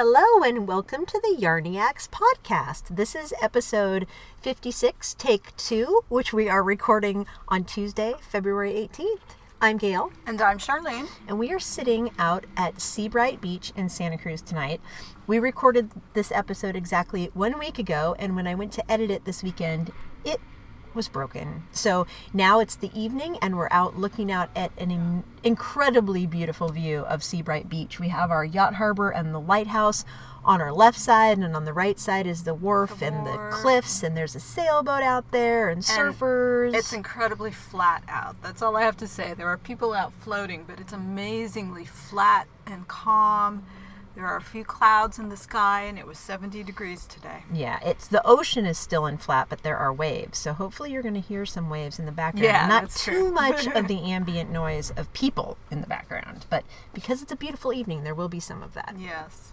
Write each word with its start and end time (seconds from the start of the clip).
Hello 0.00 0.44
and 0.44 0.68
welcome 0.68 1.04
to 1.06 1.18
the 1.20 1.36
Yarniacs 1.36 2.08
podcast. 2.08 2.94
This 2.94 3.16
is 3.16 3.34
episode 3.42 4.06
56, 4.40 5.14
take 5.14 5.56
two, 5.56 6.02
which 6.08 6.32
we 6.32 6.48
are 6.48 6.62
recording 6.62 7.26
on 7.48 7.64
Tuesday, 7.64 8.14
February 8.20 8.74
18th. 8.74 9.34
I'm 9.60 9.76
Gail, 9.76 10.12
And 10.24 10.40
I'm 10.40 10.58
Charlene. 10.58 11.08
and 11.26 11.36
we 11.36 11.50
are 11.50 11.58
sitting 11.58 12.12
out 12.16 12.44
at 12.56 12.80
Seabright 12.80 13.40
Beach 13.40 13.72
in 13.74 13.88
Santa 13.88 14.16
Cruz 14.16 14.40
tonight. 14.40 14.80
We 15.26 15.40
recorded 15.40 15.90
this 16.14 16.30
episode 16.30 16.76
exactly 16.76 17.32
one 17.34 17.58
week 17.58 17.80
ago, 17.80 18.14
and 18.20 18.36
when 18.36 18.46
I 18.46 18.54
went 18.54 18.70
to 18.74 18.88
edit 18.88 19.10
it 19.10 19.24
this 19.24 19.42
weekend, 19.42 19.90
it 20.24 20.40
was 20.94 21.08
broken. 21.08 21.64
So 21.72 22.06
now 22.32 22.60
it's 22.60 22.76
the 22.76 22.90
evening, 22.98 23.38
and 23.40 23.56
we're 23.56 23.68
out 23.70 23.98
looking 23.98 24.30
out 24.32 24.50
at 24.56 24.72
an 24.78 24.90
in- 24.90 25.24
incredibly 25.42 26.26
beautiful 26.26 26.68
view 26.68 27.00
of 27.00 27.22
Seabright 27.22 27.68
Beach. 27.68 27.98
We 28.00 28.08
have 28.08 28.30
our 28.30 28.44
yacht 28.44 28.74
harbor 28.74 29.10
and 29.10 29.34
the 29.34 29.40
lighthouse 29.40 30.04
on 30.44 30.60
our 30.60 30.72
left 30.72 30.98
side, 30.98 31.38
and 31.38 31.54
on 31.54 31.64
the 31.64 31.72
right 31.72 31.98
side 31.98 32.26
is 32.26 32.44
the 32.44 32.54
wharf 32.54 33.02
and 33.02 33.26
the 33.26 33.48
cliffs, 33.50 34.02
and 34.02 34.16
there's 34.16 34.34
a 34.34 34.40
sailboat 34.40 35.02
out 35.02 35.30
there 35.30 35.68
and 35.68 35.82
surfers. 35.82 36.74
It's 36.74 36.92
incredibly 36.92 37.50
flat 37.50 38.02
out. 38.08 38.40
That's 38.42 38.62
all 38.62 38.76
I 38.76 38.82
have 38.82 38.96
to 38.98 39.06
say. 39.06 39.34
There 39.34 39.48
are 39.48 39.58
people 39.58 39.92
out 39.92 40.12
floating, 40.12 40.64
but 40.66 40.80
it's 40.80 40.92
amazingly 40.92 41.84
flat 41.84 42.46
and 42.66 42.88
calm. 42.88 43.64
There 44.18 44.26
are 44.26 44.36
a 44.36 44.42
few 44.42 44.64
clouds 44.64 45.20
in 45.20 45.28
the 45.28 45.36
sky, 45.36 45.82
and 45.82 45.96
it 45.96 46.04
was 46.04 46.18
70 46.18 46.64
degrees 46.64 47.06
today. 47.06 47.44
Yeah, 47.52 47.78
it's 47.84 48.08
the 48.08 48.20
ocean 48.26 48.66
is 48.66 48.76
still 48.76 49.06
in 49.06 49.16
flat, 49.16 49.46
but 49.48 49.62
there 49.62 49.76
are 49.76 49.92
waves. 49.92 50.38
So 50.38 50.52
hopefully 50.52 50.90
you're 50.90 51.02
going 51.02 51.14
to 51.14 51.20
hear 51.20 51.46
some 51.46 51.70
waves 51.70 52.00
in 52.00 52.04
the 52.04 52.10
background. 52.10 52.44
Yeah, 52.44 52.66
not 52.66 52.90
too 52.90 53.30
much 53.32 53.68
of 53.68 53.86
the 53.86 54.00
ambient 54.00 54.50
noise 54.50 54.90
of 54.96 55.12
people 55.12 55.56
in 55.70 55.82
the 55.82 55.86
background, 55.86 56.46
but 56.50 56.64
because 56.92 57.22
it's 57.22 57.30
a 57.30 57.36
beautiful 57.36 57.72
evening, 57.72 58.02
there 58.02 58.12
will 58.12 58.28
be 58.28 58.40
some 58.40 58.60
of 58.60 58.74
that. 58.74 58.96
Yes. 58.98 59.52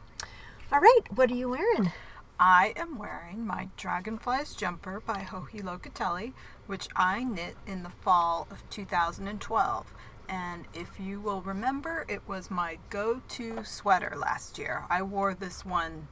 All 0.71 0.79
right, 0.79 1.01
what 1.13 1.29
are 1.29 1.35
you 1.35 1.49
wearing? 1.49 1.91
I 2.39 2.73
am 2.75 2.97
wearing 2.97 3.45
my 3.45 3.69
Dragonflies 3.77 4.55
jumper 4.55 4.99
by 4.99 5.27
Joji 5.29 5.59
Locatelli, 5.59 6.33
which 6.65 6.87
I 6.95 7.23
knit 7.23 7.55
in 7.67 7.83
the 7.83 7.91
fall 7.91 8.47
of 8.49 8.67
2012. 8.71 9.93
And 10.27 10.65
if 10.73 10.99
you 10.99 11.19
will 11.19 11.41
remember, 11.41 12.05
it 12.07 12.21
was 12.27 12.49
my 12.49 12.77
go 12.89 13.21
to 13.29 13.63
sweater 13.63 14.13
last 14.17 14.57
year. 14.57 14.83
I 14.89 15.01
wore 15.01 15.33
this 15.33 15.65
one 15.65 16.07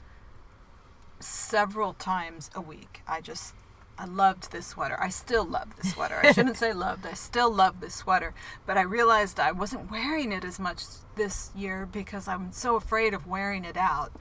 several 1.19 1.93
times 1.93 2.49
a 2.55 2.61
week. 2.61 3.01
I 3.07 3.21
just, 3.21 3.55
I 3.97 4.05
loved 4.05 4.51
this 4.51 4.67
sweater. 4.67 4.97
I 4.99 5.09
still 5.09 5.45
love 5.45 5.75
this 5.77 5.93
sweater. 5.93 6.19
I 6.23 6.31
shouldn't 6.31 6.57
say 6.57 6.73
loved, 6.73 7.05
I 7.05 7.13
still 7.13 7.51
love 7.51 7.79
this 7.79 7.95
sweater. 7.95 8.33
But 8.65 8.77
I 8.77 8.81
realized 8.81 9.39
I 9.39 9.51
wasn't 9.51 9.89
wearing 9.91 10.31
it 10.31 10.43
as 10.43 10.59
much 10.59 10.83
this 11.15 11.51
year 11.55 11.87
because 11.91 12.27
I'm 12.27 12.51
so 12.51 12.75
afraid 12.75 13.13
of 13.13 13.27
wearing 13.27 13.65
it 13.65 13.77
out. 13.77 14.11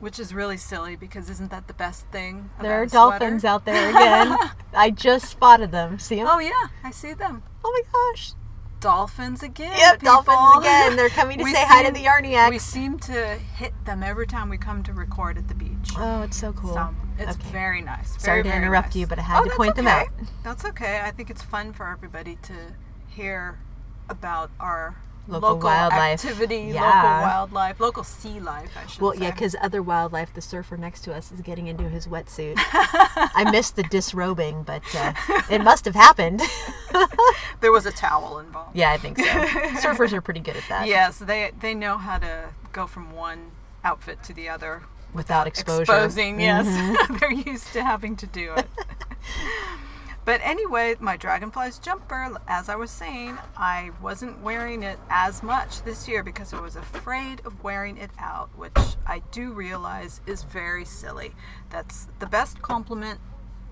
Which 0.00 0.20
is 0.20 0.32
really 0.32 0.58
silly 0.58 0.94
because 0.94 1.28
isn't 1.28 1.50
that 1.50 1.66
the 1.66 1.74
best 1.74 2.06
thing? 2.12 2.50
There 2.62 2.80
are 2.80 2.86
dolphins 2.86 3.44
out 3.44 3.64
there 3.64 3.90
again. 3.90 4.36
I 4.72 4.90
just 4.90 5.24
spotted 5.28 5.72
them. 5.72 5.98
See 5.98 6.16
them? 6.16 6.28
Oh 6.30 6.38
yeah, 6.38 6.68
I 6.84 6.92
see 6.92 7.14
them. 7.14 7.42
Oh 7.64 7.72
my 7.72 8.12
gosh. 8.12 8.32
Dolphins 8.80 9.42
again. 9.42 9.72
Yep, 9.76 10.02
dolphins 10.02 10.56
again. 10.58 10.96
They're 10.96 11.08
coming 11.08 11.38
to 11.38 11.44
say 11.52 11.64
hi 11.66 11.82
to 11.84 11.92
the 11.92 12.04
Yarniacs. 12.04 12.50
We 12.50 12.58
seem 12.58 12.98
to 13.00 13.34
hit 13.56 13.72
them 13.84 14.02
every 14.02 14.26
time 14.26 14.48
we 14.48 14.56
come 14.58 14.82
to 14.84 14.92
record 14.92 15.36
at 15.38 15.48
the 15.48 15.54
beach. 15.54 15.92
Oh, 15.96 16.22
it's 16.22 16.36
so 16.36 16.52
cool. 16.52 16.74
So 16.74 16.94
it's 17.18 17.36
Okay. 17.36 17.48
very 17.50 17.80
nice. 17.82 18.20
Sorry 18.22 18.42
to 18.42 18.48
very 18.48 18.62
interrupt 18.62 18.88
nice. 18.88 18.96
you, 18.96 19.06
but 19.06 19.18
I 19.18 19.22
had 19.22 19.40
Oh, 19.40 19.44
to 19.44 19.50
point 19.56 19.74
them 19.74 19.88
out. 19.88 20.06
That's 20.44 20.64
okay. 20.64 21.00
I 21.04 21.10
think 21.10 21.28
it's 21.30 21.42
fun 21.42 21.72
for 21.72 21.88
everybody 21.88 22.36
to 22.42 22.54
hear 23.08 23.58
about 24.08 24.50
our 24.60 24.96
Local 25.28 25.58
wildlife. 25.58 26.24
activity, 26.24 26.70
Yeah. 26.74 26.82
local 26.82 27.10
wildlife, 27.28 27.80
local 27.80 28.02
sea 28.04 28.40
life. 28.40 28.70
I 28.82 28.86
should 28.86 29.00
Well, 29.02 29.12
say. 29.12 29.22
yeah, 29.24 29.30
because 29.30 29.54
other 29.60 29.82
wildlife, 29.82 30.32
the 30.32 30.40
surfer 30.40 30.76
next 30.78 31.02
to 31.02 31.14
us 31.14 31.30
is 31.30 31.40
getting 31.42 31.66
into 31.66 31.88
his 31.88 32.06
wetsuit. 32.06 32.54
I 32.72 33.48
missed 33.52 33.76
the 33.76 33.82
disrobing, 33.82 34.62
but 34.62 34.82
uh, 34.96 35.12
it 35.50 35.62
must 35.62 35.84
have 35.84 35.94
happened. 35.94 36.40
there 37.60 37.72
was 37.72 37.84
a 37.86 37.92
towel 37.92 38.38
involved. 38.38 38.74
yeah, 38.74 38.90
I 38.90 38.96
think 38.96 39.18
so. 39.18 39.24
Surfers 39.82 40.12
are 40.12 40.20
pretty 40.22 40.40
good 40.40 40.56
at 40.56 40.64
that. 40.68 40.86
Yes, 40.86 41.18
they 41.18 41.52
they 41.60 41.74
know 41.74 41.98
how 41.98 42.18
to 42.18 42.50
go 42.72 42.86
from 42.86 43.12
one 43.12 43.50
outfit 43.84 44.22
to 44.24 44.32
the 44.32 44.48
other 44.48 44.82
Without 45.14 45.46
exposure. 45.46 45.82
exposing. 45.82 46.40
Yes, 46.40 46.66
Mm-hmm. 46.66 47.16
they're 47.16 47.32
used 47.32 47.72
to 47.74 47.82
having 47.84 48.16
to 48.16 48.26
do 48.26 48.54
it. 48.54 48.66
But 50.28 50.42
anyway, 50.44 50.94
my 51.00 51.16
dragonflies 51.16 51.78
jumper, 51.78 52.36
as 52.46 52.68
I 52.68 52.76
was 52.76 52.90
saying, 52.90 53.38
I 53.56 53.92
wasn't 54.02 54.42
wearing 54.42 54.82
it 54.82 54.98
as 55.08 55.42
much 55.42 55.80
this 55.84 56.06
year 56.06 56.22
because 56.22 56.52
I 56.52 56.60
was 56.60 56.76
afraid 56.76 57.40
of 57.46 57.64
wearing 57.64 57.96
it 57.96 58.10
out, 58.18 58.50
which 58.54 58.76
I 59.06 59.22
do 59.32 59.52
realize 59.54 60.20
is 60.26 60.42
very 60.42 60.84
silly. 60.84 61.34
That's 61.70 62.08
the 62.18 62.26
best 62.26 62.60
compliment 62.60 63.20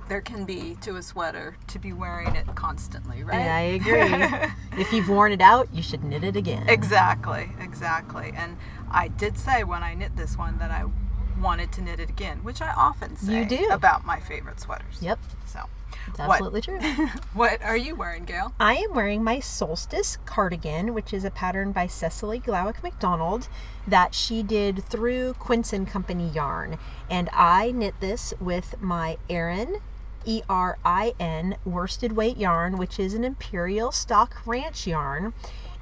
there 0.09 0.23
can 0.23 0.47
be 0.47 0.79
to 0.81 0.97
a 0.97 1.03
sweater 1.03 1.59
to 1.67 1.79
be 1.79 1.93
wearing 1.93 2.35
it 2.35 2.47
constantly, 2.55 3.23
right? 3.23 3.39
Yeah, 3.39 3.55
I 3.55 3.61
agree. 4.41 4.49
if 4.81 4.95
you've 4.95 5.11
worn 5.11 5.33
it 5.33 5.43
out, 5.43 5.69
you 5.75 5.83
should 5.83 6.05
knit 6.05 6.25
it 6.25 6.37
again. 6.37 6.67
Exactly, 6.71 7.51
exactly. 7.61 8.33
And 8.35 8.57
I 8.91 9.09
did 9.09 9.37
say 9.37 9.63
when 9.63 9.83
I 9.83 9.93
knit 9.93 10.17
this 10.17 10.39
one 10.39 10.57
that 10.57 10.71
I 10.71 10.87
wanted 11.39 11.71
to 11.73 11.83
knit 11.83 12.01
it 12.01 12.09
again, 12.09 12.39
which 12.39 12.63
I 12.63 12.73
often 12.73 13.15
say 13.15 13.41
You 13.41 13.45
do. 13.45 13.69
about 13.69 14.07
my 14.07 14.21
favorite 14.21 14.59
sweaters. 14.59 15.03
Yep, 15.03 15.19
So, 15.45 15.61
it's 16.09 16.19
What? 16.19 16.31
absolutely 16.31 16.61
true. 16.61 16.79
what 17.35 17.63
are 17.63 17.77
you 17.77 17.95
wearing, 17.95 18.25
Gail? 18.25 18.53
I 18.61 18.75
am 18.77 18.95
wearing 18.95 19.23
my 19.25 19.41
Solstice 19.41 20.19
cardigan, 20.27 20.95
which 20.95 21.13
is 21.13 21.25
a 21.25 21.31
pattern 21.31 21.73
by 21.73 21.87
Cecily 21.87 22.41
Glowik 22.41 22.83
MacDonald 22.83 23.49
that 23.87 24.15
she 24.15 24.43
did 24.43 24.85
through 24.85 25.35
Quince 25.35 25.73
and 25.73 25.87
Company 25.87 26.29
yarn. 26.29 26.79
And 27.11 27.29
I 27.33 27.71
knit 27.73 27.95
this 28.01 28.35
with 28.41 28.81
my 28.81 29.19
Erin, 29.29 29.79
E 30.25 30.43
R 30.49 30.79
I 30.85 31.15
N, 31.21 31.57
worsted 31.65 32.13
weight 32.13 32.37
yarn, 32.37 32.77
which 32.77 32.99
is 32.99 33.15
an 33.15 33.25
Imperial 33.25 33.93
Stock 33.93 34.43
Ranch 34.45 34.87
yarn. 34.87 35.35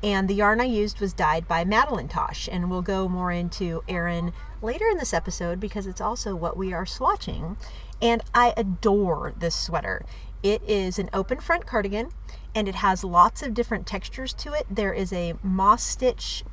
And 0.02 0.28
the 0.28 0.34
yarn 0.34 0.60
I 0.60 0.64
used 0.64 1.00
was 1.00 1.14
dyed 1.14 1.48
by 1.48 1.64
Madeline 1.64 2.08
Tosh. 2.08 2.46
And 2.52 2.70
we'll 2.70 2.82
go 2.82 3.08
more 3.08 3.32
into 3.32 3.82
Erin 3.88 4.34
later 4.60 4.86
in 4.86 4.98
this 4.98 5.14
episode 5.14 5.58
because 5.60 5.86
it's 5.86 6.00
also 6.00 6.36
what 6.36 6.58
we 6.58 6.74
are 6.74 6.84
swatching. 6.84 7.56
And 8.04 8.22
I 8.34 8.53
adore 8.54 9.32
this 9.34 9.56
sweater. 9.56 10.04
It 10.42 10.62
is 10.69 10.98
an 10.98 11.09
open 11.15 11.41
front 11.41 11.66
cardigan 11.66 12.10
and 12.54 12.69
it 12.69 12.75
has 12.76 13.03
lots 13.03 13.42
of 13.42 13.54
different 13.54 13.87
textures 13.87 14.34
to 14.34 14.53
it. 14.53 14.66
There 14.70 14.92
is 14.92 15.10
a 15.10 15.34
moss 15.42 15.82
stitch 15.82 16.44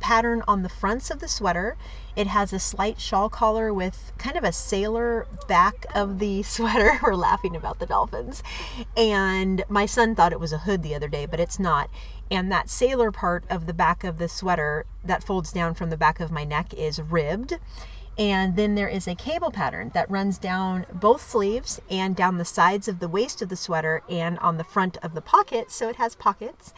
pattern 0.00 0.42
on 0.48 0.64
the 0.64 0.68
fronts 0.68 1.08
of 1.08 1.20
the 1.20 1.28
sweater. 1.28 1.76
It 2.16 2.26
has 2.26 2.52
a 2.52 2.58
slight 2.58 3.00
shawl 3.00 3.28
collar 3.28 3.72
with 3.72 4.12
kind 4.18 4.36
of 4.36 4.42
a 4.42 4.50
sailor 4.50 5.28
back 5.46 5.86
of 5.94 6.18
the 6.18 6.42
sweater. 6.42 6.98
We're 7.00 7.14
laughing 7.14 7.54
about 7.54 7.78
the 7.78 7.86
dolphins. 7.86 8.42
And 8.96 9.64
my 9.68 9.86
son 9.86 10.16
thought 10.16 10.32
it 10.32 10.40
was 10.40 10.52
a 10.52 10.58
hood 10.58 10.82
the 10.82 10.96
other 10.96 11.08
day, 11.08 11.26
but 11.26 11.38
it's 11.38 11.60
not. 11.60 11.90
And 12.28 12.50
that 12.50 12.68
sailor 12.68 13.12
part 13.12 13.44
of 13.48 13.66
the 13.66 13.74
back 13.74 14.02
of 14.02 14.18
the 14.18 14.28
sweater 14.28 14.84
that 15.04 15.22
folds 15.22 15.52
down 15.52 15.74
from 15.74 15.90
the 15.90 15.96
back 15.96 16.18
of 16.18 16.32
my 16.32 16.42
neck 16.42 16.74
is 16.74 17.00
ribbed. 17.00 17.58
And 18.18 18.56
then 18.56 18.74
there 18.74 18.88
is 18.88 19.08
a 19.08 19.14
cable 19.14 19.50
pattern 19.50 19.90
that 19.94 20.10
runs 20.10 20.36
down 20.38 20.84
both 20.92 21.22
sleeves 21.22 21.80
and 21.90 22.14
down 22.14 22.36
the 22.38 22.44
sides 22.44 22.86
of 22.86 22.98
the 23.00 23.08
waist 23.08 23.40
of 23.40 23.48
the 23.48 23.56
sweater 23.56 24.02
and 24.08 24.38
on 24.40 24.58
the 24.58 24.64
front 24.64 24.98
of 25.02 25.14
the 25.14 25.22
pocket. 25.22 25.70
So 25.70 25.88
it 25.88 25.96
has 25.96 26.14
pockets. 26.14 26.74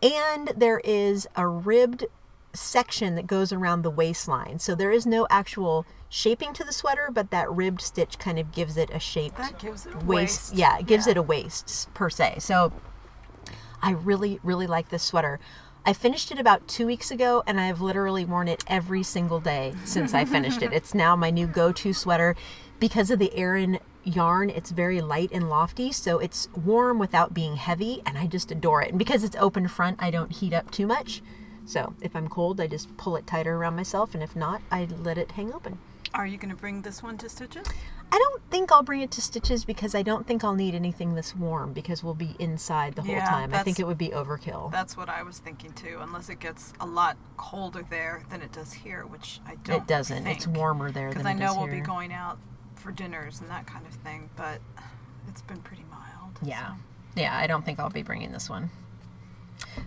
And 0.00 0.48
there 0.56 0.80
is 0.84 1.26
a 1.34 1.46
ribbed 1.46 2.04
section 2.52 3.16
that 3.16 3.26
goes 3.26 3.52
around 3.52 3.82
the 3.82 3.90
waistline. 3.90 4.58
So 4.60 4.74
there 4.74 4.92
is 4.92 5.06
no 5.06 5.26
actual 5.28 5.84
shaping 6.08 6.52
to 6.54 6.64
the 6.64 6.72
sweater, 6.72 7.08
but 7.12 7.30
that 7.30 7.50
ribbed 7.50 7.80
stitch 7.80 8.18
kind 8.18 8.38
of 8.38 8.52
gives 8.52 8.76
it 8.76 8.88
a 8.90 9.00
shaped 9.00 9.36
That 9.38 9.58
gives 9.58 9.86
it 9.86 9.94
a 9.94 9.98
waist. 9.98 10.06
waist. 10.06 10.54
Yeah, 10.54 10.78
it 10.78 10.86
gives 10.86 11.06
Yeah. 11.06 11.12
it 11.12 11.16
a 11.16 11.22
waist 11.22 11.88
per 11.94 12.08
se. 12.08 12.36
So 12.38 12.72
I 13.82 13.90
really, 13.90 14.40
really 14.42 14.66
like 14.66 14.88
this 14.90 15.02
sweater. 15.02 15.38
I 15.88 15.92
finished 15.92 16.32
it 16.32 16.40
about 16.40 16.66
two 16.66 16.84
weeks 16.84 17.12
ago, 17.12 17.44
and 17.46 17.60
I 17.60 17.66
have 17.66 17.80
literally 17.80 18.24
worn 18.24 18.48
it 18.48 18.64
every 18.66 19.04
single 19.04 19.38
day 19.38 19.72
since 19.84 20.14
I 20.14 20.24
finished 20.24 20.60
it. 20.60 20.72
It's 20.76 20.94
now 20.94 21.14
my 21.14 21.30
new 21.30 21.46
go-to 21.46 21.92
sweater 21.92 22.34
because 22.80 23.08
of 23.12 23.20
the 23.20 23.32
Erin 23.36 23.78
yarn. 24.02 24.50
It's 24.50 24.72
very 24.72 25.00
light 25.00 25.30
and 25.30 25.48
lofty, 25.48 25.92
so 25.92 26.18
it's 26.18 26.48
warm 26.56 26.98
without 26.98 27.32
being 27.32 27.54
heavy, 27.54 28.02
and 28.04 28.18
I 28.18 28.26
just 28.26 28.50
adore 28.50 28.82
it. 28.82 28.90
And 28.90 28.98
because 28.98 29.22
it's 29.22 29.36
open 29.36 29.68
front, 29.68 30.02
I 30.02 30.10
don't 30.10 30.32
heat 30.32 30.52
up 30.52 30.72
too 30.72 30.88
much. 30.88 31.22
So 31.66 31.94
if 32.00 32.16
I'm 32.16 32.26
cold, 32.26 32.60
I 32.60 32.66
just 32.66 32.96
pull 32.96 33.14
it 33.14 33.24
tighter 33.24 33.54
around 33.54 33.76
myself, 33.76 34.12
and 34.12 34.24
if 34.24 34.34
not, 34.34 34.62
I 34.72 34.88
let 34.90 35.18
it 35.18 35.30
hang 35.30 35.54
open. 35.54 35.78
Are 36.12 36.26
you 36.26 36.36
going 36.36 36.50
to 36.50 36.60
bring 36.60 36.82
this 36.82 37.00
one 37.00 37.16
to 37.18 37.28
Stitches? 37.28 37.68
I 38.12 38.18
don't 38.18 38.42
think 38.50 38.72
I'll 38.72 38.82
bring 38.82 39.00
it 39.00 39.10
to 39.12 39.20
Stitches 39.20 39.64
because 39.64 39.94
I 39.94 40.02
don't 40.02 40.26
think 40.26 40.44
I'll 40.44 40.54
need 40.54 40.74
anything 40.74 41.14
this 41.14 41.34
warm 41.34 41.72
because 41.72 42.02
we'll 42.04 42.14
be 42.14 42.36
inside 42.38 42.94
the 42.94 43.02
whole 43.02 43.14
Yeah, 43.14 43.28
time. 43.28 43.52
I 43.52 43.62
think 43.62 43.78
it 43.80 43.86
would 43.86 43.98
be 43.98 44.08
overkill. 44.08 44.70
That's 44.70 44.96
what 44.96 45.08
I 45.08 45.22
was 45.22 45.38
thinking 45.38 45.72
too. 45.72 45.98
Unless 46.00 46.28
it 46.28 46.38
gets 46.40 46.72
a 46.80 46.86
lot 46.86 47.16
colder 47.36 47.84
there 47.90 48.22
than 48.30 48.42
it 48.42 48.52
does 48.52 48.72
here, 48.72 49.04
which 49.06 49.40
I 49.46 49.56
don't. 49.56 49.82
It 49.82 49.86
doesn't. 49.86 50.26
It's 50.26 50.46
warmer 50.46 50.90
there 50.90 51.08
because 51.08 51.26
I 51.26 51.32
know 51.32 51.54
we'll 51.54 51.66
here. 51.66 51.80
be 51.80 51.86
going 51.86 52.12
out 52.12 52.38
for 52.76 52.92
dinners 52.92 53.40
and 53.40 53.50
that 53.50 53.66
kind 53.66 53.86
of 53.86 53.92
thing, 53.92 54.30
but 54.36 54.60
it's 55.28 55.42
been 55.42 55.60
pretty 55.60 55.84
mild. 55.90 56.38
Yeah. 56.42 56.74
Yeah, 57.16 57.36
I 57.36 57.46
don't 57.46 57.64
think 57.64 57.78
I'll 57.80 57.90
be 57.90 58.02
bringing 58.02 58.32
this 58.32 58.48
one. 58.48 58.70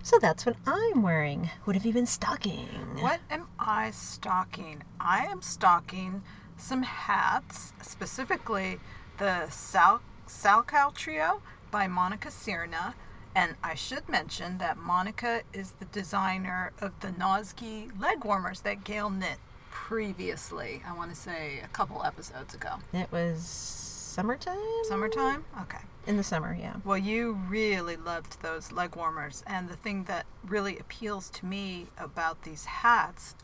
So 0.04 0.18
that's 0.20 0.46
what 0.46 0.56
I'm 0.66 1.02
wearing. 1.02 1.50
What 1.64 1.76
have 1.76 1.86
you 1.86 1.94
been 1.94 2.06
stocking? 2.06 2.68
What 3.00 3.20
am 3.30 3.48
I 3.60 3.92
stocking? 3.92 4.84
I 5.00 5.26
am 5.26 5.42
stocking 5.42 6.24
some 6.60 6.84
hats, 6.84 7.74
specifically 7.82 8.80
the 9.18 9.50
Sal 9.50 10.02
Salchow 10.28 10.94
Trio 10.94 11.42
by 11.72 11.88
Monica 11.88 12.30
Sirna. 12.30 12.94
And 13.36 13.56
I 13.64 13.76
should 13.76 14.10
mention 14.10 14.58
that 14.58 14.78
Monica 14.78 15.42
is 15.54 15.72
the 15.80 15.86
designer 15.86 16.72
of 16.82 17.00
the 17.00 17.10
Nosky 17.10 17.90
leg 18.00 18.26
warmers 18.26 18.62
that 18.62 18.84
Gail 18.84 19.10
knit 19.10 19.38
previously. 19.72 20.82
I 20.88 20.94
want 20.94 21.12
to 21.12 21.16
say 21.16 21.62
a 21.64 21.68
couple 21.68 22.04
episodes 22.04 22.54
ago. 22.54 22.76
It 22.92 23.12
was 23.12 23.42
summertime? 23.46 24.58
Summertime? 24.84 25.46
Okay. 25.62 25.78
In 26.08 26.18
the 26.18 26.24
summer, 26.24 26.58
yeah. 26.60 26.76
Well, 26.84 26.98
you 26.98 27.34
really 27.48 27.96
loved 27.96 28.42
those 28.42 28.72
leg 28.72 28.96
warmers, 28.96 29.44
and 29.46 29.70
the 29.70 29.76
thing 29.76 30.06
that 30.06 30.26
really 30.48 30.80
appeals 30.80 31.30
to 31.32 31.46
me 31.46 31.86
about 32.00 32.42
these 32.44 32.66
hats 32.66 33.36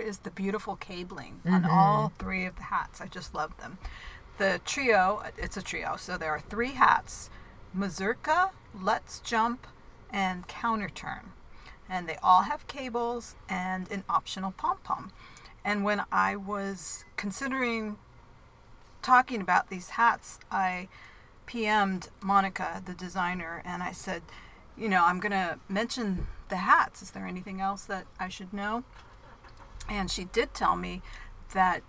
is 0.00 0.18
the 0.18 0.30
beautiful 0.30 0.76
cabling 0.76 1.40
on 1.44 1.62
mm-hmm. 1.62 1.70
all 1.70 2.12
three 2.18 2.46
of 2.46 2.56
the 2.56 2.64
hats. 2.64 3.00
I 3.00 3.06
just 3.06 3.34
love 3.34 3.56
them. 3.58 3.78
The 4.38 4.60
trio, 4.64 5.22
it's 5.36 5.56
a 5.56 5.62
trio, 5.62 5.96
so 5.96 6.16
there 6.16 6.30
are 6.30 6.40
three 6.40 6.72
hats 6.72 7.30
Mazurka, 7.76 8.50
Let's 8.74 9.20
Jump, 9.20 9.66
and 10.10 10.48
Counter 10.48 10.88
Turn. 10.88 11.32
And 11.88 12.08
they 12.08 12.16
all 12.22 12.42
have 12.42 12.66
cables 12.66 13.36
and 13.48 13.90
an 13.90 14.04
optional 14.08 14.52
pom 14.52 14.78
pom. 14.82 15.12
And 15.64 15.84
when 15.84 16.02
I 16.10 16.36
was 16.36 17.04
considering 17.16 17.98
talking 19.02 19.40
about 19.40 19.70
these 19.70 19.90
hats, 19.90 20.38
I 20.50 20.88
PM'd 21.46 22.08
Monica, 22.22 22.82
the 22.84 22.94
designer, 22.94 23.62
and 23.64 23.82
I 23.82 23.92
said, 23.92 24.22
you 24.76 24.88
know, 24.88 25.04
I'm 25.04 25.20
going 25.20 25.32
to 25.32 25.58
mention 25.68 26.26
the 26.48 26.56
hats. 26.56 27.02
Is 27.02 27.10
there 27.10 27.26
anything 27.26 27.60
else 27.60 27.84
that 27.84 28.06
I 28.18 28.28
should 28.28 28.52
know? 28.52 28.84
And 29.90 30.10
she 30.10 30.24
did 30.24 30.54
tell 30.54 30.76
me 30.76 31.02
that 31.52 31.82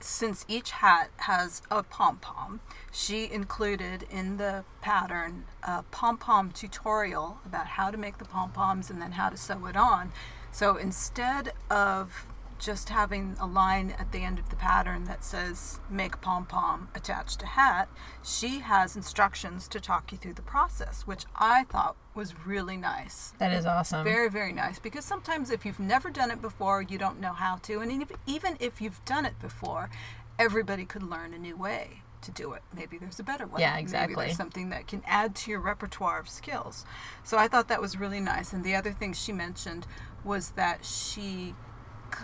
since 0.00 0.44
each 0.48 0.70
hat 0.70 1.10
has 1.18 1.62
a 1.70 1.82
pom 1.82 2.16
pom, 2.16 2.60
she 2.90 3.30
included 3.30 4.06
in 4.10 4.38
the 4.38 4.64
pattern 4.80 5.44
a 5.62 5.82
pom 5.84 6.16
pom 6.16 6.50
tutorial 6.50 7.38
about 7.44 7.66
how 7.66 7.90
to 7.90 7.96
make 7.96 8.18
the 8.18 8.24
pom 8.24 8.52
poms 8.52 8.90
and 8.90 9.00
then 9.00 9.12
how 9.12 9.28
to 9.28 9.36
sew 9.36 9.66
it 9.66 9.76
on. 9.76 10.12
So 10.50 10.76
instead 10.76 11.52
of 11.70 12.26
just 12.64 12.88
having 12.88 13.36
a 13.38 13.46
line 13.46 13.94
at 13.98 14.10
the 14.10 14.20
end 14.20 14.38
of 14.38 14.48
the 14.48 14.56
pattern 14.56 15.04
that 15.04 15.22
says 15.22 15.80
make 15.90 16.20
pom 16.22 16.46
pom 16.46 16.88
attached 16.94 17.40
to 17.40 17.46
hat, 17.46 17.88
she 18.22 18.60
has 18.60 18.96
instructions 18.96 19.68
to 19.68 19.78
talk 19.78 20.10
you 20.10 20.18
through 20.18 20.32
the 20.32 20.42
process, 20.42 21.02
which 21.02 21.24
I 21.36 21.64
thought 21.64 21.94
was 22.14 22.46
really 22.46 22.78
nice. 22.78 23.34
That 23.38 23.52
is 23.52 23.66
awesome. 23.66 24.04
Very, 24.04 24.30
very 24.30 24.52
nice 24.52 24.78
because 24.78 25.04
sometimes 25.04 25.50
if 25.50 25.66
you've 25.66 25.80
never 25.80 26.10
done 26.10 26.30
it 26.30 26.40
before, 26.40 26.80
you 26.80 26.96
don't 26.96 27.20
know 27.20 27.32
how 27.32 27.56
to. 27.56 27.80
And 27.80 28.06
even 28.26 28.56
if 28.60 28.80
you've 28.80 29.04
done 29.04 29.26
it 29.26 29.38
before, 29.40 29.90
everybody 30.38 30.86
could 30.86 31.02
learn 31.02 31.34
a 31.34 31.38
new 31.38 31.56
way 31.56 32.02
to 32.22 32.30
do 32.30 32.54
it. 32.54 32.62
Maybe 32.74 32.96
there's 32.96 33.20
a 33.20 33.24
better 33.24 33.46
way. 33.46 33.60
Yeah, 33.60 33.76
exactly. 33.76 34.16
Maybe 34.16 34.26
there's 34.28 34.38
something 34.38 34.70
that 34.70 34.86
can 34.86 35.02
add 35.04 35.34
to 35.36 35.50
your 35.50 35.60
repertoire 35.60 36.18
of 36.18 36.30
skills. 36.30 36.86
So 37.22 37.36
I 37.36 37.46
thought 37.46 37.68
that 37.68 37.82
was 37.82 37.98
really 37.98 38.20
nice. 38.20 38.54
And 38.54 38.64
the 38.64 38.74
other 38.74 38.92
thing 38.92 39.12
she 39.12 39.32
mentioned 39.32 39.86
was 40.24 40.52
that 40.52 40.86
she 40.86 41.54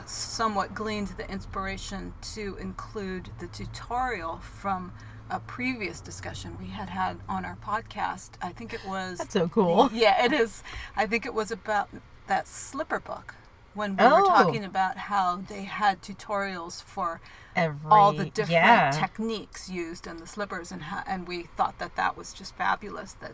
somewhat 0.06 0.74
gleaned 0.74 1.08
the 1.16 1.28
inspiration 1.30 2.14
to 2.34 2.56
include 2.60 3.30
the 3.38 3.46
tutorial 3.46 4.38
from 4.38 4.92
a 5.30 5.38
previous 5.40 6.00
discussion 6.00 6.56
we 6.60 6.66
had 6.68 6.88
had 6.90 7.18
on 7.28 7.44
our 7.44 7.56
podcast. 7.64 8.30
I 8.42 8.50
think 8.50 8.74
it 8.74 8.84
was 8.86 9.18
That's 9.18 9.32
so 9.32 9.48
cool. 9.48 9.90
yeah, 9.94 10.24
it 10.24 10.32
is. 10.32 10.62
I 10.96 11.06
think 11.06 11.24
it 11.24 11.34
was 11.34 11.50
about 11.52 11.88
that 12.26 12.48
slipper 12.48 12.98
book 13.00 13.34
when 13.74 13.96
we 13.96 14.02
were 14.04 14.10
Oh. 14.22 14.26
talking 14.26 14.64
about 14.64 14.96
how 14.96 15.36
they 15.36 15.62
had 15.64 16.02
tutorials 16.02 16.82
for 16.82 17.20
Every 17.54 17.90
all 17.90 18.12
the 18.12 18.24
different 18.26 18.50
yeah. 18.50 18.90
techniques 18.90 19.68
used 19.70 20.06
in 20.06 20.16
the 20.18 20.26
slippers, 20.26 20.72
and 20.72 20.82
how, 20.82 21.02
and 21.06 21.28
we 21.28 21.44
thought 21.56 21.78
that 21.78 21.94
that 21.96 22.16
was 22.16 22.32
just 22.32 22.56
fabulous 22.56 23.12
that 23.14 23.32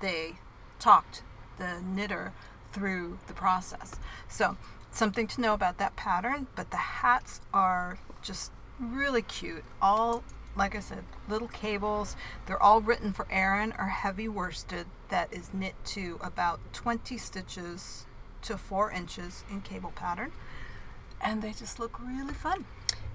they 0.00 0.38
talked 0.80 1.22
the 1.58 1.80
knitter 1.82 2.32
through 2.72 3.18
the 3.28 3.32
process. 3.34 3.94
So 4.28 4.56
something 4.98 5.28
to 5.28 5.40
know 5.40 5.54
about 5.54 5.78
that 5.78 5.96
pattern, 5.96 6.48
but 6.56 6.70
the 6.70 6.76
hats 6.76 7.40
are 7.54 7.98
just 8.20 8.50
really 8.78 9.22
cute. 9.22 9.64
All 9.80 10.24
like 10.58 10.74
I 10.74 10.80
said, 10.80 11.04
little 11.28 11.48
cables. 11.48 12.16
They're 12.46 12.60
all 12.60 12.80
written 12.80 13.12
for 13.12 13.26
Aran 13.30 13.72
or 13.78 13.86
heavy 13.86 14.28
worsted 14.28 14.86
that 15.08 15.32
is 15.32 15.54
knit 15.54 15.74
to 15.86 16.18
about 16.20 16.58
20 16.72 17.16
stitches 17.16 18.06
to 18.42 18.58
4 18.58 18.90
inches 18.90 19.44
in 19.48 19.60
cable 19.60 19.92
pattern. 19.94 20.32
And 21.20 21.42
they 21.42 21.52
just 21.52 21.78
look 21.78 22.00
really 22.00 22.34
fun. 22.34 22.64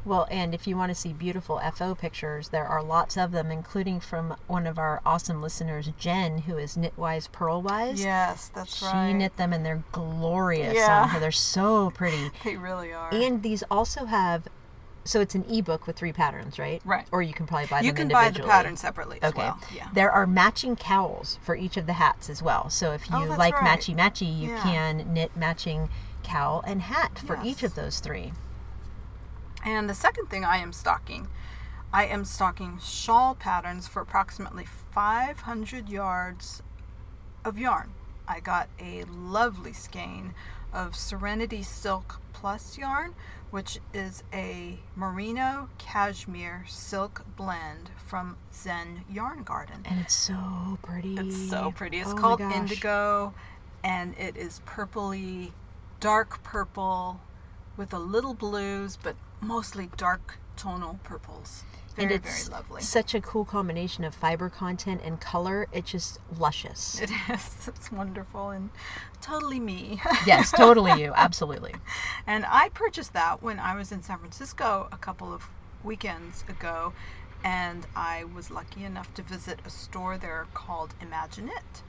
Well, 0.06 0.28
and 0.30 0.54
if 0.54 0.68
you 0.68 0.76
want 0.76 0.90
to 0.90 0.96
see 0.96 1.14
beautiful 1.14 1.60
FO 1.74 1.96
pictures, 1.96 2.50
there 2.50 2.66
are 2.66 2.84
lots 2.84 3.16
of 3.18 3.32
them, 3.32 3.52
including 3.52 4.00
from 4.02 4.36
one 4.48 4.68
of 4.68 4.78
our 4.78 5.02
awesome 5.06 5.42
listeners, 5.42 5.90
Jen, 5.98 6.40
who 6.40 6.58
is 6.58 6.76
Knitwise 6.76 7.30
Purlwise. 7.30 8.00
Yes, 8.00 8.52
that's 8.54 8.80
She 8.80 8.86
right. 8.86 9.14
knit 9.14 9.38
them 9.38 9.54
and 9.54 9.66
they're 9.66 9.84
glorious 9.94 10.74
Yeah. 10.76 11.04
on 11.04 11.10
her. 11.10 11.20
They're 11.20 11.32
so 11.32 11.90
pretty. 11.92 12.32
They 12.44 12.58
really 12.58 12.92
are. 12.92 13.10
And 13.14 13.42
these 13.44 13.64
also 13.72 14.06
have, 14.06 14.48
so 15.06 15.22
it's 15.22 15.36
an 15.36 15.46
ebook 15.50 15.88
with 15.88 15.96
three 15.96 16.12
patterns, 16.12 16.60
right? 16.60 16.82
Right. 16.84 17.08
Or 17.12 17.22
you 17.22 17.34
can 17.34 17.46
probably 17.48 17.68
buy 17.68 17.78
them. 17.80 17.86
you 17.86 17.94
can 17.94 18.08
buy 18.10 18.24
the 18.24 18.28
individually. 18.28 18.50
pattern 18.52 18.76
separately 18.78 19.20
Okay. 19.24 19.38
well. 19.38 19.60
Yeah. 19.74 19.88
There 19.94 20.12
are 20.12 20.28
matching 20.28 20.76
cowls 20.76 21.40
for 21.42 21.56
each 21.56 21.78
of 21.78 21.86
the 21.86 21.94
hats 21.94 22.30
as 22.30 22.44
well. 22.44 22.70
So 22.70 22.92
if 22.92 23.06
oh, 23.12 23.24
you 23.24 23.32
Oh, 23.32 23.38
like 23.38 23.60
right. 23.62 23.80
matchy 23.80 23.96
matchy, 23.96 24.28
you 24.38 24.50
Yeah. 24.50 24.62
can 24.64 25.14
knit 25.14 25.36
matching 25.38 25.88
cowl 26.24 26.62
and 26.68 26.82
hat 26.84 27.20
for 27.20 27.40
each 27.44 27.64
of 27.64 27.76
those 27.76 28.00
three. 28.00 28.34
And 29.65 29.89
the 29.89 29.94
second 29.94 30.27
thing 30.27 30.44
I 30.44 30.57
am 30.57 30.74
stocking, 30.74 31.27
I 31.94 32.06
am 32.06 32.25
stocking 32.25 32.80
shawl 32.83 33.36
patterns 33.36 33.88
for 33.88 34.01
approximately 34.01 34.65
500 34.65 35.89
yards 35.89 36.62
of 37.45 37.57
yarn. 37.57 37.92
I 38.27 38.39
got 38.39 38.69
a 38.80 39.04
lovely 39.06 39.74
skein 39.74 40.33
of 40.74 40.95
Serenity 40.95 41.62
Silk 41.62 42.19
Plus 42.33 42.77
yarn, 42.77 43.13
which 43.51 43.80
is 43.94 44.24
a 44.33 44.80
merino 44.95 45.69
cashmere 45.77 46.65
silk 46.68 47.24
blend 47.38 47.92
from 48.06 48.38
Zen 48.54 49.04
Yarn 49.10 49.44
Garden. 49.44 49.81
And 49.86 50.00
it's 50.00 50.15
so 50.15 50.80
pretty. 50.81 51.15
It's 51.15 51.50
so 51.50 51.71
pretty. 51.71 52.00
It's 52.00 52.12
Oh 52.12 52.15
called. 52.15 52.42
Indigo, 52.42 53.33
and 53.83 54.18
it 54.18 54.36
is 54.36 54.62
purpley, 54.65 55.51
dark 56.00 56.43
purple, 56.43 57.22
with 57.77 57.93
a 57.93 58.00
little 58.00 58.34
blues, 58.34 58.98
but 59.01 59.15
mostly 59.44 59.90
dark 59.98 60.40
tonal 60.56 61.00
purples. 61.04 61.64
and 61.98 62.12
it's 62.12 62.48
very 62.48 62.58
lovely. 62.58 62.82
such 62.82 63.14
a 63.14 63.22
cool 63.22 63.46
combination 63.46 64.04
of 64.04 64.16
fiber 64.16 64.50
content 64.50 65.02
and 65.04 65.20
color. 65.22 65.68
It's 65.72 65.92
just 65.92 66.20
luscious. 66.40 67.00
It 67.02 67.12
is. 67.30 67.50
It's 67.68 67.92
wonderful 67.92 68.50
and 68.50 68.70
totally 69.22 69.60
me. 69.60 70.02
yes, 70.26 70.52
totally 70.52 71.02
you. 71.02 71.14
Absolutely. 71.16 71.74
And 72.28 72.46
I 72.48 72.70
purchased 72.70 73.14
that 73.14 73.44
when 73.44 73.60
I 73.60 73.76
was 73.76 73.92
in 73.92 74.02
San 74.02 74.18
Francisco 74.20 74.88
a 74.92 74.98
couple 74.98 75.34
of 75.34 75.50
weekends 75.84 76.44
ago, 76.48 76.94
and 77.44 77.86
I 77.96 78.24
was 78.24 78.50
lucky 78.50 78.86
enough 78.86 79.14
to 79.16 79.22
visit 79.22 79.60
a 79.66 79.70
store 79.70 80.18
there 80.18 80.48
called 80.54 80.96
ImagiKnit. 81.02 81.84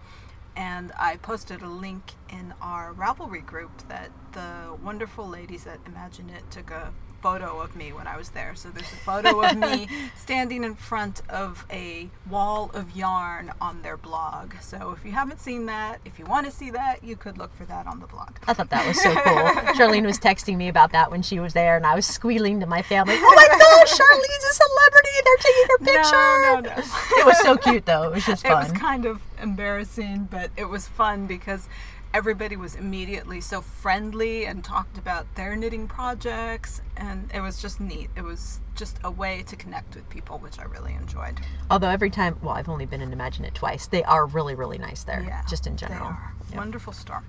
And 0.57 0.93
I 0.99 1.17
posted 1.17 1.63
a 1.63 1.69
link 1.69 2.13
in 2.29 2.55
our 2.61 2.93
Ravelry 2.93 3.45
group 3.45 3.89
that 3.89 4.11
the 4.33 4.77
wonderful 4.83 5.29
ladies 5.29 5.67
at 5.67 5.83
ImagiKnit 5.85 6.51
took 6.51 6.71
a 6.71 6.93
photo 7.25 7.59
of 7.59 7.75
me 7.75 7.91
when 7.91 8.07
I 8.07 8.19
was 8.19 8.29
there. 8.29 8.55
So 8.55 8.69
there's 8.69 8.93
a 8.93 8.97
photo 8.97 9.43
of 9.43 9.57
me 9.57 9.89
standing 10.15 10.63
in 10.63 10.75
front 10.75 11.23
of 11.31 11.65
a 11.71 12.11
wall 12.29 12.71
of 12.75 12.95
yarn 12.95 13.51
on 13.63 13.81
their 13.81 13.97
blog. 13.97 14.53
So 14.61 14.91
if 14.95 15.07
you 15.07 15.13
haven't 15.13 15.41
seen 15.41 15.65
that, 15.65 16.01
if 16.05 16.19
you 16.19 16.27
want 16.27 16.45
to 16.45 16.53
see 16.53 16.71
that, 16.73 17.03
you 17.03 17.17
could 17.17 17.39
look 17.39 17.57
for 17.57 17.65
that 17.65 17.87
on 17.87 18.01
the 18.01 18.07
blog. 18.07 18.37
I 18.47 18.53
thought 18.53 18.69
that 18.69 18.87
was 18.87 19.01
so 19.01 19.11
cool. 19.15 19.23
Charlene 19.75 20.05
was 20.05 20.19
texting 20.19 20.59
me 20.59 20.69
about 20.69 20.93
that 20.93 21.11
when 21.11 21.23
she 21.23 21.41
was 21.41 21.55
there, 21.55 21.79
and 21.79 21.87
I 21.87 21.95
was 21.95 22.05
squealing 22.05 22.61
to 22.61 22.67
my 22.67 22.83
family, 22.83 23.15
"Oh 23.17 23.33
my 23.35 23.47
gosh, 23.59 23.99
Charlene's 23.99 24.45
a 24.45 24.55
celebrity! 24.63 25.15
They're 25.25 25.37
taking 25.39 25.67
her 25.71 25.79
picture!" 25.79 26.13
No, 26.13 26.61
no, 26.61 26.77
no. 26.77 27.21
It 27.21 27.25
was 27.25 27.39
so 27.39 27.57
cute, 27.57 27.87
though. 27.87 28.03
It 28.03 28.17
was 28.17 28.27
just 28.27 28.47
fun. 28.47 28.67
It 28.67 28.71
was 28.71 28.79
kind 28.79 29.07
of 29.07 29.23
embarrassing, 29.41 30.29
but 30.31 30.51
it 30.59 30.69
was 30.69 30.89
fun 30.89 31.27
because 31.27 31.71
everybody 32.15 32.57
was 32.57 32.77
immediately 32.77 33.41
so 33.41 33.61
friendly 33.61 34.47
and 34.47 34.63
talked 34.63 34.97
about 34.97 35.27
their 35.35 35.57
knitting 35.57 35.89
projects, 35.89 36.81
and 36.97 37.29
it 37.35 37.41
was 37.41 37.61
just 37.61 37.81
neat. 37.81 38.09
It 38.17 38.23
was 38.23 38.61
just 38.77 38.99
a 39.03 39.11
way 39.11 39.43
to 39.49 39.57
connect 39.57 39.97
with 39.97 40.09
people, 40.09 40.39
which 40.39 40.61
I 40.61 40.63
really 40.63 40.95
enjoyed. 40.95 41.41
Although 41.69 41.89
every 41.91 42.11
time, 42.11 42.39
well, 42.41 42.55
I've 42.55 42.69
only 42.69 42.87
been 42.87 43.01
in 43.01 43.11
ImagiKnit 43.11 43.55
twice. 43.55 43.89
They 43.89 44.05
are 44.05 44.27
really, 44.27 44.55
really 44.55 44.79
nice 44.79 45.03
there, 45.03 45.23
Yeah, 45.27 45.43
just 45.49 45.67
in 45.67 45.75
They 45.75 45.81
general. 45.89 46.07
are. 46.07 46.35
Yeah. 46.51 46.57
Wonderful 46.57 46.93
store. 46.93 47.25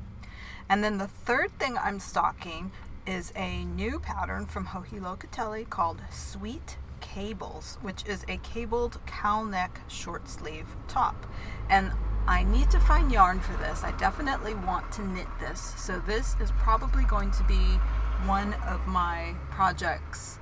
And 0.69 0.83
then 0.83 0.99
the 0.99 1.07
third 1.07 1.57
thing 1.57 1.77
I'm 1.77 1.99
stocking 1.99 2.71
is 3.07 3.33
a 3.35 3.65
new 3.65 3.99
pattern 3.99 4.45
from 4.45 4.67
Joji 4.71 4.97
Locatelli 4.99 5.67
called 5.67 6.01
Sweet 6.11 6.77
Cables, 7.01 7.79
which 7.81 8.05
is 8.07 8.23
a 8.27 8.37
cabled 8.37 8.99
cowl 9.07 9.45
neck 9.45 9.79
short 9.87 10.29
sleeve 10.29 10.67
top. 10.87 11.25
And 11.69 11.91
I 12.27 12.43
need 12.43 12.71
to 12.71 12.79
find 12.79 13.11
yarn 13.11 13.39
for 13.39 13.55
this. 13.57 13.83
I 13.83 13.91
definitely 13.97 14.55
want 14.55 14.91
to 14.93 15.05
knit 15.05 15.27
this. 15.39 15.75
So 15.77 15.99
this 16.07 16.35
is 16.41 16.51
probably 16.57 17.03
going 17.03 17.29
to 17.31 17.43
be 17.43 17.79
one 18.25 18.53
of 18.67 18.87
my 18.87 19.35
projects 19.51 20.39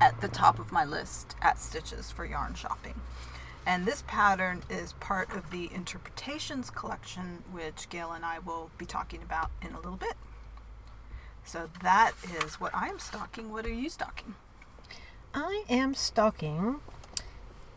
at 0.00 0.20
the 0.20 0.28
top 0.28 0.60
of 0.60 0.70
my 0.70 0.84
list 0.84 1.34
at 1.42 1.58
Stitches 1.58 2.12
for 2.12 2.24
yarn 2.24 2.54
shopping. 2.54 2.94
And 3.66 3.86
this 3.86 4.04
pattern 4.06 4.62
is 4.70 4.92
part 4.94 5.34
of 5.34 5.50
the 5.50 5.68
Interpretations 5.74 6.70
collection, 6.70 7.42
which 7.50 7.88
Gail 7.88 8.12
and 8.12 8.24
I 8.24 8.38
will 8.38 8.70
be 8.78 8.86
talking 8.86 9.20
about 9.22 9.50
in 9.60 9.72
a 9.74 9.76
little 9.76 9.96
bit. 9.96 10.14
So 11.44 11.68
that 11.82 12.12
is 12.44 12.60
what 12.60 12.72
I 12.72 12.88
am 12.88 13.00
stocking. 13.00 13.50
What 13.50 13.66
are 13.66 13.72
you 13.72 13.88
stocking? 13.88 14.36
I 15.34 15.64
am 15.68 15.94
stocking 15.94 16.76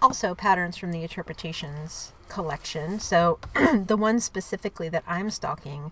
also 0.01 0.35
patterns 0.35 0.77
from 0.77 0.91
the 0.91 1.01
Interpretations 1.01 2.13
collection. 2.33 2.99
So 2.99 3.37
the 3.85 3.95
ones 3.95 4.23
specifically 4.23 4.89
that 4.89 5.03
I'm 5.05 5.29
stalking 5.29 5.91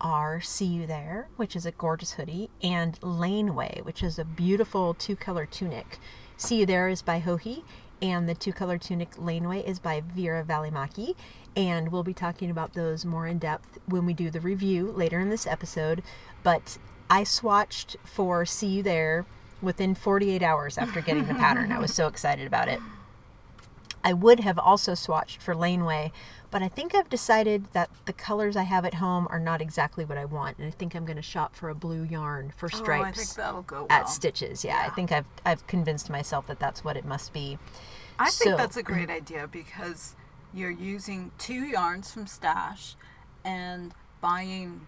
are 0.00 0.40
See 0.40 0.66
You 0.66 0.84
There, 0.84 1.28
which 1.36 1.54
is 1.54 1.64
a 1.64 1.70
gorgeous 1.70 2.14
hoodie, 2.14 2.50
and 2.60 2.98
Laneway, 3.02 3.80
which 3.84 4.02
is 4.02 4.18
a 4.18 4.24
beautiful 4.24 4.94
two 4.94 5.14
color 5.14 5.46
tunic. 5.46 5.98
See 6.36 6.60
You 6.60 6.66
There 6.66 6.88
is 6.88 7.02
by 7.02 7.20
Joji, 7.20 7.64
and 8.02 8.28
the 8.28 8.34
two 8.34 8.52
color 8.52 8.78
tunic 8.78 9.10
Laneway 9.16 9.60
is 9.60 9.78
by 9.78 10.00
Vera 10.00 10.42
Välimäki. 10.42 11.14
And 11.54 11.92
we'll 11.92 12.02
be 12.02 12.12
talking 12.12 12.50
about 12.50 12.74
those 12.74 13.04
more 13.04 13.28
in 13.28 13.38
depth 13.38 13.78
when 13.86 14.04
we 14.04 14.12
do 14.12 14.28
the 14.28 14.40
review 14.40 14.90
later 14.90 15.20
in 15.20 15.30
this 15.30 15.46
episode. 15.46 16.02
But 16.42 16.78
I 17.08 17.22
swatched 17.22 17.94
for 18.04 18.44
See 18.44 18.66
You 18.66 18.82
There 18.82 19.24
within 19.62 19.94
48 19.94 20.42
hours 20.42 20.78
after 20.78 21.00
getting 21.00 21.26
the 21.26 21.34
pattern. 21.34 21.70
I 21.70 21.78
was 21.78 21.94
so 21.94 22.08
excited 22.08 22.46
about 22.46 22.68
it. 22.68 22.80
I 24.06 24.12
would 24.12 24.38
have 24.38 24.56
also 24.56 24.92
swatched 24.92 25.38
for 25.38 25.52
Laneway, 25.52 26.12
but 26.52 26.62
I 26.62 26.68
think 26.68 26.94
I've 26.94 27.08
decided 27.10 27.64
that 27.72 27.90
the 28.04 28.12
colors 28.12 28.54
I 28.54 28.62
have 28.62 28.84
at 28.84 28.94
home 28.94 29.26
are 29.30 29.40
not 29.40 29.60
exactly 29.60 30.04
what 30.04 30.16
I 30.16 30.24
want, 30.24 30.58
and 30.58 30.68
I 30.68 30.70
think 30.70 30.94
I'm 30.94 31.04
going 31.04 31.16
to 31.16 31.22
shop 31.22 31.56
for 31.56 31.70
a 31.70 31.74
blue 31.74 32.04
yarn 32.04 32.52
for 32.56 32.68
stripes. 32.68 33.04
Oh, 33.04 33.08
I 33.08 33.10
think 33.10 33.34
that'll 33.34 33.62
go 33.62 33.78
well. 33.80 33.86
At 33.90 34.08
Stitches, 34.08 34.64
yeah, 34.64 34.80
Yeah. 34.80 34.86
I 34.86 34.94
think 34.94 35.10
I've 35.10 35.24
I've 35.44 35.66
convinced 35.66 36.08
myself 36.08 36.46
that 36.46 36.60
that's 36.60 36.84
what 36.84 36.96
it 36.96 37.04
must 37.04 37.32
be. 37.32 37.58
I 38.16 38.30
think 38.30 38.56
that's 38.56 38.76
a 38.76 38.82
great 38.84 39.10
idea 39.20 39.48
because 39.48 40.14
you're 40.54 40.70
using 40.70 41.32
two 41.36 41.64
yarns 41.64 42.12
from 42.12 42.28
Stash 42.28 42.94
and 43.44 43.92
buying 44.20 44.86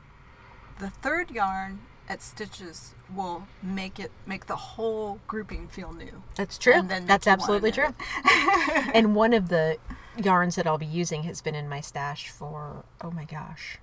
the 0.79 0.91
third 0.91 1.33
yarn 1.33 1.81
at 2.09 2.23
Stitches 2.23 2.95
will 3.15 3.47
make 3.63 4.01
it 4.01 4.11
make 4.27 4.47
the 4.47 4.57
whole 4.57 5.21
grouping 5.27 5.69
feel 5.69 5.93
new. 5.93 6.23
That's 6.35 6.59
true. 6.59 6.75
And 6.75 6.89
then 6.89 7.07
That's 7.07 7.27
make 7.27 7.37
you 7.37 7.41
wanna 7.41 7.43
absolutely 7.43 7.73
true. 7.73 8.91
and 8.95 9.15
one 9.15 9.33
of 9.33 9.49
the 9.49 9.77
yarns 10.17 10.57
that 10.57 10.67
I'll 10.67 10.79
be 10.79 10.87
using 10.87 11.25
has 11.25 11.41
been 11.41 11.55
in 11.55 11.69
my 11.69 11.81
stash 11.81 12.29
for 12.29 12.85
oh 13.01 13.11
my 13.11 13.25
gosh, 13.25 13.79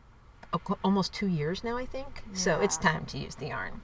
almost 0.84 1.14
two 1.14 1.28
years 1.28 1.64
now, 1.64 1.78
I 1.78 1.86
think. 1.86 2.24
So 2.34 2.60
it's 2.62 2.78
time 2.78 3.06
to 3.08 3.18
use 3.18 3.36
the 3.36 3.48
yarn. 3.48 3.82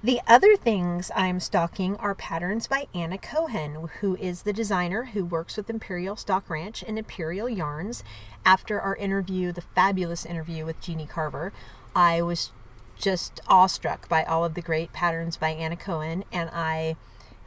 The 0.00 0.20
other 0.28 0.56
things 0.56 1.10
I'm 1.16 1.40
stocking 1.40 1.96
are 1.96 2.14
patterns 2.14 2.68
by 2.68 2.86
Anna 2.94 3.18
Cohen, 3.18 3.88
who 4.00 4.14
is 4.16 4.42
the 4.42 4.52
designer 4.52 5.06
who 5.06 5.24
works 5.24 5.56
with 5.56 5.68
Imperial 5.68 6.14
Stock 6.14 6.48
Ranch 6.48 6.84
and 6.86 6.96
Imperial 6.96 7.48
Yarns. 7.48 8.04
After 8.44 8.80
our 8.80 8.94
interview, 8.94 9.50
the 9.50 9.60
fabulous 9.60 10.24
interview 10.24 10.64
with 10.64 10.80
Jeannie 10.80 11.06
Carver, 11.06 11.52
I 11.96 12.22
was 12.22 12.52
just 12.98 13.40
awestruck 13.48 14.08
by 14.08 14.24
all 14.24 14.44
of 14.44 14.54
the 14.54 14.62
great 14.62 14.92
patterns 14.92 15.36
by 15.36 15.50
Anna 15.50 15.76
Cohen, 15.76 16.24
and 16.32 16.50
I 16.52 16.96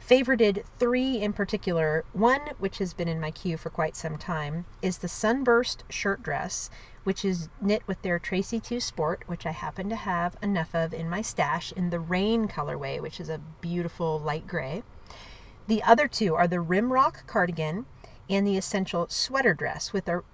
favorited 0.04 0.64
three 0.78 1.20
in 1.20 1.32
particular. 1.32 2.04
One, 2.12 2.40
which 2.58 2.78
has 2.78 2.92
been 2.92 3.08
in 3.08 3.20
my 3.20 3.30
queue 3.30 3.56
for 3.56 3.70
quite 3.70 3.94
some 3.94 4.16
time, 4.16 4.64
is 4.80 4.98
the 4.98 5.08
Sunburst 5.08 5.84
shirt 5.88 6.22
dress, 6.22 6.70
which 7.04 7.24
is 7.24 7.48
knit 7.60 7.82
with 7.86 8.02
their 8.02 8.18
Tracie 8.18 8.60
Too 8.60 8.80
Sport, 8.80 9.22
which 9.26 9.46
I 9.46 9.52
happen 9.52 9.88
to 9.90 9.96
have 9.96 10.36
enough 10.42 10.74
of 10.74 10.92
in 10.92 11.08
my 11.08 11.22
stash 11.22 11.72
in 11.72 11.90
the 11.90 12.00
Rain 12.00 12.48
colorway, 12.48 13.00
which 13.00 13.20
is 13.20 13.28
a 13.28 13.40
beautiful 13.60 14.18
light 14.18 14.46
gray. 14.46 14.82
The 15.68 15.82
other 15.82 16.08
two 16.08 16.34
are 16.34 16.48
the 16.48 16.56
Rimrock 16.56 17.26
cardigan 17.26 17.86
and 18.28 18.46
the 18.46 18.56
Essential 18.56 19.06
sweater 19.08 19.54
dress, 19.54 19.92
with 19.92 20.06
their, 20.06 20.24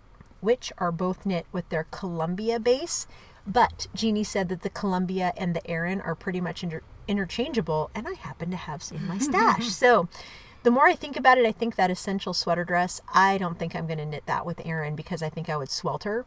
which 0.40 0.72
are 0.78 0.92
both 0.92 1.26
knit 1.26 1.46
with 1.52 1.68
their 1.68 1.84
Columbia 1.90 2.58
base. 2.58 3.06
But 3.48 3.86
Jeannie 3.94 4.24
said 4.24 4.50
that 4.50 4.60
the 4.60 4.68
Columbia 4.70 5.32
and 5.36 5.56
the 5.56 5.66
Erin 5.66 6.02
are 6.02 6.14
pretty 6.14 6.40
much 6.40 6.62
inter- 6.62 6.82
interchangeable, 7.08 7.90
and 7.94 8.06
I 8.06 8.12
happen 8.12 8.50
to 8.50 8.56
have 8.56 8.82
some 8.82 8.98
in 8.98 9.08
my 9.08 9.18
stash. 9.18 9.68
so 9.68 10.08
the 10.64 10.70
more 10.70 10.86
I 10.86 10.94
think 10.94 11.16
about 11.16 11.38
it, 11.38 11.46
I 11.46 11.52
think 11.52 11.76
that 11.76 11.90
Essential 11.90 12.34
sweater 12.34 12.64
dress, 12.64 13.00
I 13.14 13.38
don't 13.38 13.58
think 13.58 13.74
I'm 13.74 13.86
going 13.86 13.98
to 13.98 14.06
knit 14.06 14.26
that 14.26 14.44
with 14.44 14.60
Erin 14.66 14.94
because 14.94 15.22
I 15.22 15.30
think 15.30 15.48
I 15.48 15.56
would 15.56 15.70
swelter. 15.70 16.26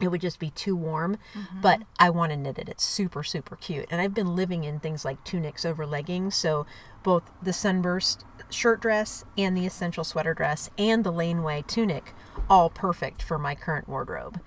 It 0.00 0.08
would 0.08 0.22
just 0.22 0.38
be 0.38 0.48
too 0.48 0.74
warm 0.74 1.18
mm-hmm. 1.34 1.60
but 1.60 1.82
i 1.98 2.08
want 2.08 2.32
to 2.32 2.36
knit 2.38 2.58
it. 2.58 2.70
It's 2.70 2.82
super 2.82 3.22
super 3.22 3.54
cute. 3.56 3.84
And 3.90 4.00
i've 4.00 4.14
been 4.14 4.34
living 4.34 4.64
in 4.64 4.80
things 4.80 5.04
like 5.04 5.22
tunics 5.24 5.66
over 5.66 5.84
leggings 5.84 6.34
so 6.34 6.64
both 7.02 7.30
the 7.42 7.52
sunburst 7.52 8.24
shirt 8.48 8.80
dress 8.80 9.26
and 9.36 9.54
the 9.54 9.66
essential 9.66 10.02
sweater 10.02 10.32
dress 10.32 10.70
and 10.78 11.04
the 11.04 11.12
laneway 11.12 11.62
tunic 11.66 12.14
all 12.48 12.70
perfect 12.70 13.22
for 13.22 13.38
my 13.38 13.54
current 13.54 13.90
wardrobe 13.90 14.40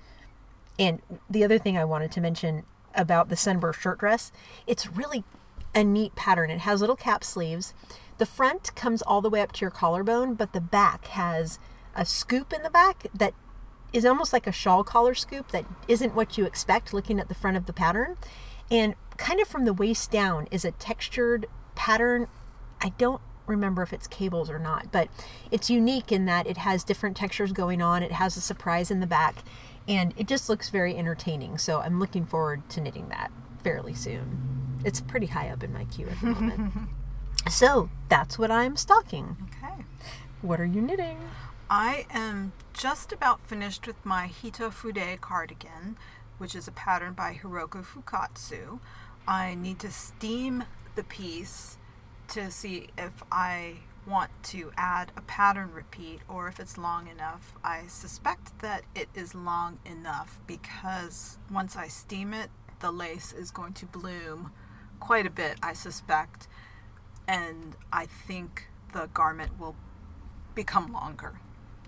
and 0.77 1.01
the 1.29 1.43
other 1.43 1.57
thing 1.57 1.77
i 1.77 1.85
wanted 1.85 2.11
to 2.11 2.21
mention 2.21 2.63
about 2.95 3.29
the 3.29 3.35
sunburst 3.35 3.81
shirt 3.81 3.99
dress 3.99 4.31
it's 4.67 4.87
really 4.87 5.23
a 5.75 5.83
neat 5.83 6.13
pattern 6.15 6.49
it 6.49 6.59
has 6.59 6.81
little 6.81 6.95
cap 6.95 7.23
sleeves 7.23 7.73
the 8.19 8.25
front 8.25 8.73
comes 8.75 9.01
all 9.01 9.21
the 9.21 9.29
way 9.29 9.41
up 9.41 9.51
to 9.51 9.61
your 9.61 9.71
collarbone 9.71 10.35
but 10.35 10.53
the 10.53 10.61
back 10.61 11.07
has 11.07 11.59
a 11.95 12.05
scoop 12.05 12.53
in 12.53 12.63
the 12.63 12.69
back 12.69 13.07
that 13.13 13.33
is 13.93 14.05
almost 14.05 14.33
like 14.33 14.47
a 14.47 14.51
shawl 14.51 14.83
collar 14.83 15.13
scoop 15.13 15.51
that 15.51 15.65
isn't 15.87 16.15
what 16.15 16.37
you 16.37 16.45
expect 16.45 16.93
looking 16.93 17.19
at 17.19 17.29
the 17.29 17.35
front 17.35 17.55
of 17.55 17.67
the 17.67 17.73
pattern. 17.73 18.17
And 18.71 18.95
kind 19.17 19.39
of 19.39 19.47
from 19.47 19.65
the 19.65 19.73
waist 19.73 20.11
down 20.11 20.47
is 20.49 20.65
a 20.65 20.71
textured 20.71 21.45
pattern. 21.75 22.27
I 22.81 22.89
don't 22.97 23.21
remember 23.45 23.83
if 23.83 23.93
it's 23.93 24.07
cables 24.07 24.49
or 24.49 24.57
not, 24.57 24.91
but 24.91 25.09
it's 25.51 25.69
unique 25.69 26.11
in 26.11 26.25
that 26.25 26.47
it 26.47 26.57
has 26.57 26.83
different 26.83 27.15
textures 27.15 27.51
going 27.51 27.81
on. 27.81 28.01
It 28.01 28.13
has 28.13 28.35
a 28.35 28.41
surprise 28.41 28.89
in 28.89 28.99
the 28.99 29.07
back, 29.07 29.43
and 29.87 30.13
it 30.17 30.27
just 30.27 30.49
looks 30.49 30.69
very 30.69 30.95
entertaining. 30.95 31.57
So 31.57 31.79
I'm 31.81 31.99
looking 31.99 32.25
forward 32.25 32.67
to 32.69 32.81
knitting 32.81 33.09
that 33.09 33.31
fairly 33.63 33.93
soon. 33.93 34.79
It's 34.85 35.01
pretty 35.01 35.27
high 35.27 35.49
up 35.49 35.63
in 35.63 35.73
my 35.73 35.85
queue 35.85 36.07
at 36.09 36.19
the 36.19 36.27
moment. 36.27 36.73
so 37.49 37.89
that's 38.09 38.37
what 38.37 38.51
I'm 38.51 38.75
stocking. 38.75 39.37
Okay. 39.49 39.83
What 40.41 40.59
are 40.59 40.65
you 40.65 40.81
knitting? 40.81 41.17
I 41.69 42.05
am 42.11 42.51
just 42.73 43.11
about 43.11 43.41
finished 43.47 43.87
with 43.87 44.05
my 44.05 44.27
Hitofude 44.27 45.21
cardigan, 45.21 45.97
which 46.37 46.55
is 46.55 46.67
a 46.67 46.71
pattern 46.71 47.13
by 47.13 47.39
Hiroko 47.41 47.83
Fukatsu. 47.83 48.79
I 49.27 49.55
need 49.55 49.79
to 49.79 49.91
steam 49.91 50.65
the 50.95 51.03
piece 51.03 51.77
to 52.29 52.51
see 52.51 52.89
if 52.97 53.23
I 53.31 53.77
want 54.07 54.31
to 54.43 54.71
add 54.77 55.11
a 55.15 55.21
pattern 55.21 55.71
repeat 55.71 56.19
or 56.27 56.47
if 56.47 56.59
it's 56.59 56.77
long 56.77 57.07
enough. 57.07 57.55
I 57.63 57.87
suspect 57.87 58.59
that 58.59 58.83
it 58.95 59.09
is 59.15 59.33
long 59.33 59.79
enough 59.85 60.39
because 60.47 61.37
once 61.51 61.75
I 61.75 61.87
steam 61.87 62.33
it, 62.33 62.49
the 62.79 62.91
lace 62.91 63.31
is 63.31 63.51
going 63.51 63.73
to 63.73 63.85
bloom 63.85 64.51
quite 64.99 65.25
a 65.25 65.29
bit, 65.29 65.57
I 65.61 65.73
suspect, 65.73 66.47
and 67.27 67.75
I 67.91 68.05
think 68.05 68.67
the 68.93 69.07
garment 69.13 69.59
will 69.59 69.75
become 70.55 70.91
longer 70.93 71.39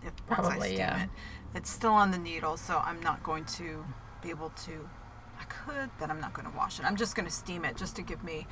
if 0.04 0.14
once 0.30 0.48
I 0.48 0.60
steam 0.60 0.78
yeah. 0.78 1.04
it. 1.04 1.10
It's 1.54 1.70
still 1.70 1.94
on 1.94 2.12
the 2.12 2.18
needle, 2.18 2.58
so 2.58 2.82
I'm 2.84 3.02
not 3.02 3.24
going 3.24 3.46
to 3.46 3.86
be 4.22 4.30
able 4.30 4.50
to. 4.66 4.90
I 5.40 5.44
could, 5.46 5.90
but 6.00 6.10
I'm 6.10 6.20
not 6.20 6.34
going 6.34 6.50
to 6.50 6.58
wash 6.58 6.80
it. 6.80 6.86
I'm 6.86 6.96
just 6.96 7.16
going 7.16 7.26
to 7.26 7.32
steam 7.32 7.66
it 7.66 7.76
just 7.76 7.96
to 7.98 8.02
give 8.02 8.24
me 8.24 8.48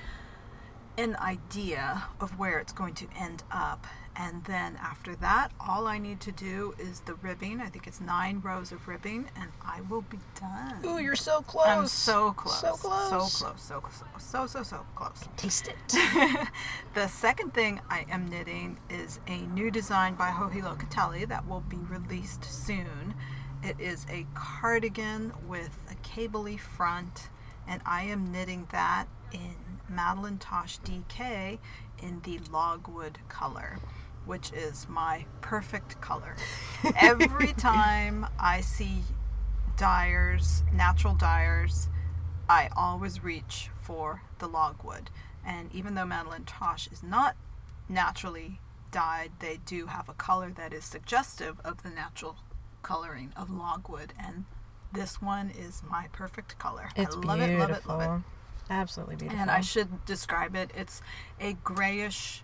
an 0.97 1.15
idea 1.17 2.03
of 2.19 2.37
where 2.37 2.59
it's 2.59 2.73
going 2.73 2.93
to 2.95 3.07
end 3.19 3.43
up. 3.51 3.85
And 4.15 4.43
then 4.43 4.77
after 4.79 5.15
that, 5.17 5.49
all 5.59 5.87
I 5.87 5.97
need 5.97 6.19
to 6.21 6.31
do 6.31 6.75
is 6.77 6.99
the 7.01 7.15
ribbing. 7.15 7.59
I 7.59 7.65
think 7.69 7.87
it's 7.87 7.99
nine 7.99 8.41
rows 8.43 8.71
of 8.71 8.87
ribbing, 8.87 9.27
and 9.35 9.49
I 9.65 9.81
will 9.89 10.03
be 10.03 10.19
done. 10.39 10.85
Ooh, 10.85 10.99
you're 10.99 11.15
so 11.15 11.41
close. 11.41 11.65
I'm 11.65 11.87
so 11.87 12.31
close. 12.33 12.59
So 12.59 12.73
close. 12.73 13.09
So 13.09 13.17
close. 13.17 13.61
So 13.61 13.79
close. 13.81 14.23
So, 14.23 14.45
so, 14.45 14.63
so 14.63 14.85
close. 14.95 15.27
Taste 15.37 15.67
it. 15.67 16.47
The 16.93 17.07
second 17.07 17.55
thing 17.55 17.81
I 17.89 18.05
am 18.11 18.27
knitting 18.27 18.77
is 18.87 19.19
a 19.27 19.37
new 19.47 19.71
design 19.71 20.13
by 20.13 20.29
Joji 20.31 20.61
Locatelli 20.61 21.27
that 21.27 21.47
will 21.47 21.61
be 21.61 21.77
released 21.89 22.43
soon. 22.45 23.15
It 23.63 23.79
is 23.79 24.05
a 24.11 24.27
cardigan 24.35 25.33
with 25.47 25.75
a 25.89 25.95
cabley 26.07 26.59
front, 26.59 27.29
and 27.67 27.81
I 27.83 28.03
am 28.03 28.31
knitting 28.31 28.67
that 28.71 29.07
in 29.31 29.55
Madeline 29.95 30.37
Tosh 30.37 30.79
DK 30.79 31.59
in 32.01 32.21
the 32.21 32.39
logwood 32.51 33.19
color, 33.29 33.77
which 34.25 34.51
is 34.53 34.87
my 34.89 35.25
perfect 35.41 35.99
color. 36.01 36.35
Every 36.99 37.53
time 37.57 38.27
I 38.39 38.61
see 38.61 38.99
dyers, 39.77 40.63
natural 40.73 41.15
dyers, 41.15 41.89
I 42.49 42.69
always 42.75 43.23
reach 43.23 43.69
for 43.81 44.21
the 44.39 44.47
logwood. 44.47 45.09
And 45.45 45.73
even 45.73 45.95
though 45.95 46.05
Madeline 46.05 46.45
Tosh 46.45 46.87
is 46.91 47.03
not 47.03 47.35
naturally 47.89 48.59
dyed, 48.91 49.31
they 49.39 49.59
do 49.65 49.87
have 49.87 50.07
a 50.07 50.13
color 50.13 50.51
that 50.55 50.73
is 50.73 50.85
suggestive 50.85 51.59
of 51.63 51.83
the 51.83 51.89
natural 51.89 52.37
coloring 52.81 53.33
of 53.35 53.49
logwood, 53.49 54.13
and 54.19 54.45
this 54.93 55.21
one 55.21 55.51
is 55.57 55.81
my 55.89 56.07
perfect 56.11 56.59
color. 56.59 56.89
It's 56.95 57.15
I 57.15 57.19
love 57.19 57.39
beautiful. 57.39 57.55
it, 57.55 57.59
love 57.59 57.71
it, 57.71 57.87
love 57.87 58.19
it. 58.19 58.23
Absolutely 58.69 59.15
beautiful. 59.17 59.41
And 59.41 59.51
I 59.51 59.61
should 59.61 60.05
describe 60.05 60.55
it. 60.55 60.71
It's 60.75 61.01
a 61.39 61.53
grayish 61.63 62.43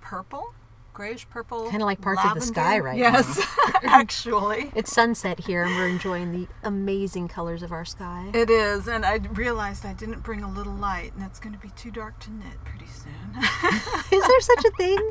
purple, 0.00 0.54
grayish 0.94 1.28
purple. 1.28 1.70
Kinda 1.70 1.84
like 1.84 2.00
parts 2.00 2.24
of 2.24 2.34
the 2.34 2.40
sky 2.40 2.78
right 2.80 2.96
yes, 2.98 3.40
actually. 3.84 4.72
It's 4.74 4.92
sunset 4.92 5.38
here, 5.40 5.62
and 5.62 5.74
we're 5.76 5.88
enjoying 5.88 6.32
the 6.32 6.48
amazing 6.64 7.28
colors 7.28 7.62
of 7.62 7.70
our 7.70 7.84
sky. 7.84 8.30
It 8.34 8.50
is, 8.50 8.88
and 8.88 9.04
I 9.04 9.16
realized 9.32 9.84
I 9.86 9.92
didn't 9.92 10.20
bring 10.24 10.42
a 10.42 10.50
little 10.50 10.72
light, 10.74 11.12
and 11.14 11.22
it's 11.22 11.38
going 11.38 11.52
to 11.54 11.60
be 11.60 11.68
too 11.70 11.90
dark 11.90 12.18
to 12.20 12.32
knit 12.32 12.64
pretty 12.64 12.86
soon. 12.86 13.12
Is 14.18 14.26
there 14.26 14.40
such 14.40 14.64
a 14.64 14.70
thing? 14.76 15.10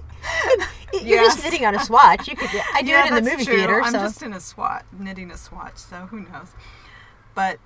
You're 1.06 1.24
just 1.24 1.38
Yes. 1.38 1.44
knitting 1.44 1.66
on 1.66 1.76
a 1.76 1.80
swatch. 1.84 2.28
You 2.28 2.36
could. 2.36 2.50
I 2.74 2.82
do 2.82 2.90
Yeah, 2.90 3.06
it 3.06 3.10
in 3.10 3.24
the 3.24 3.30
movie 3.32 3.46
true. 3.46 3.56
theater. 3.58 3.82
I'm 3.82 3.92
so 3.94 4.00
just 4.00 4.24
in 4.24 4.34
a 4.34 4.40
swatch, 4.42 4.84
knitting 4.98 5.32
a 5.32 5.38
swatch, 5.38 5.78
so 5.78 6.08
who 6.08 6.22
knows? 6.22 6.50
But 7.36 7.60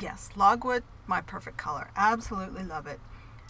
yes, 0.00 0.30
logwood, 0.36 0.82
my 1.06 1.20
perfect 1.20 1.56
color. 1.56 1.90
Absolutely 1.96 2.64
love 2.64 2.86
it. 2.86 3.00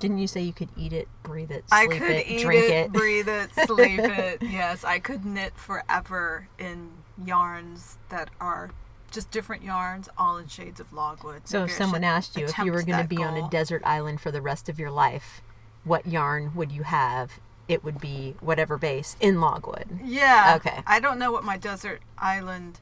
didn't 0.01 0.19
you 0.19 0.27
say 0.27 0.41
you 0.43 0.53
could 0.53 0.71
eat 0.77 0.93
it, 0.93 1.09
breathe 1.23 1.51
it, 1.51 1.65
I 1.71 1.87
sleep 1.87 2.03
could 2.03 2.11
it, 2.11 2.29
eat 2.29 2.41
drink 2.43 2.65
it, 2.65 2.71
it? 2.71 2.93
breathe 2.93 3.29
it, 3.29 3.51
sleep 3.67 4.01
it. 4.03 4.43
Yes, 4.43 4.85
I 4.85 4.99
could 4.99 5.25
knit 5.25 5.53
forever 5.57 6.49
in 6.59 6.91
yarns 7.25 7.99
that 8.09 8.31
are 8.41 8.71
just 9.11 9.31
different 9.31 9.63
yarns, 9.63 10.09
all 10.17 10.39
in 10.39 10.49
shades 10.49 10.81
of 10.81 10.93
logwood. 10.93 11.47
So 11.47 11.59
if 11.59 11.69
Maybe 11.69 11.73
I 11.73 11.77
someone 11.77 12.05
asked 12.05 12.37
you 12.37 12.47
if 12.47 12.59
you 12.59 12.73
were 12.73 12.83
going 12.83 13.03
to 13.03 13.09
be 13.09 13.23
on 13.23 13.37
a 13.37 13.49
desert 13.51 13.83
island 13.85 14.21
for 14.21 14.31
the 14.31 14.41
rest 14.41 14.69
of 14.69 14.79
your 14.79 14.91
life, 14.91 15.43
what 15.85 16.07
yarn 16.07 16.53
would 16.55 16.73
you 16.73 16.83
have? 16.85 17.39
It 17.69 17.85
would 17.85 18.01
be 18.01 18.35
whatever 18.41 18.77
base 18.79 19.17
in 19.21 19.41
logwood. 19.41 19.87
Yeah. 20.03 20.55
Okay. 20.57 20.83
I 20.87 20.99
don't 20.99 21.19
know 21.19 21.31
what 21.31 21.45
my 21.45 21.57
desert 21.59 22.01
island 22.19 22.81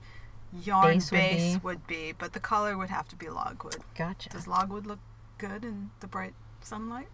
yarn 0.65 0.95
Base 0.95 1.11
base, 1.11 1.55
would 1.55 1.63
would, 1.65 1.87
be? 1.87 1.95
be. 1.95 2.13
but 2.19 2.33
the 2.33 2.41
color 2.41 2.77
would 2.77 2.91
have 2.91 3.09
to 3.09 3.17
be 3.17 3.29
logwood. 3.29 3.77
Gotcha. 3.97 4.29
Does 4.31 4.47
logwood 4.49 4.87
look 4.87 4.99
good 5.39 5.65
in 5.65 5.91
the 6.01 6.07
bright 6.07 6.35
sunlight? 6.63 7.09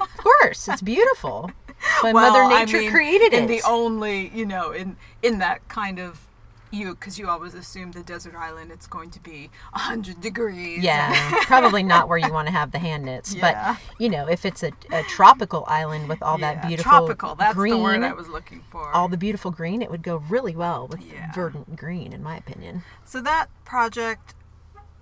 Of 0.00 0.16
course, 0.18 0.68
it's 0.68 0.82
beautiful. 0.82 1.50
But 2.02 2.14
Well, 2.14 2.30
Mother 2.30 2.42
I 2.54 2.64
Nature 2.64 2.78
mean, 2.80 2.90
created 2.90 3.32
it. 3.34 3.48
the 3.48 3.60
only, 3.68 4.28
you 4.34 4.46
know, 4.46 4.70
in 4.70 4.96
in 5.22 5.38
that 5.40 5.66
kind 5.68 5.98
of 5.98 6.25
you, 6.72 6.94
because 6.94 7.18
you 7.18 7.28
always 7.28 7.54
assume 7.54 7.92
the 7.92 8.02
desert 8.02 8.34
island 8.34 8.70
it's 8.72 8.86
going 8.86 9.10
to 9.10 9.20
be 9.20 9.50
hundred 9.72 10.20
degrees. 10.20 10.82
yeah, 10.82 11.30
probably 11.44 11.82
not 11.82 12.08
where 12.08 12.18
you 12.18 12.32
want 12.32 12.48
to 12.48 12.52
have 12.52 12.72
the 12.72 12.78
hand 12.78 13.04
knits, 13.04 13.34
Yeah. 13.34 13.76
but 13.76 13.80
you 14.00 14.08
know, 14.08 14.28
if 14.28 14.44
it's 14.44 14.62
a, 14.62 14.72
a 14.90 15.02
tropical 15.04 15.64
island 15.68 16.08
with 16.08 16.22
all 16.22 16.38
that 16.38 16.66
beautiful 16.66 16.90
tropical. 16.90 17.34
That's 17.34 17.54
green, 17.54 17.74
the 17.74 17.82
word 17.82 18.02
I 18.02 18.12
was 18.12 18.28
looking 18.28 18.62
for. 18.70 18.90
all 18.92 19.08
the 19.08 19.16
beautiful 19.16 19.50
green, 19.50 19.80
it 19.82 19.90
would 19.90 20.02
go 20.02 20.16
really 20.28 20.56
well 20.56 20.86
with 20.88 21.00
Yeah. 21.02 21.32
verdant 21.32 21.76
green, 21.76 22.12
in 22.12 22.22
my 22.22 22.36
opinion. 22.36 22.82
So 23.04 23.20
that 23.22 23.46
project 23.64 24.34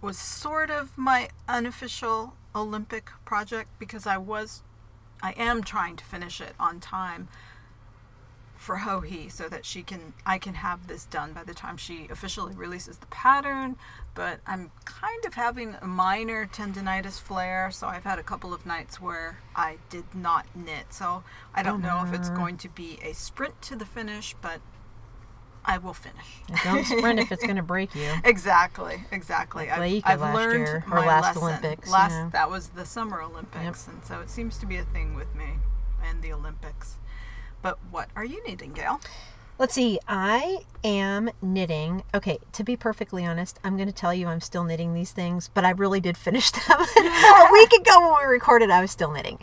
was 0.03 0.19
sort 0.19 0.71
of 0.71 0.97
my 0.99 1.29
unofficial 1.49 2.35
Olympic 2.55 3.11
project 3.25 3.71
because 3.79 4.07
I 4.07 4.17
was, 4.19 4.63
I 5.23 5.33
am 5.37 5.63
trying 5.65 5.97
to 5.97 6.05
finish 6.05 6.41
it 6.41 6.53
on 6.61 6.79
time 6.79 7.29
for 8.65 8.79
Joji 8.79 9.29
so 9.29 9.49
that 9.49 9.65
she 9.65 9.83
can, 9.83 10.15
I 10.25 10.39
can 10.39 10.55
have 10.55 10.87
this 10.87 11.05
done 11.05 11.33
by 11.33 11.45
the 11.45 11.55
time 11.55 11.77
she 11.77 12.09
officially 12.11 12.55
releases 12.55 12.97
the 12.97 13.07
pattern. 13.07 13.77
But 14.15 14.41
I'm 14.47 14.71
kind 14.85 15.25
of 15.27 15.35
having 15.35 15.77
a 15.81 15.87
minor 15.87 16.47
tendonitis 16.47 17.21
flare, 17.21 17.71
so 17.71 17.87
I've 17.87 18.05
had 18.05 18.19
a 18.19 18.23
couple 18.23 18.55
of 18.55 18.65
nights 18.65 19.01
where 19.01 19.39
I 19.55 19.79
did 19.91 20.05
not 20.15 20.47
knit. 20.55 20.93
So 20.93 21.25
I 21.55 21.63
don't 21.63 21.83
know 21.83 22.05
if 22.07 22.15
it's 22.15 22.31
going 22.31 22.57
to 22.59 22.69
be 22.69 22.99
a 23.03 23.13
sprint 23.13 23.61
to 23.63 23.77
the 23.77 23.85
finish, 23.85 24.35
but 24.41 24.61
I 25.65 25.79
will 25.79 25.95
finish. 25.95 26.43
And 26.49 26.59
Don't 26.63 26.85
sprint 26.85 27.19
if 27.21 27.33
it's 27.33 27.43
going 27.43 27.57
to 27.57 27.63
break 27.63 27.95
you. 27.95 28.11
Exactly, 28.25 29.05
exactly. 29.11 29.69
Like 29.69 30.05
I've, 30.05 30.15
I've 30.15 30.21
last 30.21 30.35
learned 30.37 30.67
year, 30.67 30.85
or 30.91 31.01
my 31.01 31.07
last 31.07 31.37
lesson. 31.37 31.43
Olympics, 31.43 31.91
Last 31.91 32.33
that 32.33 32.51
was 32.51 32.69
the 32.71 32.85
Summer 32.85 33.23
Olympics, 33.23 33.89
and 33.89 34.05
so 34.05 34.21
it 34.21 34.31
seems 34.31 34.59
to 34.59 34.67
be 34.67 34.77
a 34.77 34.85
thing 34.85 35.15
with 35.15 35.35
me 35.35 35.55
and 36.05 36.23
the 36.23 36.33
Olympics. 36.33 36.99
But 37.65 37.79
what 37.91 38.11
are 38.15 38.27
you 38.27 38.45
knitting, 38.47 38.75
Gail? 38.75 39.01
Let's 39.59 39.73
see. 39.73 39.99
I 40.07 40.59
am 40.85 41.31
knitting. 41.41 42.03
Okay, 42.13 42.39
to 42.53 42.63
be 42.63 42.77
perfectly 42.77 43.25
honest, 43.25 43.59
I'm 43.65 43.77
going 43.77 43.89
to 43.89 43.95
tell 43.95 44.13
you 44.13 44.27
I'm 44.27 44.43
still 44.43 44.65
knitting 44.65 44.93
these 44.93 45.13
things, 45.13 45.49
but 45.55 45.65
I 45.65 45.71
really 45.71 45.99
did 45.99 46.19
finish 46.19 46.51
them 46.51 46.79
a 46.79 47.49
week 47.53 47.73
ago 47.73 48.01
when 48.01 48.19
we 48.19 48.31
recorded. 48.31 48.69
I 48.69 48.83
was 48.83 48.91
still 48.91 49.11
knitting. 49.11 49.39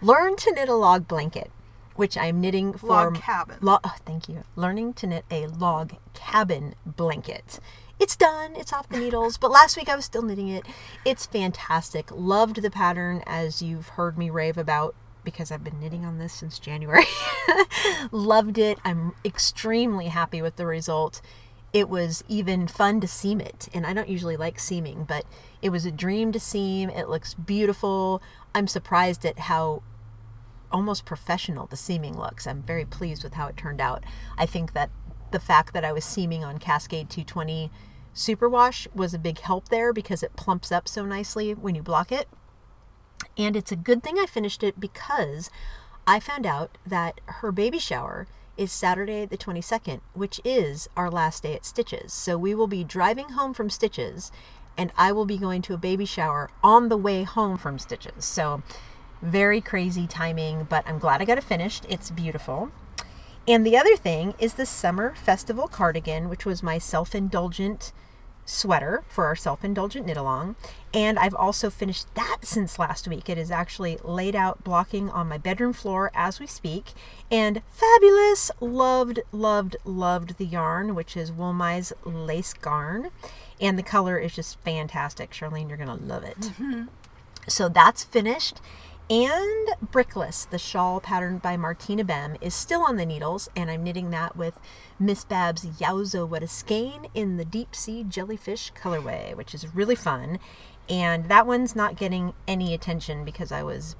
Learn 0.00 0.36
to 0.36 0.52
knit 0.54 0.70
a 0.70 0.74
log 0.74 1.06
blanket, 1.06 1.50
which 1.96 2.16
I'm 2.16 2.40
knitting 2.40 2.72
for 2.72 2.86
Log 2.86 3.16
cabin. 3.16 3.58
Lo- 3.60 3.80
oh, 3.84 3.96
thank 4.06 4.26
you. 4.26 4.44
Learning 4.56 4.94
to 4.94 5.06
knit 5.06 5.26
a 5.30 5.46
log 5.46 5.96
cabin 6.14 6.76
blanket. 6.86 7.60
It's 8.00 8.16
done. 8.16 8.56
It's 8.56 8.72
off 8.72 8.88
the 8.88 8.96
needles. 8.98 9.36
But 9.36 9.50
last 9.50 9.76
week 9.76 9.90
I 9.90 9.96
was 9.96 10.06
still 10.06 10.22
knitting 10.22 10.48
it. 10.48 10.64
It's 11.04 11.26
fantastic. 11.26 12.10
Loved 12.10 12.62
the 12.62 12.70
pattern 12.70 13.22
as 13.26 13.60
you've 13.60 13.88
heard 13.88 14.16
me 14.16 14.30
rave 14.30 14.56
about 14.56 14.94
because 15.26 15.50
I've 15.50 15.64
been 15.64 15.80
knitting 15.80 16.06
on 16.06 16.18
this 16.18 16.32
since 16.32 16.58
January. 16.58 17.04
Loved 18.10 18.56
it. 18.56 18.78
I'm 18.84 19.12
extremely 19.24 20.06
happy 20.06 20.40
with 20.40 20.56
the 20.56 20.64
result. 20.64 21.20
It 21.72 21.90
was 21.90 22.24
even 22.28 22.68
fun 22.68 23.02
to 23.02 23.08
seam 23.08 23.40
it. 23.40 23.68
And 23.74 23.84
I 23.84 23.92
don't 23.92 24.08
usually 24.08 24.36
like 24.36 24.58
seaming, 24.58 25.04
but 25.04 25.26
it 25.60 25.70
was 25.70 25.84
a 25.84 25.90
dream 25.90 26.32
to 26.32 26.40
seam. 26.40 26.88
It 26.88 27.10
looks 27.10 27.34
beautiful. 27.34 28.22
I'm 28.54 28.68
surprised 28.68 29.26
at 29.26 29.40
how 29.40 29.82
almost 30.70 31.04
professional 31.04 31.66
the 31.66 31.76
seaming 31.76 32.16
looks. 32.16 32.46
I'm 32.46 32.62
very 32.62 32.84
pleased 32.84 33.24
with 33.24 33.34
how 33.34 33.48
it 33.48 33.56
turned 33.56 33.80
out. 33.80 34.04
I 34.38 34.46
think 34.46 34.72
that 34.74 34.90
the 35.32 35.40
fact 35.40 35.74
that 35.74 35.84
I 35.84 35.92
was 35.92 36.04
seaming 36.04 36.44
on 36.44 36.58
Cascade 36.58 37.10
220 37.10 37.70
Superwash 38.14 38.86
was 38.94 39.12
a 39.12 39.18
big 39.18 39.40
help 39.40 39.68
there 39.68 39.92
because 39.92 40.22
it 40.22 40.36
plumps 40.36 40.70
up 40.70 40.88
so 40.88 41.04
nicely 41.04 41.52
when 41.52 41.74
you 41.74 41.82
block 41.82 42.12
it. 42.12 42.28
And 43.36 43.56
it's 43.56 43.72
a 43.72 43.76
good 43.76 44.02
thing 44.02 44.18
I 44.18 44.26
finished 44.26 44.62
it 44.62 44.80
because 44.80 45.50
I 46.06 46.20
found 46.20 46.46
out 46.46 46.78
that 46.86 47.20
her 47.26 47.52
baby 47.52 47.78
shower 47.78 48.26
is 48.56 48.72
Saturday 48.72 49.26
the 49.26 49.36
22nd, 49.36 50.00
which 50.14 50.40
is 50.44 50.88
our 50.96 51.10
last 51.10 51.42
day 51.42 51.54
at 51.54 51.66
Stitches. 51.66 52.12
So 52.12 52.38
we 52.38 52.54
will 52.54 52.66
be 52.66 52.84
driving 52.84 53.30
home 53.30 53.52
from 53.52 53.68
Stitches 53.68 54.32
and 54.78 54.92
I 54.96 55.12
will 55.12 55.26
be 55.26 55.38
going 55.38 55.62
to 55.62 55.74
a 55.74 55.78
baby 55.78 56.04
shower 56.04 56.50
on 56.62 56.88
the 56.88 56.96
way 56.96 57.22
home 57.22 57.56
from 57.56 57.78
Stitches. 57.78 58.24
So 58.24 58.62
very 59.22 59.60
crazy 59.60 60.06
timing, 60.06 60.66
but 60.68 60.86
I'm 60.86 60.98
glad 60.98 61.20
I 61.20 61.24
got 61.24 61.38
it 61.38 61.44
finished. 61.44 61.86
It's 61.88 62.10
beautiful. 62.10 62.70
And 63.48 63.64
the 63.64 63.76
other 63.76 63.96
thing 63.96 64.34
is 64.38 64.54
the 64.54 64.66
summer 64.66 65.14
festival 65.14 65.68
cardigan, 65.68 66.28
which 66.28 66.44
was 66.44 66.62
my 66.62 66.78
self 66.78 67.14
indulgent 67.14 67.92
sweater 68.46 69.04
for 69.08 69.26
our 69.26 69.36
self 69.36 69.62
indulgent 69.64 70.06
knit 70.06 70.16
along. 70.16 70.56
And 70.94 71.18
I've 71.18 71.34
also 71.34 71.68
finished 71.68 72.06
that 72.14 72.38
since 72.42 72.78
last 72.78 73.06
week. 73.06 73.28
It 73.28 73.36
is 73.36 73.50
actually 73.50 73.98
laid 74.02 74.34
out 74.34 74.64
blocking 74.64 75.10
on 75.10 75.28
my 75.28 75.36
bedroom 75.36 75.74
floor 75.74 76.10
as 76.14 76.40
we 76.40 76.46
speak. 76.46 76.92
And 77.30 77.60
fabulous! 77.68 78.50
Loved, 78.60 79.20
loved, 79.32 79.76
loved 79.84 80.38
the 80.38 80.46
yarn, 80.46 80.94
which 80.94 81.16
is 81.16 81.30
Wollmeise 81.30 81.92
Lace 82.04 82.54
Garn. 82.54 83.10
And 83.60 83.78
the 83.78 83.82
color 83.82 84.16
is 84.16 84.34
just 84.34 84.58
fantastic. 84.60 85.32
Charlene, 85.32 85.68
you're 85.68 85.76
going 85.76 85.98
to 85.98 86.04
love 86.04 86.22
it. 86.22 86.40
Mm-hmm. 86.40 86.84
So 87.48 87.68
that's 87.68 88.04
finished. 88.04 88.60
And 89.08 89.68
Brickless, 89.92 90.50
the 90.50 90.58
shawl 90.58 91.00
patterned 91.00 91.40
by 91.40 91.56
Martina 91.56 92.04
Behm, 92.04 92.36
is 92.40 92.54
still 92.54 92.82
on 92.82 92.96
the 92.96 93.06
needles, 93.06 93.48
and 93.54 93.70
I'm 93.70 93.84
knitting 93.84 94.10
that 94.10 94.36
with 94.36 94.58
Miss 94.98 95.24
Babs 95.24 95.64
Yowza 95.64 96.28
What 96.28 96.42
a 96.42 96.48
Skein 96.48 97.06
in 97.14 97.36
the 97.36 97.44
deep 97.44 97.76
sea 97.76 98.02
jellyfish 98.02 98.72
colorway, 98.72 99.36
which 99.36 99.54
is 99.54 99.72
really 99.76 99.94
fun. 99.94 100.40
And 100.88 101.28
that 101.28 101.46
one's 101.46 101.76
not 101.76 101.96
getting 101.96 102.34
any 102.48 102.74
attention 102.74 103.24
because 103.24 103.52
I 103.52 103.62
was 103.62 103.94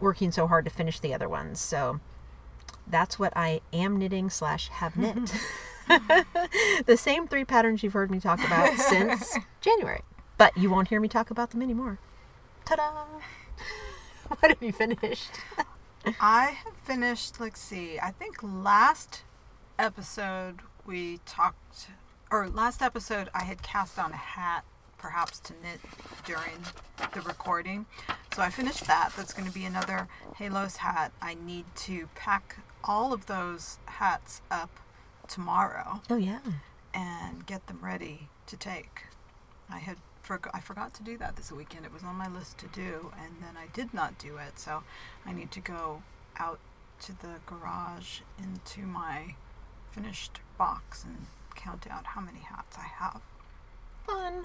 working 0.00 0.30
so 0.32 0.46
hard 0.46 0.64
to 0.64 0.70
finish 0.70 0.98
the 0.98 1.12
other 1.12 1.28
ones. 1.28 1.60
So 1.60 2.00
that's 2.86 3.18
what 3.18 3.34
I 3.36 3.60
am 3.70 3.98
knitting 3.98 4.30
slash 4.30 4.68
have 4.68 4.96
knit. 4.96 5.30
the 6.86 6.96
same 6.96 7.26
three 7.26 7.44
patterns 7.44 7.82
you've 7.82 7.92
heard 7.92 8.10
me 8.10 8.18
talk 8.18 8.42
about 8.44 8.78
since 8.78 9.36
January. 9.60 10.00
But 10.38 10.56
you 10.56 10.70
won't 10.70 10.88
hear 10.88 11.00
me 11.00 11.08
talk 11.08 11.30
about 11.30 11.50
them 11.50 11.60
anymore. 11.60 11.98
Ta-da! 12.64 13.04
What 14.40 14.50
have 14.50 14.62
you 14.62 14.72
finished? 14.72 15.30
I 16.20 16.46
have 16.64 16.74
finished, 16.84 17.40
let's 17.40 17.60
see, 17.60 17.98
I 18.00 18.10
think 18.12 18.36
last 18.42 19.22
episode 19.78 20.60
we 20.86 21.20
talked, 21.26 21.88
or 22.30 22.48
last 22.48 22.82
episode 22.82 23.28
I 23.34 23.44
had 23.44 23.62
cast 23.62 23.98
on 23.98 24.12
a 24.12 24.16
hat 24.16 24.64
perhaps 24.98 25.38
to 25.40 25.52
knit 25.62 25.80
during 26.24 26.58
the 27.14 27.20
recording. 27.22 27.86
So 28.34 28.42
I 28.42 28.50
finished 28.50 28.86
that. 28.86 29.12
That's 29.16 29.32
going 29.32 29.46
to 29.48 29.54
be 29.54 29.64
another 29.64 30.08
Halos 30.36 30.76
hat. 30.76 31.12
I 31.22 31.34
need 31.34 31.64
to 31.86 32.08
pack 32.14 32.56
all 32.84 33.12
of 33.12 33.26
those 33.26 33.78
hats 33.86 34.42
up 34.50 34.70
tomorrow 35.28 36.00
Oh 36.10 36.16
yeah. 36.16 36.40
and 36.94 37.46
get 37.46 37.66
them 37.68 37.78
ready 37.82 38.28
to 38.46 38.56
take. 38.56 39.04
I 39.70 39.78
had 39.78 39.96
forg- 40.28 40.50
I 40.52 40.60
forgot 40.60 40.94
to 40.94 41.02
do 41.02 41.16
that 41.18 41.36
this 41.36 41.50
weekend. 41.50 41.84
It 41.84 41.92
was 41.92 42.02
on 42.04 42.16
my 42.16 42.28
list 42.28 42.58
to 42.58 42.66
do, 42.66 43.12
and 43.18 43.36
then 43.40 43.56
I 43.56 43.66
did 43.72 43.94
not 43.94 44.18
do 44.18 44.36
it. 44.36 44.58
So 44.58 44.82
I 45.24 45.32
need 45.32 45.50
to 45.52 45.60
go 45.60 46.02
out 46.36 46.60
to 47.00 47.12
the 47.18 47.36
garage 47.46 48.20
into 48.38 48.82
my 48.82 49.34
finished 49.90 50.40
box 50.58 51.04
and 51.04 51.26
count 51.54 51.86
out 51.90 52.06
how 52.06 52.20
many 52.20 52.40
hats 52.40 52.76
I 52.76 52.86
have. 52.86 53.22
Fun. 54.06 54.44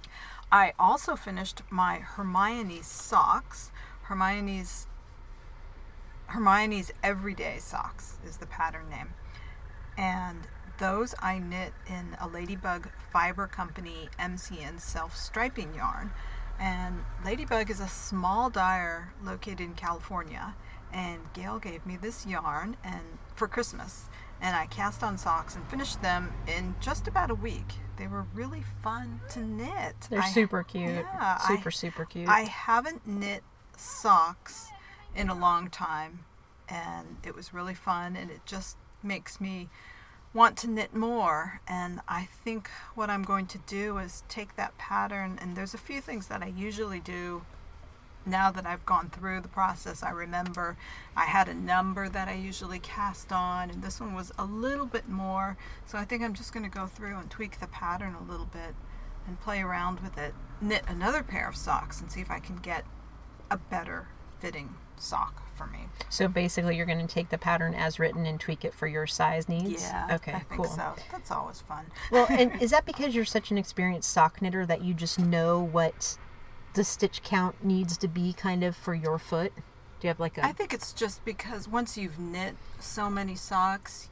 I 0.51 0.73
also 0.79 1.15
finished 1.15 1.61
my 1.69 1.97
Hermione's 1.97 2.87
socks. 2.87 3.71
Hermione's 4.03 4.87
Hermione's 6.27 6.91
Everyday 7.03 7.59
Socks 7.59 8.17
is 8.25 8.37
the 8.37 8.47
pattern 8.47 8.89
name. 8.89 9.13
And 9.97 10.39
those 10.79 11.13
I 11.19 11.39
knit 11.39 11.73
in 11.87 12.17
a 12.19 12.27
Ladybug 12.27 12.89
Fiber 13.11 13.47
Company 13.47 14.09
MCN 14.19 14.79
self 14.79 15.15
striping 15.15 15.73
yarn. 15.75 16.11
And 16.59 17.03
Ladybug 17.25 17.69
is 17.69 17.79
a 17.79 17.87
small 17.87 18.49
dyer 18.49 19.13
located 19.23 19.61
in 19.61 19.73
California. 19.73 20.55
And 20.91 21.21
Gail 21.33 21.59
gave 21.59 21.85
me 21.85 21.97
this 21.97 22.25
yarn 22.25 22.77
and 22.83 23.01
for 23.35 23.47
Christmas. 23.47 24.09
And 24.41 24.55
I 24.55 24.65
cast 24.67 25.03
on 25.03 25.17
socks 25.17 25.55
and 25.55 25.65
finished 25.67 26.01
them 26.01 26.33
in 26.47 26.75
just 26.79 27.07
about 27.07 27.31
a 27.31 27.35
week. 27.35 27.73
They 27.97 28.07
were 28.07 28.25
really 28.33 28.63
fun 28.81 29.21
to 29.29 29.39
knit. 29.39 29.95
They're 30.09 30.21
I- 30.21 30.29
super 30.29 30.63
cute. 30.63 30.89
Yeah, 30.89 31.37
I- 31.41 31.47
super, 31.47 31.71
super 31.71 32.05
cute. 32.05 32.27
I 32.27 32.41
haven't 32.41 33.07
knit 33.07 33.43
socks 33.77 34.69
in 35.15 35.29
a 35.29 35.35
long 35.35 35.69
time, 35.69 36.25
and 36.67 37.17
it 37.23 37.35
was 37.35 37.53
really 37.53 37.73
fun, 37.73 38.15
and 38.15 38.29
it 38.29 38.41
just 38.45 38.77
makes 39.03 39.41
me 39.41 39.69
want 40.33 40.57
to 40.57 40.67
knit 40.67 40.95
more. 40.95 41.61
And 41.67 42.01
I 42.07 42.27
think 42.43 42.69
what 42.95 43.09
I'm 43.09 43.23
going 43.23 43.47
to 43.47 43.57
do 43.59 43.97
is 43.97 44.23
take 44.27 44.55
that 44.55 44.77
pattern, 44.77 45.37
and 45.41 45.55
there's 45.55 45.73
a 45.73 45.79
few 45.79 46.01
things 46.01 46.27
that 46.27 46.41
I 46.41 46.47
usually 46.47 46.99
do. 46.99 47.43
Now 48.25 48.51
that 48.51 48.65
I've 48.65 48.85
gone 48.85 49.09
through 49.09 49.41
the 49.41 49.49
process, 49.49 50.01
I 50.01 50.11
remember 50.11 50.77
I 51.15 51.25
had 51.25 51.49
a 51.49 51.53
number 51.53 52.07
that 52.07 52.29
I 52.29 52.35
usually 52.35 52.79
cast 52.79 53.33
on, 53.33 53.69
and 53.69 53.83
this 53.83 53.99
one 53.99 54.13
was 54.13 54.31
a 54.39 54.45
little 54.45 54.85
bit 54.85 55.09
more. 55.09 55.57
So 55.85 55.97
I 55.97 56.05
think 56.05 56.23
I'm 56.23 56.33
just 56.33 56.53
going 56.53 56.63
to 56.63 56.69
go 56.69 56.87
through 56.87 57.17
and 57.17 57.29
tweak 57.29 57.59
the 57.59 57.67
pattern 57.67 58.15
a 58.15 58.31
little 58.31 58.45
bit 58.45 58.75
and 59.27 59.41
play 59.41 59.61
around 59.61 59.99
with 59.99 60.17
it. 60.17 60.33
Knit 60.61 60.83
another 60.87 61.21
pair 61.21 61.49
of 61.49 61.55
socks 61.57 61.99
and 61.99 62.09
see 62.09 62.21
if 62.21 62.31
I 62.31 62.39
can 62.39 62.55
get 62.55 62.85
a 63.51 63.57
better 63.57 64.07
fitting 64.39 64.75
sock 64.97 65.43
for 65.53 65.67
me. 65.67 65.87
so 66.09 66.27
basically, 66.27 66.75
you're 66.75 66.85
going 66.85 67.05
to 67.05 67.13
take 67.13 67.29
the 67.29 67.37
pattern 67.37 67.73
as 67.73 67.99
written 67.99 68.25
and 68.25 68.39
tweak 68.39 68.65
it 68.65 68.73
for 68.73 68.87
your 68.87 69.07
size 69.07 69.47
needs. 69.47 69.83
Yeah. 69.83 70.15
Okay. 70.15 70.33
I 70.33 70.39
think 70.39 70.61
cool. 70.61 70.65
so. 70.65 70.93
That's 71.11 71.31
always 71.31 71.61
fun. 71.61 71.85
Well, 72.11 72.27
and 72.29 72.51
is 72.61 72.71
that 72.71 72.85
because 72.85 73.15
you're 73.15 73.25
such 73.25 73.51
an 73.51 73.57
experienced 73.57 74.11
sock 74.11 74.41
knitter 74.41 74.65
that 74.65 74.83
you 74.83 74.93
just 74.93 75.19
know 75.19 75.61
what 75.61 76.17
the 76.73 76.83
stitch 76.83 77.21
count 77.23 77.63
needs 77.63 77.97
to 77.97 78.07
be, 78.07 78.33
kind 78.33 78.63
of 78.63 78.75
for 78.75 78.93
your 78.93 79.17
foot? 79.19 79.53
Do 79.55 80.07
you 80.07 80.09
have 80.09 80.19
like 80.19 80.37
a? 80.37 80.45
I 80.45 80.51
think 80.51 80.73
it's 80.73 80.91
just 80.91 81.23
because 81.23 81.67
once 81.67 81.97
you've 81.97 82.19
knit 82.19 82.55
so 82.79 83.09
many 83.09 83.35
socks, 83.35 84.09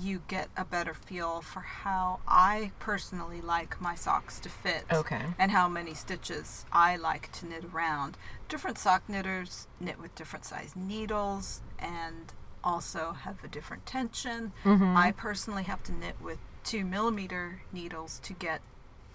you 0.00 0.22
get 0.28 0.48
a 0.56 0.64
better 0.64 0.94
feel 0.94 1.40
for 1.40 1.60
how 1.60 2.20
I 2.26 2.72
personally 2.78 3.40
like 3.40 3.80
my 3.80 3.94
socks 3.94 4.40
to 4.40 4.48
fit. 4.48 4.84
Okay. 4.92 5.22
And 5.38 5.50
how 5.50 5.68
many 5.68 5.94
stitches 5.94 6.66
I 6.72 6.96
like 6.96 7.30
to 7.32 7.46
knit 7.46 7.64
around. 7.72 8.16
Different 8.48 8.78
sock 8.78 9.08
knitters 9.08 9.66
knit 9.80 10.00
with 10.00 10.14
different 10.14 10.44
size 10.44 10.74
needles 10.76 11.62
and 11.78 12.32
also 12.62 13.12
have 13.12 13.42
a 13.44 13.48
different 13.48 13.86
tension. 13.86 14.52
Mm-hmm. 14.64 14.96
I 14.96 15.12
personally 15.12 15.64
have 15.64 15.82
to 15.84 15.92
knit 15.92 16.16
with 16.20 16.38
two 16.64 16.84
millimeter 16.84 17.60
needles 17.72 18.18
to 18.24 18.32
get 18.32 18.62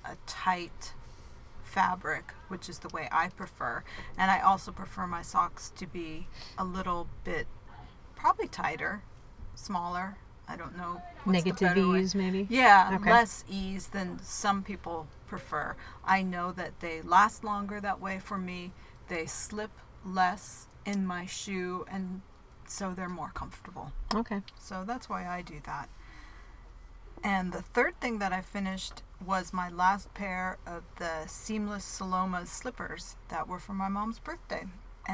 a 0.06 0.16
tight 0.28 0.94
fabric, 1.64 2.34
which 2.48 2.70
is 2.70 2.80
the 2.80 2.90
way 2.90 3.10
I 3.12 3.30
prefer. 3.30 3.84
And 4.18 4.32
I 4.32 4.40
also 4.40 4.72
prefer 4.72 5.08
my 5.08 5.22
socks 5.22 5.72
to 5.78 5.86
be 5.86 6.28
a 6.58 6.64
little 6.64 7.08
bit 7.24 7.48
probably 8.16 8.48
tighter, 8.48 9.02
smaller. 9.56 10.18
I 10.50 10.56
don't 10.56 10.76
know. 10.76 11.02
Negative 11.26 11.60
better 11.60 11.88
way- 11.90 12.02
ease, 12.02 12.16
maybe. 12.16 12.48
Yeah, 12.50 12.92
Okay. 12.96 13.12
less 13.12 13.46
ease 13.48 13.88
than 13.88 14.20
some 14.24 14.64
people 14.64 15.08
prefer. 15.28 15.76
I 16.04 16.24
know 16.24 16.52
that 16.54 16.80
they 16.80 17.02
last 17.04 17.44
longer 17.44 17.80
that 17.80 18.00
way 18.02 18.18
for 18.20 18.38
me. 18.38 18.74
They 19.10 19.28
slip 19.28 19.72
less 20.04 20.68
in 20.86 21.06
my 21.06 21.26
shoe 21.28 21.86
and 21.88 22.22
so 22.66 22.94
they're 22.94 23.10
more 23.10 23.30
comfortable. 23.34 23.92
Okay. 24.16 24.42
So 24.60 24.84
that's 24.84 25.08
why 25.08 25.28
I 25.28 25.42
do 25.44 25.60
that. 25.66 25.90
And 27.24 27.52
the 27.52 27.62
third 27.62 28.00
thing 28.00 28.20
that 28.20 28.32
I 28.34 28.42
finished 28.42 29.04
was 29.24 29.52
my 29.54 29.70
last 29.70 30.14
pair 30.14 30.58
of 30.66 30.84
the 30.96 31.28
seamless 31.28 31.84
Saloma 31.86 32.48
slippers 32.48 33.18
that 33.28 33.48
were 33.48 33.60
for 33.60 33.74
my 33.74 33.90
mom's 33.90 34.20
birthday. 34.20 34.66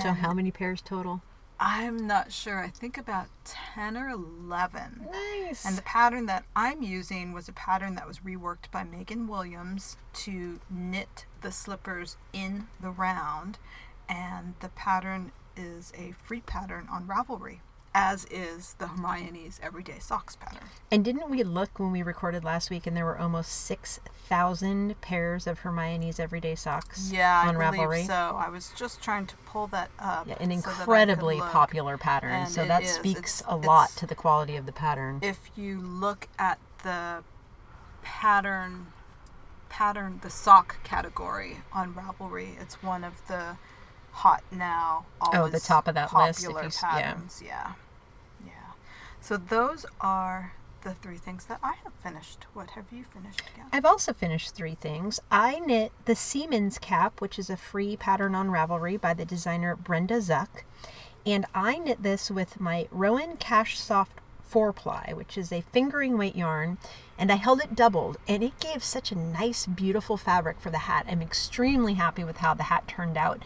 So 0.01 0.11
how 0.11 0.33
many 0.33 0.51
pairs 0.51 0.81
total? 0.81 1.21
I'm 1.59 2.05
not 2.05 2.31
sure. 2.31 2.59
I 2.59 2.69
think 2.69 2.97
about 2.97 3.27
10 3.45 3.95
or 3.97 4.09
11. 4.09 5.07
Nice. 5.11 5.65
And 5.65 5.77
the 5.77 5.81
pattern 5.83 6.25
that 6.25 6.45
I'm 6.55 6.81
using 6.81 7.31
was 7.31 7.47
a 7.47 7.53
pattern 7.53 7.95
that 7.95 8.07
was 8.07 8.19
reworked 8.19 8.71
by 8.71 8.83
Megan 8.83 9.27
Williams 9.27 9.97
to 10.13 10.59
knit 10.69 11.25
the 11.41 11.51
slippers 11.51 12.17
in 12.33 12.67
the 12.81 12.89
round. 12.89 13.57
And 14.09 14.55
the 14.59 14.69
pattern 14.69 15.31
is 15.55 15.93
a 15.97 16.13
free 16.23 16.41
pattern 16.41 16.87
on 16.91 17.07
Ravelry, 17.07 17.59
as 17.97 18.25
is 18.29 18.75
the 18.77 18.87
Hermione's 18.87 19.57
Everyday 19.63 19.99
Socks 19.99 20.35
pattern. 20.35 20.67
And 20.91 21.03
didn't 21.05 21.29
we 21.29 21.43
look 21.43 21.79
when 21.79 21.93
we 21.93 22.03
recorded 22.03 22.43
last 22.43 22.69
week 22.69 22.85
and 22.85 22.95
there 22.95 23.05
were 23.05 23.17
almost 23.17 23.53
6,000 23.65 24.99
pairs 24.99 25.47
of 25.47 25.59
Hermione's 25.59 26.19
everyday 26.19 26.55
socks 26.55 27.09
Yeah, 27.09 27.41
I 27.45 27.47
on 27.47 27.55
believe 27.55 27.79
Ravelry? 27.79 28.05
so. 28.05 28.35
I 28.37 28.49
was 28.49 28.73
just 28.75 29.01
trying 29.01 29.27
to 29.27 29.35
pull 29.45 29.67
that 29.67 29.89
up. 29.97 30.27
Yeah, 30.27 30.35
an 30.41 30.49
so 30.49 30.69
incredibly 30.69 31.37
look. 31.37 31.49
popular 31.51 31.97
pattern. 31.97 32.31
And 32.31 32.49
so 32.49 32.65
that 32.65 32.83
is. 32.83 32.91
speaks 32.91 33.39
It's- 33.39 33.53
a 33.53 33.55
lot 33.55 33.89
to 33.91 34.05
the 34.05 34.15
quality 34.15 34.57
of 34.57 34.65
the 34.65 34.73
pattern. 34.73 35.19
if 35.21 35.39
you 35.55 35.79
look 35.79 36.27
at 36.37 36.59
the 36.83 37.23
pattern 38.03 38.87
pattern 39.69 40.19
the 40.21 40.29
sock 40.29 40.83
category 40.83 41.57
on 41.73 41.93
Ravelry, 41.93 42.59
it's 42.61 42.81
one 42.83 43.03
of 43.05 43.25
the 43.27 43.57
hot 44.11 44.43
now 44.51 45.05
Oh, 45.21 45.47
the 45.49 45.59
top 45.59 45.87
of 45.87 45.95
that 45.95 46.13
list, 46.13 46.39
if 46.41 46.45
popular 46.45 46.63
you 46.63 46.69
patterns. 46.69 47.41
Yeah. 47.43 47.49
yeah. 47.49 47.71
So 49.25 49.37
those 49.37 49.87
are 50.01 50.53
the 50.83 50.93
three 50.93 51.17
things 51.17 51.45
that 51.45 51.59
I 51.63 51.73
have 51.83 51.93
finished. 51.95 52.45
What 52.53 52.69
have 52.69 52.85
you 52.91 53.05
finished 53.05 53.41
again? 53.51 53.65
I've 53.73 53.83
also 53.83 54.13
finished 54.13 54.53
three 54.53 54.75
things. 54.75 55.19
I 55.31 55.57
knit 55.57 55.91
the 56.05 56.15
Siemens 56.15 56.77
cap, 56.77 57.19
which 57.19 57.39
is 57.39 57.49
a 57.49 57.57
free 57.57 57.97
pattern 57.97 58.35
on 58.35 58.51
Ravelry 58.51 59.01
by 59.01 59.15
the 59.15 59.25
designer 59.25 59.75
Brenda 59.75 60.17
Zuk. 60.17 60.61
And 61.25 61.47
I 61.55 61.79
knit 61.79 62.03
this 62.03 62.29
with 62.29 62.59
my 62.59 62.87
Rowan 62.91 63.37
Cashsoft 63.37 64.19
4 64.43 64.71
ply, 64.73 65.11
which 65.15 65.39
is 65.39 65.51
a 65.51 65.61
fingering 65.61 66.19
weight 66.19 66.35
yarn. 66.35 66.77
And 67.17 67.31
I 67.31 67.37
held 67.37 67.61
it 67.61 67.73
doubled, 67.73 68.17
and 68.27 68.43
it 68.43 68.59
gave 68.59 68.83
such 68.83 69.11
a 69.11 69.17
nice, 69.17 69.65
beautiful 69.65 70.17
fabric 70.17 70.59
for 70.59 70.69
the 70.69 70.85
hat. 70.85 71.07
I'm 71.09 71.23
extremely 71.23 71.95
happy 71.95 72.23
with 72.23 72.37
how 72.37 72.53
the 72.53 72.63
hat 72.63 72.87
turned 72.87 73.17
out. 73.17 73.41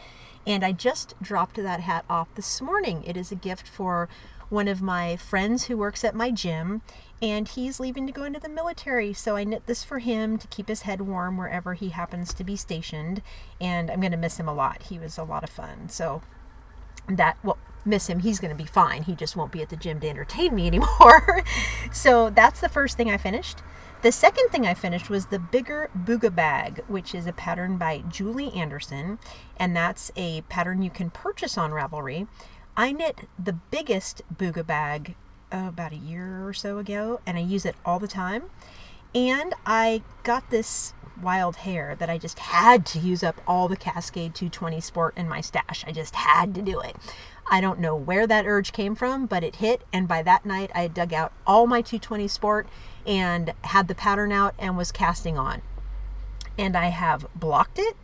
And 0.45 0.65
I 0.65 0.73
just 0.73 1.15
dropped 1.21 1.55
that 1.55 1.79
hat 1.79 2.03
off 2.09 2.27
this 2.35 2.59
morning. 2.59 3.01
It 3.05 3.15
is 3.15 3.31
a 3.31 3.35
gift 3.35 3.67
for 3.67 4.09
one 4.49 4.67
of 4.67 4.81
my 4.81 5.15
friends 5.15 5.65
who 5.65 5.77
works 5.77 6.03
at 6.03 6.15
my 6.15 6.31
gym, 6.31 6.81
and 7.21 7.47
he's 7.47 7.79
leaving 7.79 8.05
to 8.07 8.13
go 8.13 8.23
into 8.23 8.39
the 8.39 8.49
military. 8.49 9.13
So 9.13 9.35
I 9.35 9.43
knit 9.43 9.65
this 9.65 9.83
for 9.83 9.99
him 9.99 10.38
to 10.38 10.47
keep 10.47 10.67
his 10.67 10.83
head 10.83 11.01
warm 11.01 11.38
wherever 11.38 11.73
he 11.73 11.89
happens 11.89 12.33
to 12.33 12.43
be 12.43 12.55
stationed. 12.55 13.21
And 13.59 13.91
I'm 13.91 13.99
going 13.99 14.12
to 14.12 14.17
miss 14.17 14.39
him 14.39 14.47
a 14.47 14.53
lot. 14.53 14.83
He 14.83 14.97
was 14.97 15.17
a 15.17 15.23
lot 15.23 15.43
of 15.43 15.49
fun. 15.49 15.89
So 15.89 16.21
that 17.17 17.38
well 17.43 17.57
miss 17.85 18.07
him 18.07 18.19
he's 18.19 18.39
going 18.39 18.55
to 18.55 18.62
be 18.62 18.67
fine 18.67 19.03
he 19.03 19.15
just 19.15 19.35
won't 19.35 19.51
be 19.51 19.62
at 19.62 19.69
the 19.69 19.75
gym 19.75 19.99
to 19.99 20.07
entertain 20.07 20.53
me 20.53 20.67
anymore 20.67 21.43
so 21.91 22.29
that's 22.29 22.59
the 22.59 22.69
first 22.69 22.97
thing 22.97 23.09
i 23.09 23.17
finished 23.17 23.59
the 24.01 24.12
second 24.12 24.49
thing 24.49 24.65
i 24.65 24.73
finished 24.73 25.09
was 25.09 25.27
the 25.27 25.39
bigger 25.39 25.89
booga 25.97 26.33
bag 26.33 26.83
which 26.88 27.15
is 27.15 27.25
a 27.25 27.33
pattern 27.33 27.77
by 27.77 28.03
julie 28.09 28.53
anderson 28.53 29.17
and 29.57 29.75
that's 29.75 30.12
a 30.15 30.41
pattern 30.41 30.81
you 30.81 30.89
can 30.89 31.09
purchase 31.09 31.57
on 31.57 31.71
ravelry 31.71 32.27
i 32.79 32.91
knit 32.91 33.27
the 33.37 33.53
biggest 33.53 34.21
booga 34.33 34.65
bag 34.65 35.15
uh, 35.51 35.65
about 35.67 35.91
a 35.91 35.97
year 35.97 36.47
or 36.47 36.53
so 36.53 36.77
ago 36.77 37.19
and 37.25 37.37
i 37.37 37.41
use 37.41 37.65
it 37.65 37.75
all 37.85 37.99
the 37.99 38.07
time 38.07 38.43
and 39.15 39.55
I 39.65 40.03
got 40.23 40.49
this 40.49 40.93
wild 41.21 41.57
hair 41.57 41.95
that 41.95 42.09
I 42.09 42.17
just 42.17 42.39
had 42.39 42.85
to 42.87 42.99
use 42.99 43.23
up 43.23 43.41
all 43.47 43.67
the 43.67 43.75
Cascade 43.75 44.35
220 44.35 44.79
Sport 44.79 45.17
in 45.17 45.27
my 45.27 45.41
stash. 45.41 45.83
I 45.87 45.91
just 45.91 46.15
had 46.15 46.53
to 46.55 46.61
do 46.61 46.79
it. 46.79 46.95
I 47.51 47.59
don't 47.59 47.79
know 47.79 47.95
where 47.95 48.27
that 48.27 48.45
urge 48.45 48.71
came 48.71 48.95
from, 48.95 49.25
but 49.25 49.43
it 49.43 49.57
hit. 49.57 49.81
And 49.91 50.07
by 50.07 50.21
that 50.23 50.45
night, 50.45 50.69
I 50.75 50.81
had 50.81 50.93
dug 50.93 51.13
out 51.13 51.33
all 51.47 51.65
my 51.65 51.81
220 51.81 52.27
Sport 52.27 52.67
and 53.05 53.53
had 53.63 53.87
the 53.87 53.95
pattern 53.95 54.31
out 54.31 54.53
and 54.59 54.77
was 54.77 54.91
casting 54.91 55.37
on. 55.37 55.61
And 56.57 56.77
I 56.77 56.87
have 56.87 57.25
blocked 57.35 57.79
it, 57.79 57.95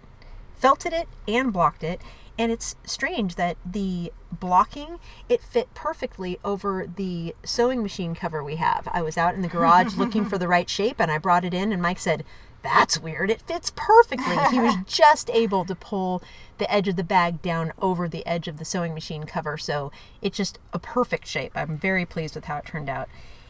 felted 0.58 0.94
it, 0.94 1.08
and 1.28 1.54
blocked 1.54 1.84
it. 1.84 2.02
And 2.38 2.52
it's 2.52 2.76
strange 2.84 3.36
that 3.36 3.58
the 3.66 4.12
blocking 4.32 5.00
it 5.30 5.42
fit 5.42 5.74
perfectly 5.74 6.40
over 6.44 6.86
the 6.94 7.34
sewing 7.44 7.82
machine 7.82 8.14
cover 8.14 8.44
we 8.44 8.58
have. 8.58 8.88
I 8.92 9.02
was 9.02 9.18
out 9.18 9.36
in 9.36 9.42
the 9.42 9.48
garage 9.48 9.96
looking 9.98 10.26
for 10.26 10.38
the 10.38 10.48
right 10.48 10.70
shape 10.70 11.00
and 11.00 11.12
I 11.12 11.18
brought 11.18 11.46
it 11.46 11.54
in 11.54 11.72
and 11.72 11.82
Mike 11.82 12.00
said, 12.00 12.26
"That's 12.62 13.00
weird. 13.00 13.30
It 13.30 13.42
fits 13.42 13.72
perfectly." 13.76 14.38
He 14.52 14.60
was 14.60 14.76
just 14.86 15.30
able 15.30 15.64
to 15.66 15.76
pull 15.76 16.22
the 16.58 16.72
edge 16.72 16.88
of 16.88 16.98
the 16.98 17.04
bag 17.04 17.42
down 17.42 17.72
over 17.82 18.08
the 18.08 18.26
edge 18.26 18.48
of 18.48 18.58
the 18.58 18.66
sewing 18.66 18.94
machine 18.94 19.24
cover, 19.24 19.58
so 19.58 19.92
it's 20.22 20.38
just 20.38 20.60
a 20.74 20.80
perfect 20.80 21.28
shape. 21.28 21.54
I'm 21.56 21.78
very 21.78 22.06
pleased 22.06 22.36
with 22.36 22.46
how 22.46 22.58
it 22.58 22.66
turned 22.66 22.90
out. 22.90 23.08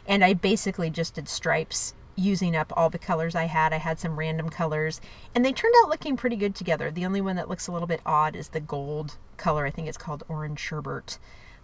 And 0.07 0.23
I 0.23 0.33
basically 0.33 0.91
just 0.91 1.15
did 1.15 1.27
stripes 1.27 1.95
using 2.15 2.55
up 2.55 2.71
all 2.75 2.89
the 2.89 2.97
colors 2.97 3.35
I 3.35 3.45
had. 3.45 3.73
I 3.73 3.77
had 3.77 3.99
some 3.99 4.17
random 4.17 4.49
colors, 4.49 5.01
and 5.33 5.43
they 5.43 5.51
turned 5.51 5.75
out 5.81 5.89
looking 5.89 6.17
pretty 6.17 6.35
good 6.35 6.55
together. 6.55 6.91
The 6.91 7.05
only 7.05 7.21
one 7.21 7.35
that 7.35 7.49
looks 7.49 7.67
a 7.67 7.71
little 7.71 7.87
bit 7.87 8.01
odd 8.05 8.35
is 8.35 8.49
the 8.49 8.59
gold 8.59 9.17
color. 9.37 9.65
I 9.65 9.71
think 9.71 9.87
it's 9.87 9.97
called 9.97 10.23
Orange 10.27 10.59
Sherbet. 10.59 11.17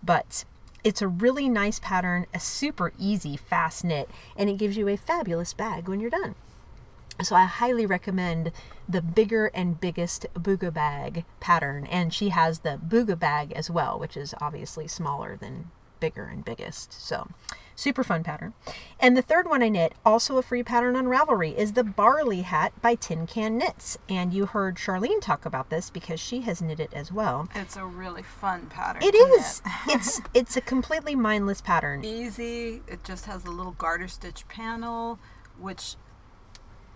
But 0.04 0.46
it's 0.84 1.02
a 1.02 1.08
really 1.08 1.48
nice 1.48 1.80
pattern, 1.80 2.26
a 2.34 2.40
super 2.40 2.92
easy, 2.98 3.38
fast 3.38 3.84
knit, 3.84 4.10
and 4.36 4.50
it 4.50 4.58
gives 4.58 4.78
you 4.78 4.88
a 4.90 4.98
fabulous 4.98 5.54
bag 5.54 5.88
when 5.88 6.00
you're 6.00 6.10
done. 6.10 6.36
So 7.22 7.36
I 7.36 7.46
highly 7.46 7.86
recommend 7.86 8.52
the 8.90 9.02
bigger 9.02 9.52
and 9.54 9.80
biggest 9.80 10.26
Booga 10.34 10.74
bag 10.74 11.24
pattern. 11.40 11.86
And 11.86 12.14
she 12.14 12.30
has 12.30 12.60
the 12.60 12.80
Booga 12.84 13.18
bag 13.18 13.52
as 13.54 13.70
well, 13.70 14.00
which 14.00 14.18
is 14.18 14.34
obviously 14.42 14.88
smaller 14.88 15.38
than 15.38 15.70
bigger 16.02 16.26
and 16.26 16.44
biggest. 16.44 16.92
So 16.92 17.30
super 17.82 18.04
fun 18.04 18.24
pattern. 18.24 18.54
And 19.00 19.16
the 19.16 19.22
third 19.22 19.48
one 19.48 19.64
I 19.64 19.70
knit, 19.70 19.94
also 20.06 20.38
a 20.38 20.44
free 20.44 20.64
pattern 20.64 20.96
on 20.98 21.06
Ravelry, 21.06 21.56
is 21.56 21.74
the 21.74 21.84
Barley 21.84 22.42
Hat 22.42 22.74
by 22.82 22.96
Tin 22.96 23.26
Can 23.26 23.58
Knits. 23.58 23.98
And 24.10 24.34
you 24.34 24.48
heard 24.48 24.76
Charlene 24.76 25.22
talk 25.22 25.46
about 25.46 25.70
this 25.70 25.90
because 25.90 26.20
she 26.20 26.42
has 26.42 26.62
knit 26.62 26.80
it 26.80 26.94
as 26.94 27.12
well. 27.12 27.48
It's 27.56 27.78
a 27.78 27.86
really 27.86 28.24
fun 28.24 28.68
pattern. 28.68 29.02
It 29.04 29.16
is. 29.16 29.62
it's 29.88 30.22
it's 30.34 30.58
a 30.58 30.62
completely 30.62 31.16
mindless 31.16 31.62
pattern. 31.62 32.04
easy. 32.04 32.82
It 32.88 33.04
just 33.04 33.26
has 33.26 33.46
a 33.46 33.52
little 33.52 33.74
garter 33.74 34.08
stitch 34.08 34.48
panel, 34.48 35.20
which 35.58 35.96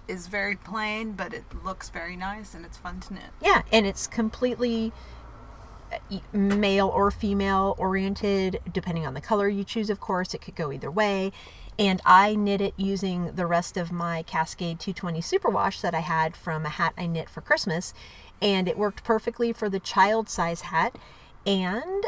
is 0.08 0.28
very 0.28 0.56
plain, 0.56 1.13
but 1.13 1.34
it 1.34 1.44
looks 1.63 1.89
very 1.89 2.15
nice 2.15 2.54
and 2.54 2.65
it's 2.65 2.78
fun 2.78 3.00
to 3.02 3.13
knit. 3.13 3.32
Yeah, 3.41 3.63
and 3.72 3.86
it's 3.86 4.08
completely 4.08 4.94
male 6.34 6.88
or 6.88 7.12
female 7.12 7.75
oriented, 7.77 8.60
depending 8.71 9.05
on 9.05 9.13
the 9.13 9.21
color 9.21 9.47
you 9.47 9.63
choose, 9.63 9.89
of 9.89 9.99
course. 9.99 10.34
It 10.34 10.41
could 10.41 10.55
go 10.55 10.71
either 10.71 10.91
way. 10.91 11.31
And 11.77 12.01
I 12.05 12.36
knit 12.36 12.62
it 12.62 12.73
using 12.77 13.36
the 13.36 13.45
rest 13.45 13.75
of 13.75 13.91
my 13.91 14.23
Cascade 14.23 14.79
220 14.79 15.21
superwash 15.21 15.81
that 15.81 15.93
I 15.93 15.99
had 15.99 16.38
from 16.38 16.65
a 16.65 16.69
hat 16.69 16.93
I 16.97 17.05
knit 17.05 17.29
for 17.29 17.41
Christmas. 17.41 17.93
And 18.41 18.67
it 18.67 18.77
worked 18.77 19.03
perfectly 19.03 19.51
for 19.51 19.69
the 19.69 19.79
child 19.79 20.29
size 20.29 20.62
hat. 20.62 20.97
And 21.45 22.05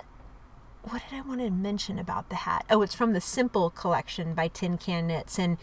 what 0.84 1.02
did 1.10 1.18
I 1.18 1.22
want 1.22 1.42
to 1.42 1.50
mention 1.50 2.00
about 2.00 2.30
the 2.30 2.36
hat? 2.36 2.66
Oh, 2.70 2.82
it's 2.82 2.96
from 2.96 3.14
the 3.14 3.22
Simple 3.22 3.70
collection 3.70 4.34
by 4.34 4.48
Tin 4.48 4.78
Can 4.78 5.08
Knits. 5.08 5.38
And 5.38 5.58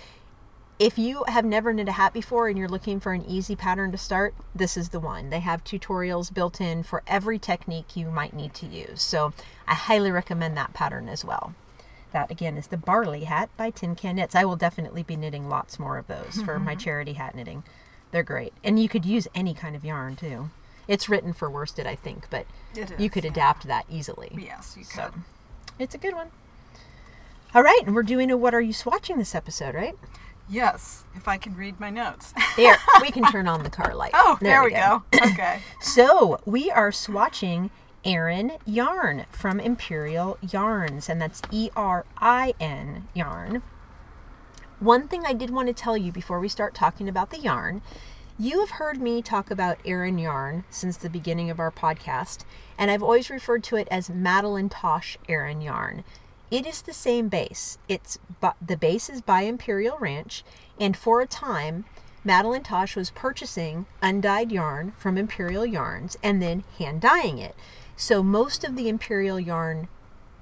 if 0.79 0.99
you 0.99 1.25
have 1.29 1.45
never 1.45 1.73
knit 1.73 1.89
a 1.89 1.93
hat 1.93 2.13
before 2.13 2.49
and 2.49 2.59
you're 2.59 2.69
looking 2.69 2.99
for 2.99 3.13
an 3.13 3.25
easy 3.27 3.55
pattern 3.55 3.93
to 3.93 3.99
start, 3.99 4.35
this 4.55 4.77
is 4.77 4.89
the 4.89 5.01
one. 5.01 5.31
They 5.31 5.41
have 5.41 5.63
tutorials 5.63 6.33
built 6.35 6.61
in 6.61 6.83
for 6.83 7.03
every 7.07 7.39
technique 7.39 7.97
you 7.97 8.11
might 8.11 8.35
need 8.35 8.55
to 8.55 8.67
use. 8.67 9.01
So 9.01 9.33
I 9.69 9.75
highly 9.75 10.11
recommend 10.11 10.57
that 10.57 10.75
pattern 10.75 11.09
as 11.09 11.25
well. 11.25 11.55
That 12.13 12.31
again 12.31 12.57
is 12.57 12.69
the 12.69 12.77
Barley 12.77 13.25
Hat 13.25 13.51
by 13.57 13.71
Tin 13.71 13.95
Can 13.95 14.17
Knits. 14.17 14.35
I 14.35 14.45
will 14.45 14.57
definitely 14.57 15.03
be 15.03 15.17
knitting 15.17 15.49
lots 15.49 15.79
more 15.79 15.99
of 15.99 16.07
those 16.07 16.43
for 16.45 16.59
my 16.59 16.73
mm-hmm. 16.73 16.81
charity 16.81 17.13
hat 17.15 17.35
knitting. 17.35 17.65
They're 18.11 18.23
great. 18.23 18.53
And 18.63 18.81
you 18.81 18.89
could 18.89 19.05
use 19.05 19.27
any 19.35 19.55
kind 19.55 19.75
of 19.75 19.85
yarn 19.85 20.17
too. 20.17 20.51
It's 20.87 21.09
written 21.09 21.33
for 21.33 21.51
worsted, 21.51 21.87
I 21.87 21.95
think, 21.97 22.29
but 22.31 22.47
It 22.75 22.99
you 23.01 23.11
could 23.11 23.25
yeah. 23.25 23.31
adapt 23.31 23.67
that 23.67 23.87
easily. 23.89 24.31
Yes, 24.37 24.77
you 24.79 24.85
So 24.85 25.07
could. 25.07 25.23
it's 25.79 25.95
a 25.95 25.99
good 25.99 26.15
one. 26.15 26.31
All 27.55 27.63
right, 27.63 27.81
and 27.87 27.95
we're 27.95 28.03
doing 28.03 28.31
a 28.31 28.37
What 28.37 28.55
Are 28.55 28.61
You 28.61 28.73
Swatching 28.73 29.17
this 29.17 29.35
episode, 29.35 29.75
right? 29.75 29.97
Yes, 30.49 31.05
if 31.15 31.27
I 31.27 31.37
can 31.39 31.57
read 31.57 31.81
my 31.81 31.91
notes. 31.91 32.35
There, 32.57 32.77
we 33.03 33.11
can 33.11 33.25
turn 33.25 33.49
on 33.49 33.65
the 33.65 33.71
car 33.71 33.95
light. 33.95 34.13
oh, 34.15 34.39
there, 34.41 34.63
we 34.63 34.71
go. 34.71 35.03
Okay. 35.13 35.61
So 35.81 36.39
we 36.45 36.71
are 36.71 36.91
swatching 36.91 37.71
Erin 38.05 38.53
Yarn 38.65 39.27
from 39.31 39.59
Imperial 39.59 40.39
Yarns, 40.41 41.09
and 41.09 41.21
that's 41.21 41.43
E 41.51 41.71
R 41.75 42.05
I 42.19 42.55
N 42.61 43.09
Yarn. 43.13 43.63
One 44.79 45.09
thing 45.09 45.25
I 45.27 45.33
did 45.33 45.51
want 45.51 45.67
to 45.69 45.75
tell 45.75 45.97
you 45.97 46.13
before 46.13 46.39
we 46.39 46.49
start 46.49 46.75
talking 46.75 47.09
about 47.09 47.31
the 47.31 47.39
yarn 47.39 47.83
you 48.37 48.59
have 48.59 48.71
heard 48.71 49.01
me 49.01 49.23
talk 49.23 49.49
about 49.49 49.79
Erin 49.85 50.19
Yarn 50.19 50.65
since 50.69 50.97
the 50.97 51.09
beginning 51.09 51.51
of 51.51 51.61
our 51.61 51.71
podcast, 51.71 52.45
and 52.77 52.91
I've 52.91 53.03
always 53.03 53.31
referred 53.31 53.63
to 53.65 53.77
it 53.77 53.87
as 53.93 54.11
Madeline 54.11 54.69
Tosh 54.69 55.17
Erin 55.29 55.61
Yarn. 55.61 56.03
It 56.55 56.67
is 56.67 56.83
the 56.83 56.93
same 56.93 57.29
base. 57.29 57.79
It's 57.89 58.17
the 58.65 58.77
base 58.77 59.11
is 59.11 59.21
by 59.21 59.41
Imperial 59.41 59.99
Ranch, 59.99 60.45
and 60.79 60.97
for 60.97 61.21
a 61.21 61.27
time, 61.27 61.85
Madeline 62.23 62.63
Tosh 62.63 62.95
was 62.95 63.11
purchasing 63.11 63.87
undyed 64.01 64.53
yarn 64.53 64.93
from 64.97 65.19
Imperial 65.19 65.67
Yarns 65.67 66.17
and 66.23 66.41
then 66.41 66.63
hand 66.79 67.01
dyeing 67.01 67.39
it. 67.39 67.57
So 67.97 68.23
most 68.23 68.63
of 68.63 68.77
the 68.77 68.89
Imperial 68.89 69.41
Yarn 69.41 69.89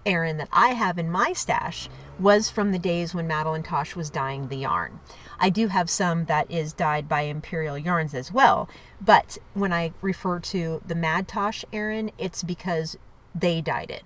Erin 0.04 0.36
that 0.36 0.50
I 0.52 0.74
have 0.74 0.98
in 0.98 1.10
my 1.10 1.32
stash 1.32 1.88
was 2.18 2.50
from 2.50 2.72
the 2.72 2.78
days 2.78 3.14
when 3.14 3.26
Madeline 3.26 3.62
Tosh 3.62 3.96
was 3.96 4.10
dyeing 4.10 4.48
the 4.48 4.58
yarn. 4.58 5.00
I 5.40 5.48
do 5.48 5.68
have 5.68 5.88
some 5.88 6.26
that 6.26 6.50
is 6.50 6.74
dyed 6.74 7.08
by 7.08 7.22
Imperial 7.22 7.78
Yarns 7.78 8.12
as 8.12 8.30
well, 8.30 8.68
but 9.00 9.38
when 9.54 9.72
I 9.72 9.94
refer 10.02 10.40
to 10.40 10.82
the 10.86 10.94
Mad 10.94 11.26
Tosh 11.26 11.64
Erin, 11.72 12.12
it's 12.18 12.42
because 12.42 12.98
they 13.34 13.62
dyed 13.62 13.90
it. 13.90 14.02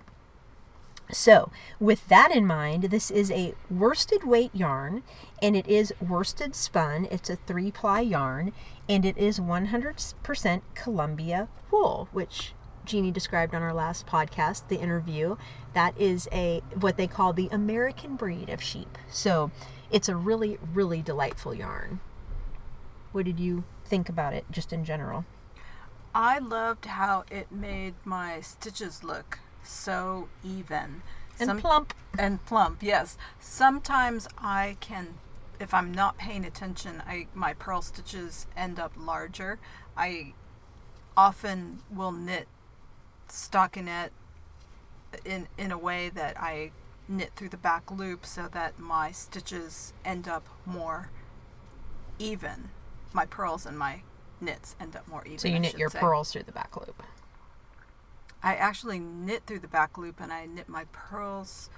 So, 1.11 1.51
with 1.79 2.07
that 2.09 2.31
in 2.35 2.45
mind, 2.45 2.85
this 2.85 3.09
is 3.09 3.31
a 3.31 3.53
worsted 3.69 4.25
weight 4.25 4.53
yarn 4.53 5.03
and 5.41 5.55
it 5.55 5.65
is 5.67 5.93
worsted 6.01 6.53
spun. 6.53 7.07
It's 7.09 7.29
a 7.29 7.37
three 7.37 7.71
ply 7.71 8.01
yarn 8.01 8.51
and 8.89 9.05
it 9.05 9.17
is 9.17 9.39
100% 9.39 10.61
Columbia 10.75 11.47
wool, 11.71 12.09
which 12.11 12.53
Jeannie 12.83 13.11
described 13.11 13.55
on 13.55 13.61
our 13.61 13.73
last 13.73 14.05
podcast, 14.05 14.67
the 14.67 14.79
interview. 14.79 15.37
That 15.73 15.99
is 15.99 16.27
a 16.33 16.61
what 16.77 16.97
they 16.97 17.07
call 17.07 17.31
the 17.31 17.49
American 17.51 18.17
breed 18.17 18.49
of 18.49 18.61
sheep. 18.61 18.97
So, 19.09 19.51
it's 19.89 20.09
a 20.09 20.15
really, 20.15 20.57
really 20.73 21.01
delightful 21.01 21.53
yarn. 21.53 22.01
What 23.13 23.23
did 23.23 23.39
you 23.39 23.63
think 23.85 24.09
about 24.09 24.33
it 24.33 24.45
just 24.51 24.73
in 24.73 24.83
general? 24.83 25.23
I 26.13 26.39
loved 26.39 26.85
how 26.85 27.23
it 27.31 27.51
made 27.51 27.93
my 28.03 28.41
stitches 28.41 29.03
look 29.03 29.39
so 29.67 30.29
even. 30.43 31.01
And 31.39 31.47
Some- 31.49 31.59
plump. 31.61 31.93
and 32.17 32.43
plump 32.47 32.81
yes 32.81 33.15
sometimes 33.39 34.27
i 34.39 34.75
can 34.79 35.19
if 35.59 35.71
i'm 35.71 35.93
not 35.93 36.17
paying 36.17 36.43
attention 36.43 37.03
i 37.05 37.27
my 37.35 37.53
purl 37.53 37.83
stitches 37.83 38.47
end 38.57 38.79
up 38.79 38.91
larger 38.97 39.59
i 39.95 40.33
often 41.15 41.79
will 41.91 42.11
knit 42.11 42.47
stockinette 43.29 44.09
in 45.25 45.47
in 45.59 45.71
a 45.71 45.77
way 45.77 46.09
that 46.09 46.35
i 46.41 46.71
knit 47.07 47.31
through 47.35 47.49
the 47.49 47.57
back 47.57 47.91
loop 47.91 48.25
so 48.25 48.47
that 48.51 48.79
my 48.79 49.11
stitches 49.11 49.93
end 50.03 50.27
up 50.27 50.47
more 50.65 51.11
even 52.17 52.69
my 53.13 53.25
purls 53.27 53.65
and 53.67 53.77
my 53.77 54.01
knits 54.41 54.75
end 54.79 54.95
up 54.95 55.07
more 55.07 55.23
even 55.25 55.37
So, 55.37 55.47
you 55.49 55.55
I 55.55 55.59
knit 55.59 55.77
your 55.77 55.89
say. 55.91 55.99
purls 55.99 56.31
through 56.31 56.43
the 56.43 56.51
back 56.51 56.75
loop. 56.75 57.03
I 58.43 58.55
actually 58.55 58.99
knit 58.99 59.43
through 59.45 59.59
the 59.59 59.67
back 59.67 59.97
loop 59.97 60.19
and 60.21 60.31
I 60.31 60.45
knit 60.45 60.69
my 60.69 60.85
purls 60.91 61.69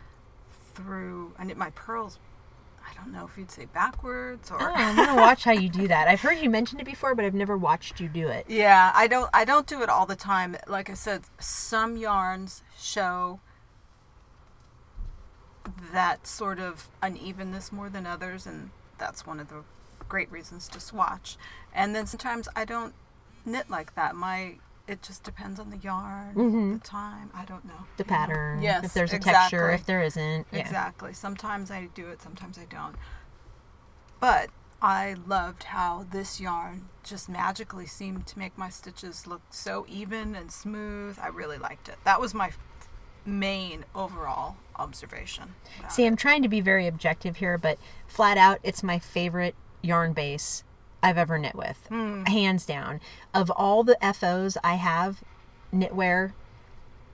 through 0.74 1.34
I 1.38 1.43
knit 1.43 1.58
my 1.58 1.72
purls 1.72 2.19
I 2.89 2.93
don't 2.95 3.12
know 3.12 3.26
if 3.26 3.38
you'd 3.38 3.52
say 3.52 3.65
backwards 3.65 4.50
or 4.52 4.62
Oh, 4.62 4.74
I'm 4.74 4.95
gonna 4.95 5.22
watch 5.22 5.43
how 5.43 5.52
you 5.52 5.69
do 5.69 5.88
that. 5.88 6.08
I've 6.08 6.22
heard 6.22 6.39
you 6.39 6.50
mention 6.50 6.80
it 6.80 6.86
before, 6.86 7.13
but 7.13 7.24
I've 7.26 7.34
never 7.34 7.58
watched 7.58 8.00
you 8.00 8.08
do 8.08 8.28
it. 8.28 8.45
Yeah, 8.48 8.91
I 8.95 9.08
don't 9.08 9.30
I 9.34 9.45
don't 9.45 9.67
do 9.67 9.82
it 9.82 9.89
all 9.89 10.06
the 10.06 10.15
time. 10.15 10.58
Like 10.67 10.89
I 10.89 10.93
said, 10.93 11.24
some 11.39 11.98
yarns 11.98 12.63
show 12.78 13.39
that 15.91 16.26
sort 16.26 16.60
of 16.60 16.89
unevenness 17.02 17.72
more 17.72 17.89
than 17.89 18.06
others 18.06 18.48
and 18.48 18.72
that's 18.98 19.26
one 19.26 19.39
of 19.39 19.50
the 19.50 19.63
great 20.08 20.32
reasons 20.32 20.67
to 20.69 20.80
swatch. 20.80 21.38
And 21.74 21.95
then 21.95 22.08
sometimes 22.08 22.50
I 22.56 22.65
don't 22.65 22.93
knit 23.45 23.69
like 23.69 23.95
that. 23.95 24.15
My 24.15 24.56
it 24.89 25.04
just 25.04 25.23
depends 25.23 25.60
on 25.60 25.69
the 25.69 25.78
yarn, 25.78 26.73
the 26.73 26.80
time. 26.80 27.30
I 27.34 27.45
don't 27.45 27.63
know. 27.63 27.73
Mm-hmm. 27.73 27.97
The 27.97 28.04
you 28.04 28.10
know. 28.10 28.15
pattern. 28.17 28.62
Yes. 28.62 28.86
If 28.86 28.93
there's 28.93 29.13
a 29.13 29.19
texture, 29.19 29.69
if 29.69 29.86
there 29.86 30.02
isn't. 30.02 30.47
Yeah. 30.52 30.60
Exactly. 30.60 31.13
Sometimes 31.13 31.69
I 31.69 31.89
do 31.93 32.08
it, 32.08 32.21
sometimes 32.21 32.58
I 32.58 32.65
don't. 32.65 32.95
But 34.19 34.49
I 34.82 35.15
loved 35.28 35.63
how 35.63 36.08
this 36.12 36.41
yarn 36.41 36.89
just 37.04 37.30
magically 37.30 37.86
seemed 37.86 38.25
to 38.28 38.39
make 38.39 38.58
my 38.58 38.69
stitches 38.69 39.28
look 39.28 39.41
so 39.52 39.86
even 39.88 40.36
and 40.36 40.52
smooth. 40.52 41.19
I 41.21 41.28
really 41.28 41.60
liked 41.60 41.88
it. 41.88 41.97
That 42.04 42.19
was 42.19 42.34
my 42.34 42.52
main 43.25 43.86
overall 43.93 44.58
observation. 44.75 45.54
See. 45.89 46.06
I'm 46.06 46.15
trying 46.15 46.41
to 46.41 46.49
be 46.49 46.62
very 46.62 46.88
objective 46.88 47.38
here, 47.38 47.60
but 47.60 47.78
flat 48.08 48.38
out, 48.38 48.60
it's 48.63 48.82
my 48.82 48.97
favorite 48.97 49.54
yarn 49.82 50.13
base 50.13 50.63
I've 51.01 51.17
ever 51.17 51.38
knit 51.38 51.55
with, 51.55 51.85
Hmm. 51.89 52.25
hands 52.25 52.65
down. 52.65 52.99
Of 53.33 53.49
all 53.51 53.83
the 53.83 53.97
FOs 54.03 54.57
I 54.63 54.75
have 54.75 55.23
knitwear, 55.73 56.33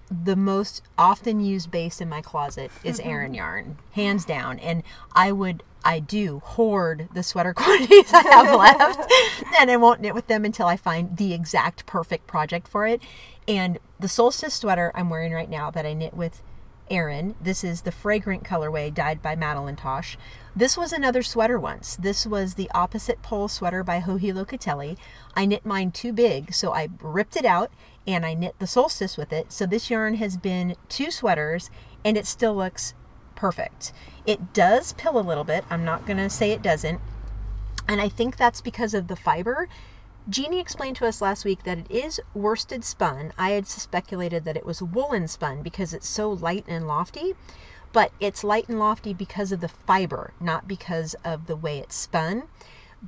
the 0.10 0.36
most 0.36 0.82
often 0.98 1.40
used 1.40 1.72
base 1.72 2.00
in 2.00 2.08
my 2.10 2.22
closet 2.22 2.72
is 2.84 3.00
Erin 3.00 3.34
yarn, 3.34 3.78
hands 3.94 4.24
down. 4.26 4.60
And 4.60 4.84
I 5.14 5.32
would, 5.32 5.64
I 5.84 6.00
do 6.00 6.42
hoard 6.44 7.10
the 7.14 7.24
sweater 7.24 7.54
quantities 7.56 8.12
I 8.14 8.22
have 8.22 8.56
left, 8.58 9.12
and 9.60 9.70
I 9.72 9.78
won't 9.78 10.02
knit 10.02 10.14
with 10.16 10.28
them 10.28 10.46
until 10.46 10.68
I 10.68 10.78
find 10.78 11.18
the 11.18 11.34
exact 11.34 11.86
perfect 11.86 12.28
project 12.28 12.68
for 12.68 12.86
it. 12.88 13.02
And 13.48 13.80
the 14.00 14.08
solstice 14.08 14.54
sweater 14.56 14.92
I'm 14.96 15.10
wearing 15.10 15.32
right 15.34 15.50
now 15.50 15.70
that 15.72 15.86
I 15.86 15.94
knit 15.94 16.14
with 16.16 16.42
Erin. 16.90 17.36
This 17.42 17.64
is 17.64 17.82
the 17.82 17.92
fragrant 17.92 18.44
colorway 18.44 18.94
dyed 18.94 19.22
by 19.22 19.36
Madeline 19.36 19.76
Tosh. 19.76 20.18
This 20.56 20.78
was 20.78 20.94
another 20.94 21.24
sweater 21.24 21.60
once. 21.60 21.96
This 21.96 22.26
was 22.26 22.54
the 22.54 22.70
opposite 22.74 23.22
pole 23.22 23.48
sweater 23.48 23.84
by 23.84 24.02
Joji 24.02 24.32
Locatelli. 24.32 24.98
I 25.36 25.46
knit 25.46 25.66
mine 25.66 25.92
too 25.92 26.14
big, 26.14 26.54
so 26.54 26.74
I 26.74 26.90
ripped 27.02 27.36
it 27.36 27.46
out 27.46 27.72
and 28.08 28.26
I 28.26 28.34
knit 28.34 28.56
the 28.60 28.68
solstice 28.68 29.18
with 29.18 29.34
it. 29.34 29.52
So 29.52 29.66
this 29.66 29.90
yarn 29.90 30.16
has 30.16 30.38
been 30.38 30.76
two 30.90 31.12
sweaters 31.12 31.70
and 32.04 32.18
it 32.18 32.26
still 32.26 32.56
looks 32.56 32.94
perfect. 33.36 33.92
It 34.26 34.54
does 34.54 34.94
pill 34.94 35.18
a 35.18 35.22
little 35.22 35.44
bit. 35.44 35.66
I'm 35.70 35.84
not 35.84 36.06
going 36.06 36.18
to 36.18 36.30
say 36.30 36.52
it 36.52 36.62
doesn't. 36.62 37.02
And 37.88 38.02
I 38.02 38.10
think 38.10 38.38
that's 38.38 38.62
because 38.62 38.94
of 38.94 39.08
the 39.08 39.16
fiber. 39.16 39.68
Jeannie 40.28 40.60
explained 40.60 40.96
to 40.98 41.06
us 41.06 41.22
last 41.22 41.46
week 41.46 41.64
that 41.64 41.78
it 41.78 41.92
is 41.92 42.20
worsted 42.34 42.84
spun. 42.84 43.32
I 43.38 43.52
had 43.52 43.68
speculated 43.68 44.44
that 44.46 44.58
it 44.58 44.66
was 44.66 44.82
woolen 44.82 45.28
spun 45.28 45.62
because 45.62 45.94
it's 45.94 46.10
so 46.10 46.32
light 46.32 46.66
and 46.68 46.88
lofty, 46.88 47.36
but 47.94 48.12
it's 48.20 48.44
light 48.44 48.68
and 48.68 48.80
lofty 48.80 49.14
because 49.14 49.52
of 49.52 49.62
the 49.62 49.68
fiber, 49.68 50.34
not 50.40 50.68
because 50.68 51.16
of 51.24 51.46
the 51.46 51.56
way 51.56 51.78
it's 51.78 51.96
spun. 51.96 52.44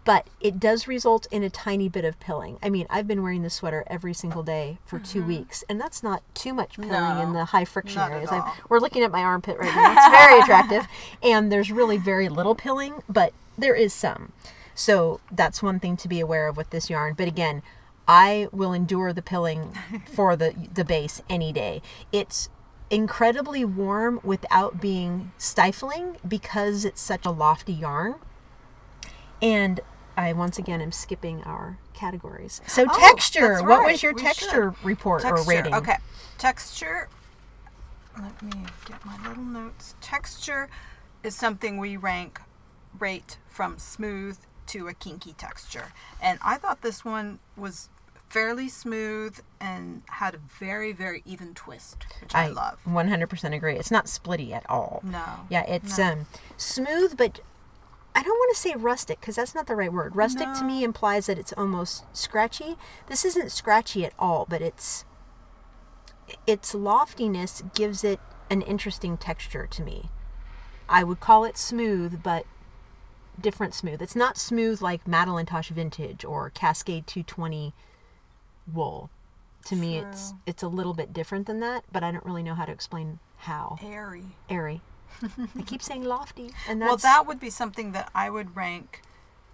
But 0.06 0.28
it 0.40 0.60
does 0.60 0.88
result 0.88 1.26
in 1.32 1.42
a 1.42 1.50
tiny 1.50 1.90
bit 1.90 2.06
of 2.06 2.20
pilling. 2.20 2.60
I 2.62 2.70
mean, 2.70 2.86
I've 2.88 3.08
been 3.08 3.24
wearing 3.24 3.42
this 3.42 3.56
sweater 3.56 3.84
every 3.88 4.14
single 4.14 4.44
day 4.44 4.78
for 4.86 5.00
two 5.00 5.24
weeks, 5.24 5.64
and 5.68 5.82
that's 5.82 6.04
not 6.04 6.22
too 6.36 6.54
much 6.54 6.76
pilling 6.80 7.20
in 7.20 7.34
the 7.34 7.46
high 7.46 7.66
friction 7.66 8.00
areas. 8.00 8.30
We're 8.70 8.80
looking 8.80 9.02
at 9.02 9.10
my 9.10 9.24
armpit 9.24 9.58
right 9.58 9.74
now. 9.74 9.94
It's 9.94 10.16
very 10.16 10.40
attractive, 10.44 10.88
and 11.24 11.52
there's 11.52 11.72
really 11.72 11.98
very 11.98 12.30
little 12.30 12.54
pilling, 12.54 13.02
but 13.10 13.34
there 13.58 13.74
is 13.74 13.92
some. 13.92 14.34
So 14.78 15.20
that's 15.32 15.64
one 15.64 15.80
thing 15.80 15.98
to 15.98 16.08
be 16.08 16.20
aware 16.20 16.48
of 16.48 16.56
with 16.56 16.70
this 16.70 16.88
yarn. 16.88 17.16
But 17.18 17.28
again, 17.28 17.64
I 18.08 18.48
will 18.52 18.74
endure 18.74 19.12
the 19.12 19.24
pilling 19.24 19.76
for 20.06 20.36
the 20.36 20.54
the 20.72 20.86
base 20.86 21.20
any 21.28 21.52
day. 21.52 21.82
It's 22.12 22.50
incredibly 22.92 23.66
warm 23.66 24.20
without 24.24 24.80
being 24.80 25.32
stifling 25.40 26.18
because 26.26 26.86
it's 26.86 27.02
such 27.02 27.26
a 27.26 27.32
lofty 27.32 27.74
yarn. 27.74 28.16
And 29.42 29.80
I 30.16 30.32
once 30.34 30.60
again 30.60 30.80
am 30.80 30.92
skipping 30.92 31.42
our 31.44 31.80
categories. 31.96 32.62
So 32.68 32.84
Oh, 32.88 33.00
texture. 33.00 33.56
that's 33.56 33.64
What 33.64 33.84
was 33.84 34.04
your 34.04 34.14
We 34.14 34.22
texture 34.22 34.76
report 34.84 35.26
or 35.26 35.42
rating? 35.44 35.74
Okay. 35.74 35.98
Texture. 36.38 37.10
Let 38.22 38.42
me 38.44 38.52
get 38.86 39.04
my 39.04 39.18
little 39.28 39.44
notes. 39.44 39.96
Texture 40.02 40.70
is 41.24 41.36
something 41.36 41.78
we 41.80 41.98
rank 41.98 42.42
rate 43.00 43.38
from 43.48 43.80
smooth 43.80 44.38
to 44.68 44.88
a 44.88 44.94
kinky 44.94 45.34
texture. 45.34 45.94
And 46.22 46.40
I 46.44 46.58
thought 46.58 46.82
this 46.82 47.04
one 47.04 47.40
was 47.56 47.90
fairly 48.30 48.68
smooth 48.68 49.40
and 49.60 50.04
had 50.08 50.36
a 50.36 50.38
very, 50.38 50.92
very 50.92 51.24
even 51.26 51.54
twist, 51.54 52.06
which 52.22 52.36
I, 52.36 52.48
love. 52.48 52.80
100% 52.86 53.56
agree. 53.56 53.76
It's 53.76 53.92
not 53.92 54.06
splitty 54.06 54.52
at 54.52 54.70
all. 54.70 55.02
No. 55.04 55.24
Yeah, 55.50 55.64
it's 55.64 55.98
no. 55.98 56.12
um 56.12 56.26
smooth, 56.58 57.16
but 57.18 57.40
I 58.14 58.24
don't 58.24 58.38
want 58.38 58.56
to 58.56 58.60
say 58.60 58.74
rustic 58.76 59.20
because 59.20 59.36
that's 59.36 59.54
not 59.54 59.68
the 59.68 59.76
right 59.76 59.94
word. 59.94 60.16
Rustic 60.16 60.52
to 60.54 60.64
me 60.64 60.84
implies 60.84 61.28
that 61.28 61.38
it's 61.38 61.54
almost 61.54 62.04
scratchy. 62.14 62.76
This 63.08 63.24
isn't 63.24 63.52
scratchy 63.52 64.04
at 64.06 64.14
all, 64.18 64.46
but 64.50 64.62
it's 64.62 65.06
its 66.46 66.74
loftiness 66.74 67.64
gives 67.76 68.04
it 68.04 68.20
an 68.50 68.62
interesting 68.62 69.18
texture 69.18 69.68
to 69.68 69.84
me. 69.84 70.10
I 70.90 71.04
would 71.04 71.20
call 71.20 71.46
it 71.46 71.58
smooth, 71.58 72.24
but 72.24 72.46
different 73.40 73.74
smooth. 73.74 74.02
It's 74.02 74.16
not 74.16 74.38
smooth 74.38 74.82
like 74.82 75.08
Madeline 75.08 75.46
Tosh 75.46 75.70
Vintage 75.70 76.26
or 76.26 76.50
Cascade 76.50 77.08
220 77.08 77.74
wool. 78.72 79.10
To 79.66 79.76
me, 79.76 79.98
it's 79.98 80.34
it's 80.46 80.64
a 80.64 80.68
little 80.68 80.94
bit 80.94 81.12
different 81.12 81.46
than 81.46 81.60
that, 81.60 81.84
but 81.92 82.04
I 82.04 82.12
don't 82.12 82.26
really 82.26 82.44
know 82.44 82.56
how 82.56 82.66
to 82.66 82.72
explain 82.72 83.20
how 83.38 83.78
Airy. 83.84 84.36
airy. 84.50 84.82
I 85.22 85.62
keep 85.66 85.82
saying 85.82 86.04
lofty, 86.04 86.52
and 86.68 86.82
that's 86.82 86.90
Well, 86.90 86.98
that 86.98 87.28
would 87.28 87.40
be 87.40 87.50
something 87.50 87.92
that 87.92 88.10
I 88.16 88.30
would 88.30 88.56
rank 88.56 89.02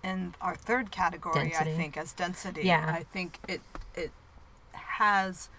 in 0.03 0.35
our 0.41 0.55
third 0.55 0.91
category. 0.91 1.49
Density. 1.49 1.71
I 1.71 1.75
think 1.75 1.97
as 1.97 2.13
density. 2.13 2.61
Yeah. 2.63 2.93
I 2.95 3.03
think 3.03 3.39
it 3.47 3.61
it 3.95 4.11
has 4.73 5.49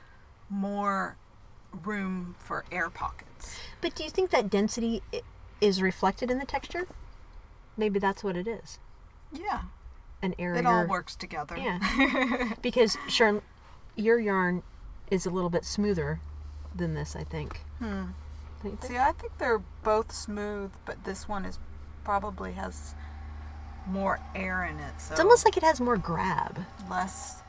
more 0.49 1.17
room 1.83 2.37
for 2.39 2.65
air 2.71 2.91
pockets. 2.91 3.59
But 3.81 3.95
do 3.95 4.05
you 4.05 4.11
think 4.11 4.31
that 4.31 4.51
density 4.51 5.03
is 5.61 5.83
reflected 5.83 6.31
in 6.31 6.39
the 6.39 6.47
texture? 6.47 6.87
Maybe 7.77 7.99
that's 7.99 8.23
what 8.25 8.37
it 8.37 8.47
is. 8.47 8.79
Yeah, 9.33 9.63
An 10.23 10.35
airier. 10.39 10.61
it 10.61 10.67
all 10.67 10.87
works 10.87 11.17
together. 11.17 11.57
Yeah. 11.57 12.53
because 12.63 12.97
Sharon, 13.09 13.43
your 13.97 14.19
yarn 14.21 14.63
is 15.11 15.27
a 15.27 15.31
little 15.31 15.51
bit 15.51 15.65
smoother 15.65 16.21
than 16.75 16.95
this, 16.95 17.17
I 17.17 17.25
think. 17.25 17.61
Hmm. 17.81 18.05
Think? 18.63 18.83
See, 18.85 18.97
I 18.97 19.13
think 19.13 19.37
they're 19.39 19.63
both 19.83 20.13
smooth, 20.13 20.71
but 20.85 21.05
this 21.05 21.29
one 21.29 21.45
is 21.45 21.59
probably 22.05 22.53
has 22.53 22.95
more 23.87 24.21
air 24.35 24.65
in 24.65 24.79
it. 24.79 25.01
So 25.01 25.13
It's 25.13 25.21
almost 25.21 25.45
like 25.45 25.57
it 25.57 25.63
has 25.63 25.81
more 25.81 25.97
grab. 25.97 26.65
less. 26.89 27.43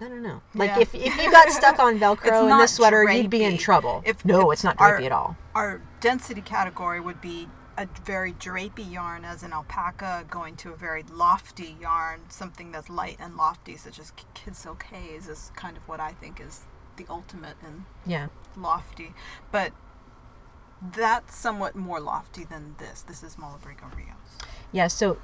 I 0.00 0.04
don't 0.08 0.22
know. 0.22 0.40
Like 0.54 0.70
Yeah. 0.70 0.78
if, 0.80 0.94
if 0.94 1.16
you 1.22 1.30
got 1.30 1.50
stuck 1.50 1.78
on 1.78 1.98
Velcro 2.00 2.50
in 2.50 2.58
this 2.58 2.74
sweater, 2.74 3.10
you'd 3.10 3.28
be 3.30 3.42
in 3.44 3.58
trouble. 3.58 4.02
If- 4.06 4.24
no, 4.24 4.50
if 4.50 4.54
it's 4.56 4.64
not 4.64 4.76
our- 4.80 4.96
at 5.00 5.12
all. 5.12 5.36
Our 5.54 5.80
density 6.00 6.40
category 6.40 7.00
would 7.00 7.20
be 7.20 7.48
a 7.78 7.86
very 8.04 8.32
drapey 8.32 8.90
yarn 8.90 9.24
as 9.24 9.42
an 9.42 9.52
alpaca 9.52 10.24
going 10.30 10.56
to 10.56 10.72
a 10.72 10.76
very 10.76 11.02
lofty 11.02 11.76
yarn, 11.80 12.20
something 12.28 12.72
that's 12.72 12.90
light 12.90 13.16
and 13.20 13.36
lofty, 13.36 13.76
such 13.76 13.98
as 13.98 14.12
Kid 14.34 14.56
Silk 14.56 14.82
Haze 14.84 15.28
is 15.28 15.50
kind 15.56 15.76
of 15.76 15.86
what 15.88 16.00
I 16.00 16.12
think 16.12 16.40
is 16.40 16.62
the 16.96 17.06
ultimate 17.08 17.56
in 17.66 17.86
Yeah. 18.04 18.28
lofty. 18.56 19.14
But 19.50 19.72
that's 20.82 21.34
somewhat 21.36 21.74
more 21.76 22.00
lofty 22.00 22.44
than 22.44 22.74
this. 22.78 23.02
This 23.02 23.22
is 23.22 23.36
Malabrigo 23.36 23.94
Rios. 23.96 24.38
Yeah, 24.72 24.88
so 24.88 25.18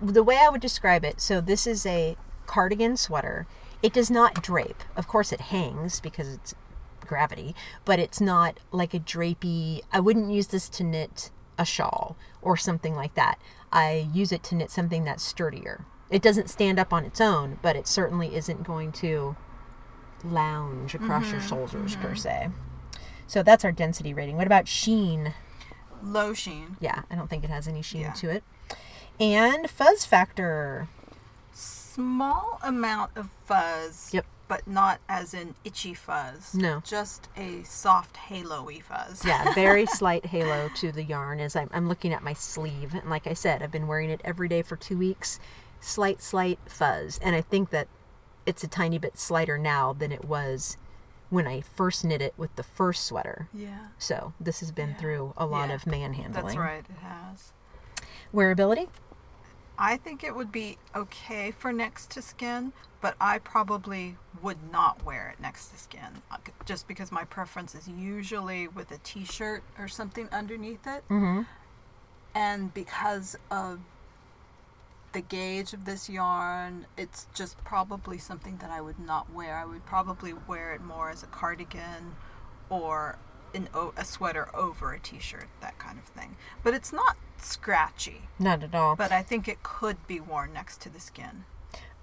the 0.00 0.22
way 0.22 0.38
I 0.38 0.48
would 0.48 0.60
describe 0.60 1.04
it, 1.04 1.20
so 1.20 1.40
this 1.40 1.66
is 1.66 1.84
a 1.84 2.16
cardigan 2.46 2.96
sweater. 2.96 3.46
It 3.82 3.92
does 3.92 4.10
not 4.10 4.42
drape. 4.42 4.82
Of 4.96 5.08
course, 5.08 5.32
it 5.32 5.40
hangs 5.40 6.00
because 6.00 6.28
it's 6.28 6.54
gravity, 7.06 7.54
but 7.84 7.98
it's 7.98 8.20
not 8.20 8.60
like 8.70 8.94
a 8.94 9.00
drapey. 9.00 9.82
I 9.92 10.00
wouldn't 10.00 10.30
use 10.30 10.48
this 10.48 10.68
to 10.70 10.84
knit 10.84 11.30
a 11.60 11.64
shawl 11.64 12.16
or 12.40 12.56
something 12.56 12.96
like 12.96 13.14
that. 13.14 13.38
I 13.70 14.08
use 14.12 14.32
it 14.32 14.42
to 14.44 14.54
knit 14.54 14.70
something 14.70 15.04
that's 15.04 15.22
sturdier. 15.22 15.84
It 16.08 16.22
doesn't 16.22 16.48
stand 16.48 16.78
up 16.78 16.92
on 16.92 17.04
its 17.04 17.20
own, 17.20 17.58
but 17.62 17.76
it 17.76 17.86
certainly 17.86 18.34
isn't 18.34 18.64
going 18.64 18.90
to 18.92 19.36
lounge 20.24 20.94
across 20.94 21.30
your 21.30 21.38
mm-hmm. 21.38 21.48
shoulders 21.48 21.96
per 21.96 22.08
mm-hmm. 22.08 22.16
se. 22.16 22.48
So 23.26 23.42
that's 23.42 23.64
our 23.64 23.72
density 23.72 24.12
rating. 24.12 24.36
What 24.36 24.46
about 24.46 24.66
sheen? 24.66 25.34
Low 26.02 26.32
sheen. 26.32 26.78
Yeah, 26.80 27.02
I 27.10 27.14
don't 27.14 27.28
think 27.28 27.44
it 27.44 27.50
has 27.50 27.68
any 27.68 27.82
sheen 27.82 28.00
Yeah. 28.00 28.12
to 28.14 28.30
it. 28.30 28.44
And 29.20 29.68
fuzz 29.68 30.06
factor. 30.06 30.88
Small 31.52 32.58
amount 32.62 33.12
of 33.16 33.28
fuzz. 33.44 34.10
Yep. 34.14 34.24
But 34.50 34.66
not 34.66 34.98
as 35.08 35.32
in 35.32 35.54
itchy 35.64 35.94
fuzz. 35.94 36.54
No. 36.56 36.82
Just 36.84 37.28
a 37.36 37.62
soft 37.62 38.16
halo-y 38.16 38.80
fuzz. 38.80 39.24
Yeah, 39.24 39.54
very 39.54 39.86
slight 40.00 40.26
halo 40.26 40.68
to 40.74 40.90
the 40.90 41.04
yarn 41.04 41.38
as 41.38 41.54
I'm, 41.54 41.70
I'm 41.72 41.88
looking 41.88 42.12
at 42.12 42.24
my 42.24 42.32
sleeve. 42.32 42.92
And 42.94 43.08
like 43.08 43.28
I 43.28 43.32
said, 43.32 43.62
I've 43.62 43.70
been 43.70 43.86
wearing 43.86 44.10
it 44.10 44.20
every 44.24 44.48
day 44.48 44.62
for 44.62 44.74
two 44.74 44.98
weeks. 44.98 45.38
Slight, 45.80 46.20
slight 46.20 46.58
fuzz. 46.66 47.20
And 47.22 47.36
I 47.36 47.42
think 47.42 47.70
that 47.70 47.86
it's 48.44 48.64
a 48.64 48.68
tiny 48.68 48.98
bit 48.98 49.16
slighter 49.20 49.56
now 49.56 49.92
than 49.92 50.10
it 50.10 50.24
was 50.24 50.76
when 51.28 51.46
I 51.46 51.60
first 51.60 52.04
knit 52.04 52.20
it 52.20 52.34
with 52.36 52.52
the 52.56 52.64
first 52.64 53.04
sweater. 53.06 53.46
Yeah. 53.54 53.86
So 53.98 54.32
this 54.40 54.58
has 54.58 54.72
been 54.72 54.90
Yeah. 54.90 54.96
through 54.96 55.34
a 55.36 55.46
lot 55.46 55.68
Yeah, 55.68 55.76
of 55.76 55.86
manhandling. 55.86 56.32
That's 56.44 56.56
right, 56.56 56.84
it 56.90 57.02
has. 57.04 57.52
Wearability? 58.34 58.88
I 59.78 59.96
think 59.96 60.24
it 60.24 60.34
would 60.34 60.50
be 60.50 60.76
okay 60.94 61.52
for 61.52 61.72
next 61.72 62.10
to 62.10 62.20
skin, 62.22 62.72
but 63.00 63.14
I 63.20 63.38
probably 63.38 64.16
would 64.42 64.58
not 64.70 65.04
wear 65.04 65.28
it 65.30 65.40
next 65.40 65.68
to 65.68 65.78
skin 65.78 66.22
uh, 66.30 66.36
just 66.64 66.86
because 66.86 67.10
my 67.10 67.24
preference 67.24 67.74
is 67.74 67.88
usually 67.88 68.68
with 68.68 68.90
a 68.90 68.98
t 68.98 69.24
shirt 69.24 69.62
or 69.78 69.88
something 69.88 70.28
underneath 70.32 70.86
it. 70.86 71.04
Mm-hmm. 71.08 71.42
And 72.34 72.72
because 72.72 73.36
of 73.50 73.80
the 75.12 75.20
gauge 75.20 75.72
of 75.72 75.84
this 75.84 76.08
yarn, 76.08 76.86
it's 76.96 77.26
just 77.34 77.62
probably 77.64 78.18
something 78.18 78.58
that 78.58 78.70
I 78.70 78.80
would 78.80 78.98
not 78.98 79.32
wear. 79.32 79.56
I 79.56 79.64
would 79.64 79.84
probably 79.84 80.32
wear 80.32 80.72
it 80.72 80.80
more 80.80 81.10
as 81.10 81.22
a 81.22 81.26
cardigan 81.26 82.14
or 82.68 83.18
an 83.52 83.68
o- 83.74 83.92
a 83.96 84.04
sweater 84.04 84.48
over 84.54 84.92
a 84.92 85.00
t-shirt, 85.00 85.48
that 85.60 85.76
kind 85.78 85.98
of 85.98 86.04
thing. 86.04 86.36
But 86.62 86.74
it's 86.74 86.92
not 86.92 87.16
scratchy. 87.38 88.22
Not 88.38 88.62
at 88.62 88.74
all. 88.74 88.94
But 88.94 89.10
I 89.10 89.22
think 89.22 89.48
it 89.48 89.64
could 89.64 90.06
be 90.06 90.20
worn 90.20 90.52
next 90.52 90.80
to 90.82 90.88
the 90.88 91.00
skin. 91.00 91.44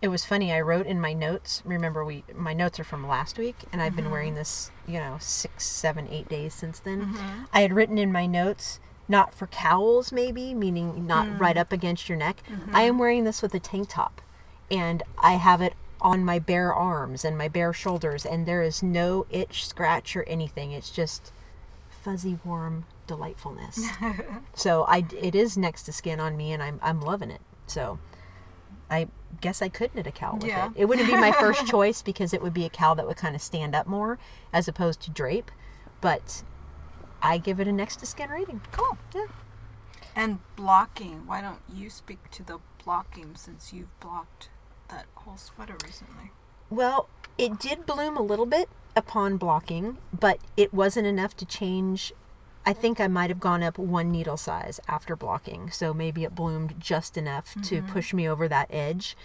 It 0.01 0.07
was 0.09 0.23
funny 0.25 0.51
i 0.51 0.59
wrote 0.61 0.85
in 0.85 0.99
my 1.01 1.13
notes 1.13 1.61
remember 1.65 2.03
we 2.05 2.23
my 2.35 2.53
notes 2.53 2.79
are 2.79 2.83
from 2.83 3.07
last 3.07 3.37
week 3.37 3.55
and 3.71 3.81
i've 3.81 3.93
Mm-hmm. 3.93 4.03
been 4.03 4.11
wearing 4.11 4.35
this 4.35 4.71
you 4.87 4.99
know 4.99 5.17
six 5.19 5.65
seven 5.65 6.07
eight 6.09 6.27
days 6.29 6.53
since 6.53 6.79
then 6.79 7.01
Mm-hmm. 7.01 7.43
i 7.53 7.61
had 7.61 7.73
written 7.73 7.97
in 7.97 8.11
my 8.11 8.25
notes 8.25 8.79
not 9.07 9.33
for 9.33 9.47
cowls 9.47 10.11
maybe 10.11 10.53
meaning 10.53 11.07
not 11.07 11.25
Mm. 11.27 11.39
right 11.39 11.57
up 11.57 11.71
against 11.71 12.09
your 12.09 12.17
neck 12.17 12.43
Mm-hmm. 12.49 12.75
i 12.75 12.81
am 12.83 12.97
wearing 12.99 13.23
this 13.23 13.41
with 13.41 13.53
a 13.55 13.59
tank 13.59 13.89
top 13.89 14.21
and 14.69 15.01
i 15.17 15.33
have 15.33 15.61
it 15.61 15.73
on 15.99 16.23
my 16.23 16.37
bare 16.37 16.71
arms 16.73 17.25
and 17.25 17.35
my 17.37 17.47
bare 17.47 17.73
shoulders 17.73 18.23
and 18.25 18.45
there 18.45 18.61
is 18.61 18.83
no 18.83 19.25
itch 19.31 19.65
scratch 19.67 20.15
or 20.15 20.23
anything 20.23 20.71
it's 20.71 20.91
just 20.91 21.31
fuzzy, 21.89 22.37
warm 22.45 22.85
delightfulness. 23.05 23.85
so 24.53 24.83
I 24.83 25.05
it 25.19 25.35
is 25.35 25.57
next 25.57 25.83
to 25.83 25.91
skin 25.91 26.19
on 26.21 26.37
me, 26.37 26.53
and 26.53 26.61
I'm 26.63 26.79
I'm 26.81 27.01
loving 27.01 27.31
it. 27.31 27.41
So 27.65 27.99
I 28.89 29.07
guess 29.41 29.61
I 29.61 29.69
could 29.69 29.93
knit 29.93 30.07
a 30.07 30.11
cowl 30.11 30.35
with 30.35 30.45
Yeah. 30.45 30.67
it. 30.67 30.73
It 30.77 30.85
wouldn't 30.85 31.07
be 31.09 31.15
my 31.17 31.31
first 31.31 31.65
choice 31.73 32.01
because 32.01 32.33
it 32.33 32.41
would 32.41 32.53
be 32.53 32.65
a 32.65 32.69
cowl 32.69 32.95
that 32.95 33.05
would 33.07 33.17
kind 33.17 33.35
of 33.35 33.41
stand 33.41 33.75
up 33.75 33.85
more 33.87 34.17
as 34.53 34.67
opposed 34.67 35.01
to 35.01 35.11
drape, 35.11 35.51
but 36.01 36.43
I 37.21 37.37
give 37.37 37.59
it 37.59 37.67
a 37.67 37.71
next 37.71 37.97
to 37.97 38.05
skin 38.05 38.29
rating. 38.29 38.61
Cool. 38.71 38.97
Yeah. 39.13 39.25
And 40.15 40.39
blocking. 40.55 41.27
Why 41.27 41.41
don't 41.41 41.59
you 41.71 41.89
speak 41.89 42.31
to 42.31 42.43
the 42.43 42.59
blocking 42.83 43.35
since 43.35 43.73
you've 43.73 43.99
blocked 43.99 44.49
that 44.89 45.05
whole 45.15 45.37
sweater 45.37 45.75
recently? 45.83 46.31
Well, 46.69 47.09
it 47.37 47.59
did 47.59 47.85
bloom 47.85 48.17
a 48.17 48.21
little 48.21 48.45
bit 48.45 48.69
upon 48.95 49.37
blocking, 49.37 49.97
but 50.17 50.39
it 50.55 50.73
wasn't 50.73 51.05
enough 51.07 51.35
to 51.37 51.45
change. 51.45 52.13
I 52.67 52.73
think 52.73 52.99
I 52.99 53.07
might 53.07 53.29
have 53.29 53.39
gone 53.39 53.63
up 53.63 53.77
one 53.77 54.11
needle 54.11 54.35
size 54.35 54.81
after 54.89 55.15
blocking, 55.15 55.71
so 55.71 55.93
maybe 55.93 56.25
it 56.25 56.35
bloomed 56.35 56.75
just 56.81 57.15
enough 57.15 57.53
to 57.53 57.77
mm-hmm. 57.77 57.93
push 57.93 58.13
me 58.13 58.27
over 58.27 58.49
that 58.49 58.67
edge, 58.69 59.15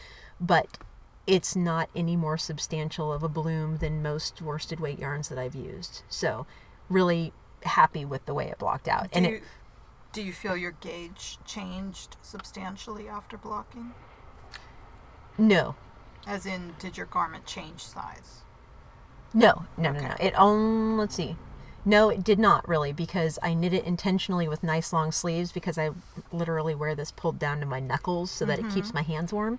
but 0.40 0.78
it's 1.26 1.56
not 1.56 1.90
any 1.96 2.14
more 2.14 2.38
substantial 2.38 3.12
of 3.12 3.24
a 3.24 3.28
bloom 3.28 3.78
than 3.78 4.00
most 4.00 4.40
worsted 4.40 4.78
weight 4.78 5.00
yarns 5.00 5.28
that 5.28 5.38
I've 5.38 5.56
used. 5.56 6.02
So, 6.08 6.46
really 6.88 7.32
happy 7.64 8.04
with 8.04 8.26
the 8.26 8.34
way 8.34 8.46
it 8.46 8.60
blocked 8.60 8.86
out. 8.86 9.10
Do 9.10 9.16
and 9.16 9.26
you, 9.26 9.32
it, 9.34 9.42
do 10.12 10.22
you 10.22 10.32
feel 10.32 10.56
your 10.56 10.76
gauge 10.80 11.38
changed 11.44 12.18
substantially 12.22 13.08
after 13.08 13.36
blocking? 13.36 13.92
no, 15.36 15.74
As 16.28 16.46
in, 16.46 16.74
did 16.78 16.96
your 16.96 17.06
garment 17.06 17.44
change 17.46 17.80
size? 17.80 18.42
No, 19.34 19.66
no, 19.76 19.90
no, 19.90 20.00
no. 20.00 20.14
It 20.20 20.32
only 20.36 21.00
let's 21.00 21.16
see. 21.16 21.34
No, 21.84 22.08
it 22.10 22.22
did 22.22 22.38
not 22.38 22.68
really 22.68 22.92
because 22.92 23.38
I 23.42 23.54
knit 23.54 23.72
it 23.72 23.84
intentionally 23.84 24.46
with 24.48 24.62
nice 24.62 24.92
long 24.92 25.10
sleeves 25.10 25.50
because 25.52 25.76
I 25.78 25.90
literally 26.32 26.74
wear 26.74 26.94
this 26.94 27.10
pulled 27.10 27.38
down 27.38 27.58
to 27.60 27.66
my 27.66 27.80
knuckles 27.80 28.30
so 28.30 28.44
that 28.46 28.58
it 28.58 28.66
Mm-hmm. 28.66 28.74
keeps 28.74 28.94
my 28.94 29.02
hands 29.02 29.32
warm. 29.32 29.58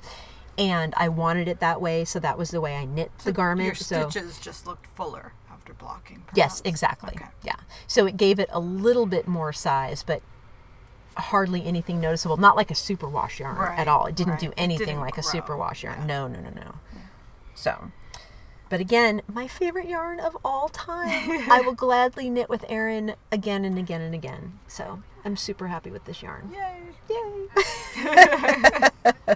And 0.57 0.93
I 0.97 1.09
wanted 1.09 1.47
it 1.47 1.59
that 1.61 1.81
way, 1.81 2.05
so 2.05 2.19
that 2.19 2.37
was 2.37 2.51
the 2.51 2.61
way 2.61 2.75
I 2.77 2.85
knit 2.85 3.11
the 3.19 3.31
garment. 3.31 3.65
Your 3.65 3.75
so 3.75 4.09
stitches 4.09 4.39
just 4.39 4.65
looked 4.67 4.85
fuller 4.85 5.33
after 5.51 5.73
blocking. 5.73 6.23
yes, 6.35 6.61
exactly. 6.63 7.13
Okay. 7.15 7.25
Yeah. 7.43 7.55
So 7.87 8.05
it 8.05 8.17
gave 8.17 8.39
it 8.39 8.49
a 8.51 8.59
little 8.59 9.05
bit 9.07 9.27
more 9.27 9.51
size, 9.51 10.03
but 10.03 10.21
hardly 11.17 11.65
anything 11.65 11.99
noticeable. 11.99 12.37
Not 12.37 12.55
like 12.55 12.71
a 12.71 12.75
superwash 12.75 13.39
yarn 13.39 13.55
Right, 13.57 13.77
at 13.79 13.87
all. 13.87 14.05
It 14.05 14.15
didn't 14.15 14.31
right. 14.33 14.39
do 14.39 14.53
anything 14.55 14.85
didn't 14.87 15.01
like 15.01 15.17
a 15.17 15.21
grow. 15.21 15.31
superwash 15.31 15.83
yarn. 15.83 15.99
Yeah. 16.01 16.05
No, 16.05 16.27
no, 16.27 16.39
no, 16.39 16.49
no. 16.51 16.75
So, 17.55 17.91
but 18.73 18.81
again, 18.81 19.21
my 19.31 19.47
favorite 19.47 19.87
yarn 19.87 20.19
of 20.19 20.35
all 20.43 20.67
time. 20.67 21.47
I 21.51 21.61
will 21.61 21.75
gladly 21.75 22.27
knit 22.27 22.49
with 22.49 22.65
Erin 22.67 23.13
again 23.31 23.65
and 23.65 23.77
again 23.77 24.01
and 24.01 24.15
again. 24.15 24.57
So 24.67 25.03
I'm 25.23 25.37
super 25.37 25.67
happy 25.67 25.91
with 25.91 26.05
this 26.05 26.23
yarn. 26.23 26.51
Yay. 26.51 27.49
Yay! 28.07 29.35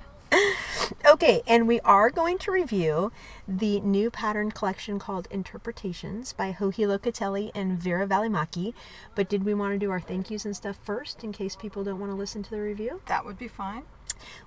okay, 1.06 1.44
and 1.46 1.68
we 1.68 1.80
are 1.82 2.10
going 2.10 2.40
to 2.40 2.52
review 2.52 3.12
the 3.48 3.80
new 3.82 4.10
pattern 4.10 4.50
collection 4.50 4.98
called 4.98 5.28
Interpretations 5.30 6.34
by 6.34 6.54
Joji 6.54 6.86
Locatelli 6.86 7.52
and 7.54 7.78
Vera 7.78 8.08
Valimaki. 8.08 8.74
But 9.14 9.30
did 9.30 9.46
we 9.46 9.54
want 9.54 9.74
to 9.74 9.78
do 9.78 9.92
our 9.92 10.02
thank 10.02 10.32
yous 10.32 10.46
and 10.46 10.56
stuff 10.56 10.80
first 10.82 11.24
in 11.24 11.32
case 11.32 11.56
people 11.56 11.84
don't 11.84 12.00
want 12.00 12.12
to 12.12 12.18
listen 12.18 12.42
to 12.42 12.50
the 12.50 12.60
review? 12.60 13.02
That 13.06 13.24
would 13.24 13.38
be 13.38 13.48
fine. 13.48 13.84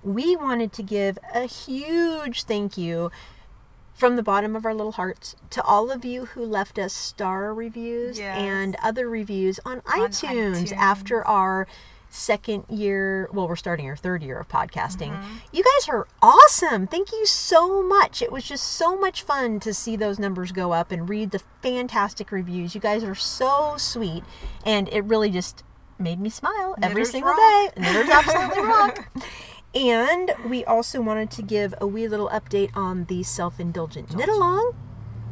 we 0.03 0.35
wanted 0.35 0.73
to 0.73 0.83
give 0.83 1.17
a 1.33 1.45
huge 1.45 2.43
thank 2.43 2.77
you 2.77 3.09
from 4.01 4.15
the 4.15 4.23
bottom 4.23 4.55
of 4.55 4.65
our 4.65 4.73
little 4.73 4.93
hearts 4.93 5.35
to 5.51 5.61
all 5.63 5.91
of 5.91 6.03
you 6.03 6.25
who 6.25 6.43
left 6.43 6.79
us 6.79 6.91
star 6.91 7.53
reviews 7.53 8.17
Yes. 8.17 8.35
and 8.35 8.75
other 8.81 9.07
reviews 9.07 9.59
on, 9.63 9.81
iTunes, 9.81 10.23
iTunes. 10.71 10.73
after 10.73 11.23
our 11.27 11.67
second 12.09 12.65
year 12.67 13.29
well 13.31 13.47
we're 13.47 13.55
starting 13.55 13.85
our 13.87 13.95
third 13.95 14.23
year 14.23 14.39
of 14.39 14.47
podcasting 14.49 15.11
Mm-hmm. 15.11 15.35
you 15.53 15.63
guys 15.63 15.87
are 15.87 16.07
awesome 16.21 16.87
thank 16.87 17.11
you 17.11 17.27
so 17.27 17.83
much 17.83 18.23
it 18.23 18.31
was 18.31 18.43
just 18.43 18.65
so 18.65 18.97
much 18.97 19.21
fun 19.21 19.59
to 19.61 19.71
see 19.73 19.95
those 19.95 20.17
numbers 20.17 20.51
go 20.51 20.73
up 20.73 20.91
and 20.91 21.07
read 21.07 21.29
the 21.29 21.39
fantastic 21.61 22.31
reviews 22.31 22.73
you 22.73 22.81
guys 22.81 23.03
are 23.03 23.13
so 23.15 23.75
sweet 23.77 24.23
and 24.65 24.89
it 24.91 25.03
really 25.05 25.29
just 25.29 25.63
made 25.99 26.19
me 26.19 26.29
smile 26.31 26.73
every 26.81 26.95
Knitters 27.03 27.11
single 27.11 27.29
rock. 27.31 27.37
day 27.75 27.81
knitters 27.81 28.09
absolutely 28.09 28.63
rock 28.75 29.07
and 29.73 30.31
we 30.47 30.63
also 30.65 31.01
wanted 31.01 31.31
to 31.31 31.41
give 31.41 31.73
a 31.79 31.87
wee 31.87 32.07
little 32.07 32.29
update 32.29 32.71
on 32.75 33.05
the 33.05 33.23
self-indulgent 33.23 34.15
knit 34.15 34.29
along. 34.29 34.73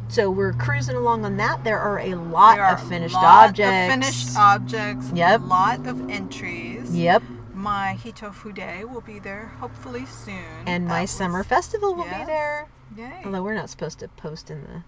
So 0.07 0.31
we're 0.31 0.53
cruising 0.53 0.95
along 0.95 1.23
on 1.25 1.37
that. 1.37 1.63
There 1.63 1.77
are 1.79 1.99
a 1.99 2.15
lot 2.15 2.57
are 2.57 2.73
of 2.73 2.89
finished 2.89 3.13
lot 3.13 3.49
objects. 3.49 3.71
Of 3.71 3.91
finished 3.91 4.37
objects. 4.37 5.11
Yep. 5.13 5.41
A 5.41 5.43
lot 5.43 5.85
of 5.85 6.09
entries. 6.09 6.95
Yep. 6.95 7.21
My 7.53 7.95
Hitofude 8.01 8.89
will 8.89 9.01
be 9.01 9.19
there 9.19 9.51
hopefully 9.59 10.05
soon. 10.07 10.43
And 10.65 10.85
That 10.85 10.89
my 10.93 11.01
was- 11.01 11.11
summer 11.11 11.43
festival 11.43 11.93
will 11.93 12.05
be 12.05 12.25
there. 12.25 12.69
Yay. 12.97 13.21
Although 13.23 13.43
we're 13.43 13.53
not 13.53 13.69
supposed 13.69 13.99
to 13.99 14.07
post 14.07 14.49
in 14.49 14.63
the 14.63 14.83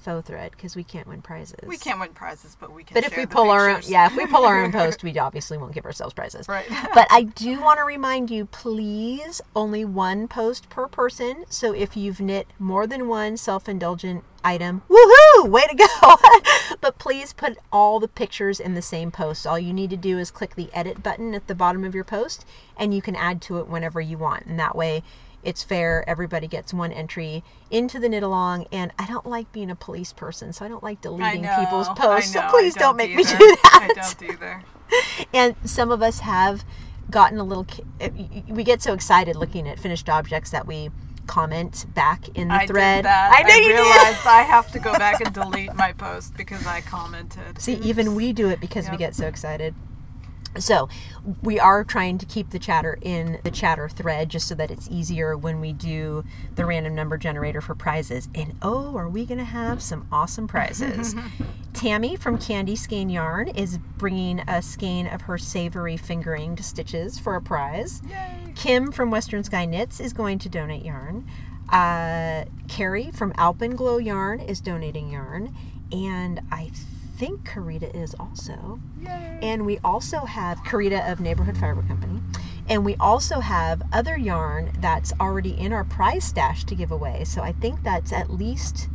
FO 0.00 0.20
thread 0.20 0.50
because 0.52 0.74
we 0.74 0.82
can't 0.82 1.06
win 1.06 1.22
prizes. 1.22 1.60
We 1.66 1.76
can't 1.76 2.00
win 2.00 2.10
prizes, 2.10 2.56
but 2.58 2.72
we 2.72 2.82
can. 2.82 2.94
But 2.94 3.04
if 3.04 3.16
we 3.16 3.24
pull 3.24 3.50
our 3.50 3.68
own, 3.68 3.82
yeah, 3.84 4.06
if 4.06 4.16
we 4.16 4.26
pull 4.26 4.44
our 4.44 4.62
own 4.62 4.72
post, 4.72 5.02
we 5.02 5.16
obviously 5.18 5.56
won't 5.58 5.72
give 5.72 5.84
ourselves 5.84 6.12
prizes. 6.12 6.48
Right. 6.48 6.66
but 6.94 7.06
I 7.10 7.22
do 7.22 7.60
want 7.60 7.78
to 7.78 7.84
remind 7.84 8.30
you, 8.30 8.46
please, 8.46 9.40
only 9.54 9.84
one 9.84 10.28
post 10.28 10.68
per 10.68 10.88
person. 10.88 11.44
So 11.48 11.72
if 11.72 11.96
you've 11.96 12.20
knit 12.20 12.48
more 12.58 12.86
than 12.86 13.08
one 13.08 13.36
self-indulgent 13.36 14.24
item, 14.42 14.82
woohoo, 14.88 15.48
way 15.48 15.66
to 15.68 15.74
go! 15.74 16.16
but 16.80 16.98
please 16.98 17.32
put 17.32 17.58
all 17.72 18.00
the 18.00 18.08
pictures 18.08 18.58
in 18.58 18.74
the 18.74 18.82
same 18.82 19.10
post. 19.10 19.46
All 19.46 19.58
you 19.58 19.72
need 19.72 19.90
to 19.90 19.96
do 19.96 20.18
is 20.18 20.30
click 20.30 20.56
the 20.56 20.70
edit 20.72 21.02
button 21.02 21.34
at 21.34 21.46
the 21.46 21.54
bottom 21.54 21.84
of 21.84 21.94
your 21.94 22.04
post, 22.04 22.44
and 22.76 22.92
you 22.92 23.02
can 23.02 23.16
add 23.16 23.40
to 23.42 23.58
it 23.58 23.68
whenever 23.68 24.00
you 24.00 24.18
want. 24.18 24.46
And 24.46 24.58
that 24.58 24.76
way, 24.76 25.02
it's 25.46 25.62
fair. 25.62 26.04
Everybody 26.08 26.48
gets 26.48 26.74
one 26.74 26.92
entry 26.92 27.44
into 27.70 28.00
the 28.00 28.08
knit 28.08 28.24
along, 28.24 28.66
and 28.72 28.92
I 28.98 29.06
don't 29.06 29.24
like 29.24 29.50
being 29.52 29.70
a 29.70 29.76
police 29.76 30.12
person, 30.12 30.52
so 30.52 30.64
I 30.64 30.68
don't 30.68 30.82
like 30.82 31.00
deleting 31.00 31.42
know, 31.42 31.56
people's 31.60 31.88
posts. 31.90 32.34
know, 32.34 32.42
so 32.42 32.48
please 32.50 32.74
don't, 32.74 32.96
make 32.96 33.14
me 33.14 33.22
do 33.22 33.30
that 33.30 33.88
I 33.94 33.94
don't 33.94 34.30
either. 34.30 34.62
and 35.32 35.54
some 35.64 35.92
of 35.92 36.02
us 36.02 36.20
have 36.20 36.64
gotten 37.08 37.38
a 37.38 37.44
little 37.44 37.64
eh, 38.00 38.10
we 38.48 38.64
get 38.64 38.82
so 38.82 38.92
excited 38.92 39.36
looking 39.36 39.68
at 39.68 39.78
finished 39.78 40.08
objects 40.08 40.50
that 40.50 40.66
we 40.66 40.90
comment 41.28 41.86
back 41.94 42.28
in 42.36 42.48
the 42.48 42.54
I 42.54 42.66
thread 42.66 42.98
did 42.98 43.04
that. 43.06 43.32
i 43.32 43.42
know 43.42 43.54
you 43.54 43.68
did 43.68 44.26
I 44.26 44.42
have 44.42 44.70
to 44.72 44.80
go 44.80 44.92
back 44.92 45.20
and 45.20 45.32
delete 45.34 45.74
my 45.74 45.92
post 45.92 46.36
because 46.36 46.66
I 46.66 46.80
commented. 46.80 47.60
see 47.60 47.74
even 47.74 48.16
we 48.16 48.32
do 48.32 48.48
it 48.48 48.60
because 48.60 48.90
we 48.90 48.96
get 48.96 49.14
so 49.14 49.26
excited 49.26 49.74
so 50.58 50.88
we 51.42 51.58
are 51.58 51.84
trying 51.84 52.18
to 52.18 52.26
keep 52.26 52.50
the 52.50 52.58
chatter 52.58 52.98
in 53.02 53.38
the 53.44 53.50
chatter 53.50 53.88
thread 53.88 54.28
just 54.28 54.48
so 54.48 54.54
that 54.54 54.70
it's 54.70 54.88
easier 54.90 55.36
when 55.36 55.60
we 55.60 55.72
do 55.72 56.24
the 56.54 56.64
random 56.64 56.94
number 56.94 57.16
generator 57.16 57.60
for 57.60 57.74
prizes 57.74 58.28
and 58.34 58.54
oh 58.62 58.96
are 58.96 59.08
we 59.08 59.24
going 59.24 59.38
to 59.38 59.44
have 59.44 59.82
some 59.82 60.06
awesome 60.10 60.46
prizes 60.46 61.14
tammy 61.74 62.16
from 62.16 62.38
candy 62.38 62.76
skein 62.76 63.08
yarn 63.08 63.48
is 63.48 63.78
bringing 63.98 64.40
a 64.48 64.62
skein 64.62 65.06
of 65.06 65.22
her 65.22 65.36
savory 65.36 65.96
fingering 65.96 66.56
stitches 66.56 67.18
for 67.18 67.34
a 67.34 67.42
prize 67.42 68.02
Yay. 68.08 68.52
Kim 68.56 68.90
from 68.90 69.10
Western 69.10 69.44
Sky 69.44 69.66
Knits 69.66 70.00
is 70.00 70.12
going 70.12 70.38
to 70.40 70.48
donate 70.48 70.84
yarn. 70.84 71.26
Uh, 71.68 72.46
Carrie 72.68 73.10
from 73.12 73.32
Alpenglow 73.34 74.02
Yarn 74.02 74.40
is 74.40 74.60
donating 74.60 75.10
yarn. 75.10 75.54
And 75.92 76.40
I 76.50 76.70
think 77.16 77.48
Karida 77.48 77.94
is 77.94 78.14
also. 78.20 78.80
Yay. 79.00 79.38
And 79.42 79.64
we 79.66 79.78
also 79.84 80.20
have 80.26 80.58
Karida 80.64 81.10
of 81.10 81.20
Neighborhood 81.20 81.56
Fiber 81.56 81.82
Company. 81.82 82.20
And 82.68 82.84
we 82.84 82.96
also 82.96 83.40
have 83.40 83.82
other 83.92 84.16
yarn 84.16 84.72
that's 84.80 85.12
already 85.20 85.50
in 85.58 85.72
our 85.72 85.84
prize 85.84 86.24
stash 86.24 86.64
to 86.64 86.74
give 86.74 86.90
away. 86.90 87.24
So 87.24 87.42
I 87.42 87.52
think 87.52 87.82
that's 87.82 88.12
at 88.12 88.30
least 88.30 88.88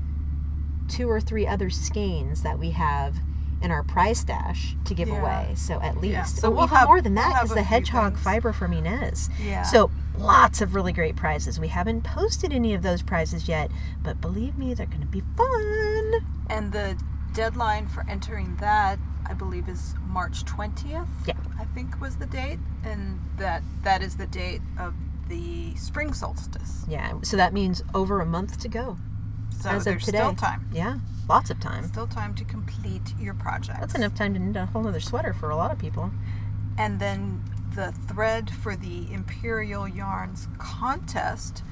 two 0.88 1.09
or 1.09 1.22
three 1.22 1.47
other 1.47 1.69
skeins 1.69 2.43
that 2.43 2.59
we 2.59 2.72
have 2.72 3.15
in 3.61 3.72
our 3.72 3.84
prize 3.84 4.19
stash 4.19 4.76
to 4.86 4.93
give 4.93 5.07
Yeah. 5.07 5.22
away. 5.22 5.53
So 5.55 5.80
at 5.82 5.97
least. 6.01 6.11
Yeah, 6.13 6.24
so 6.24 6.47
oh, 6.47 6.51
we'll 6.51 6.63
even 6.65 6.78
have- 6.78 6.88
more 6.88 6.99
than 7.01 7.15
we'll 7.15 7.24
that 7.24 7.34
because 7.43 7.51
a 7.51 7.55
the 7.55 7.63
hedgehog 7.63 8.13
things. 8.13 8.24
fiber 8.24 8.51
from 8.51 8.74
Inez. 8.74 9.30
Yeah. 9.41 9.61
So 9.63 9.89
lots 10.17 10.61
of 10.61 10.76
really 10.76 10.91
great 10.91 11.15
prizes. 11.15 11.59
We 11.59 11.69
haven't 11.69 12.03
posted 12.03 12.51
any 12.51 12.74
of 12.74 12.82
those 12.82 13.01
prizes 13.03 13.47
yet, 13.47 13.72
but 14.03 14.19
believe 14.19 14.57
me, 14.57 14.74
they're 14.74 14.86
going 14.88 15.01
to 15.01 15.07
be 15.07 15.22
fun. 15.38 16.26
And 16.49 16.72
the 16.74 16.97
deadline 17.34 17.88
for 17.88 18.05
entering 18.09 18.55
that, 18.57 18.99
I 19.25 19.34
believe, 19.34 19.67
is 19.69 19.95
March 20.07 20.43
20th. 20.45 21.07
Yeah. 21.25 21.34
I 21.59 21.65
think 21.65 21.99
was 22.01 22.17
the 22.17 22.25
date, 22.25 22.59
and 22.84 23.19
that 23.38 23.63
that 23.84 24.01
is 24.01 24.17
the 24.17 24.27
date 24.27 24.61
of 24.79 24.93
the 25.29 25.75
spring 25.75 26.13
solstice. 26.13 26.84
Yeah, 26.88 27.13
so 27.21 27.38
that 27.38 27.53
means 27.53 27.84
over 27.93 28.19
a 28.19 28.25
month 28.25 28.59
to 28.59 28.67
go. 28.67 28.97
So 29.59 29.69
As 29.69 29.77
of 29.82 29.86
there's 29.86 30.05
today. 30.05 30.17
still 30.17 30.36
time. 30.36 30.67
Yeah, 30.73 30.99
lots 31.29 31.49
of 31.49 31.59
time. 31.59 31.86
Still 31.88 32.07
time 32.07 32.34
to 32.36 32.43
complete 32.43 33.13
your 33.19 33.34
project. 33.36 33.79
That's 33.79 33.95
enough 33.95 34.15
time 34.15 34.34
to 34.34 34.39
knit 34.39 34.55
a 34.57 34.65
whole 34.65 34.88
other 34.88 34.99
sweater 34.99 35.34
for 35.34 35.49
a 35.49 35.55
lot 35.55 35.71
of 35.71 35.77
people. 35.77 36.11
And 36.77 36.99
then 36.99 37.43
the 37.75 37.91
thread 37.91 38.49
for 38.49 38.75
the 38.75 39.11
Imperial 39.13 39.88
Yarns 39.88 40.47
contest 40.57 41.63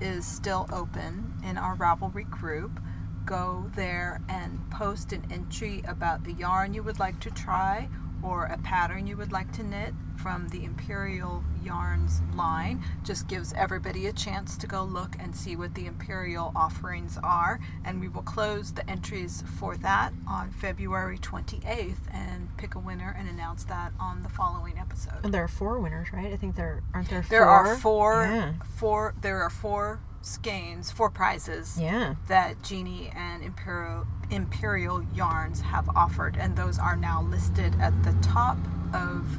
is 0.00 0.24
still 0.26 0.68
open 0.72 1.34
in 1.44 1.58
our 1.58 1.76
Ravelry 1.76 2.28
group. 2.28 2.80
Go 3.26 3.70
there 3.74 4.20
and 4.28 4.58
post 4.70 5.12
an 5.12 5.24
entry 5.30 5.82
about 5.86 6.24
the 6.24 6.32
yarn 6.32 6.74
you 6.74 6.82
would 6.82 6.98
like 6.98 7.20
to 7.20 7.30
try 7.30 7.88
or 8.22 8.44
a 8.46 8.58
pattern 8.58 9.06
you 9.08 9.16
would 9.16 9.32
like 9.32 9.50
to 9.52 9.64
knit 9.64 9.92
from 10.16 10.48
the 10.50 10.64
Imperial 10.64 11.42
Yarns 11.64 12.20
line. 12.36 12.80
Just 13.02 13.26
gives 13.26 13.52
everybody 13.54 14.06
a 14.06 14.12
chance 14.12 14.56
to 14.58 14.68
go 14.68 14.84
look 14.84 15.16
and 15.18 15.34
see 15.34 15.56
what 15.56 15.74
the 15.74 15.86
Imperial 15.86 16.52
offerings 16.54 17.18
are. 17.24 17.58
And 17.84 18.00
we 18.00 18.08
will 18.08 18.22
close 18.22 18.72
the 18.72 18.88
entries 18.88 19.42
for 19.58 19.76
that 19.78 20.12
on 20.28 20.52
February 20.52 21.18
28th 21.18 21.96
and 22.12 22.56
pick 22.56 22.76
a 22.76 22.78
winner 22.78 23.12
and 23.18 23.28
announce 23.28 23.64
that 23.64 23.92
on 23.98 24.22
the 24.22 24.28
following 24.28 24.78
episode. 24.78 25.24
And 25.24 25.34
there 25.34 25.42
are 25.42 25.48
four 25.48 25.80
winners, 25.80 26.12
right? 26.12 26.32
I 26.32 26.36
think 26.36 26.54
there 26.54 26.84
aren't 26.94 27.10
there. 27.10 27.24
There 27.28 27.44
are 27.44 27.76
four, 27.76 28.22
Yeah. 28.22 28.52
four. 28.76 29.14
There 29.20 29.42
are 29.42 29.50
four 29.50 29.98
skeins, 30.24 30.90
four 30.90 31.10
prizes 31.10 31.78
Yeah. 31.80 32.14
that 32.28 32.62
Jeannie 32.62 33.10
and 33.14 33.42
Imperial 33.42 34.06
Imperial 34.30 35.02
Yarns 35.14 35.60
have 35.60 35.88
offered, 35.90 36.36
and 36.36 36.56
those 36.56 36.78
are 36.78 36.96
now 36.96 37.20
listed 37.22 37.74
at 37.80 38.02
the 38.02 38.12
top 38.22 38.56
of 38.94 39.38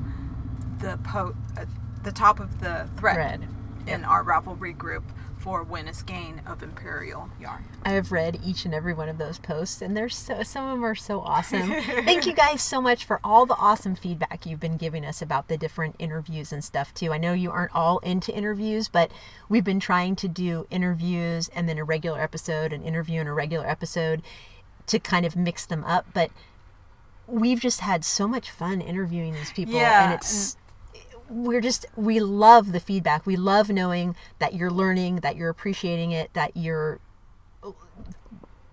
the 0.79 0.97
po- 1.03 1.35
at 1.57 1.67
the 2.03 2.11
top 2.11 2.39
of 2.39 2.59
the 2.59 2.87
thread, 2.97 3.15
Thread. 3.15 3.47
in 3.87 4.03
our 4.03 4.23
Ravelry 4.23 4.77
group 4.77 5.03
for 5.43 5.61
win 5.61 5.89
a 5.89 5.93
skein 5.93 6.41
of 6.47 6.63
Imperial 6.63 7.29
Yarn. 7.37 7.65
I 7.85 7.89
have 7.91 8.13
read 8.13 8.39
each 8.45 8.63
and 8.63 8.73
every 8.73 8.93
one 8.93 9.09
of 9.09 9.17
those 9.17 9.37
posts, 9.37 9.81
and 9.81 9.95
there's 9.95 10.15
so 10.15 10.41
some 10.41 10.65
of 10.65 10.71
them 10.71 10.85
are 10.85 10.95
so 10.95 11.19
awesome. 11.19 11.69
Thank 11.81 12.25
you 12.25 12.33
guys 12.33 12.61
so 12.61 12.79
much 12.81 13.03
for 13.03 13.19
all 13.25 13.45
the 13.45 13.57
awesome 13.57 13.93
feedback 13.93 14.45
you've 14.45 14.61
been 14.61 14.77
giving 14.77 15.05
us 15.05 15.21
about 15.21 15.49
the 15.49 15.57
different 15.57 15.97
interviews 15.99 16.53
and 16.53 16.63
stuff 16.63 16.93
too. 16.93 17.11
I 17.11 17.17
know 17.17 17.33
you 17.33 17.51
aren't 17.51 17.75
all 17.75 17.97
into 17.99 18.33
interviews, 18.33 18.87
but 18.87 19.11
we've 19.49 19.65
been 19.65 19.81
trying 19.81 20.15
to 20.15 20.29
do 20.29 20.65
interviews 20.71 21.49
and 21.53 21.67
then 21.67 21.77
a 21.77 21.83
regular 21.83 22.21
episode, 22.21 22.71
an 22.71 22.81
interview 22.81 23.19
and 23.19 23.27
a 23.27 23.33
regular 23.33 23.67
episode 23.67 24.21
to 24.87 24.97
kind 24.97 25.25
of 25.25 25.35
mix 25.35 25.65
them 25.65 25.83
up. 25.83 26.05
But 26.13 26.31
we've 27.27 27.59
just 27.59 27.81
had 27.81 28.05
so 28.05 28.29
much 28.29 28.49
fun 28.49 28.79
interviewing 28.79 29.33
these 29.33 29.51
people, 29.51 29.73
Yeah, 29.73 30.05
and 30.05 30.13
it's 30.13 30.55
we're 31.33 31.61
just 31.61 31.85
we 31.95 32.19
love 32.19 32.71
the 32.71 32.79
feedback. 32.79 33.25
We 33.25 33.35
love 33.35 33.69
knowing 33.69 34.15
that 34.39 34.53
you're 34.53 34.71
learning, 34.71 35.17
that 35.17 35.35
you're 35.35 35.49
appreciating 35.49 36.11
it, 36.11 36.33
that 36.33 36.55
you're 36.55 36.99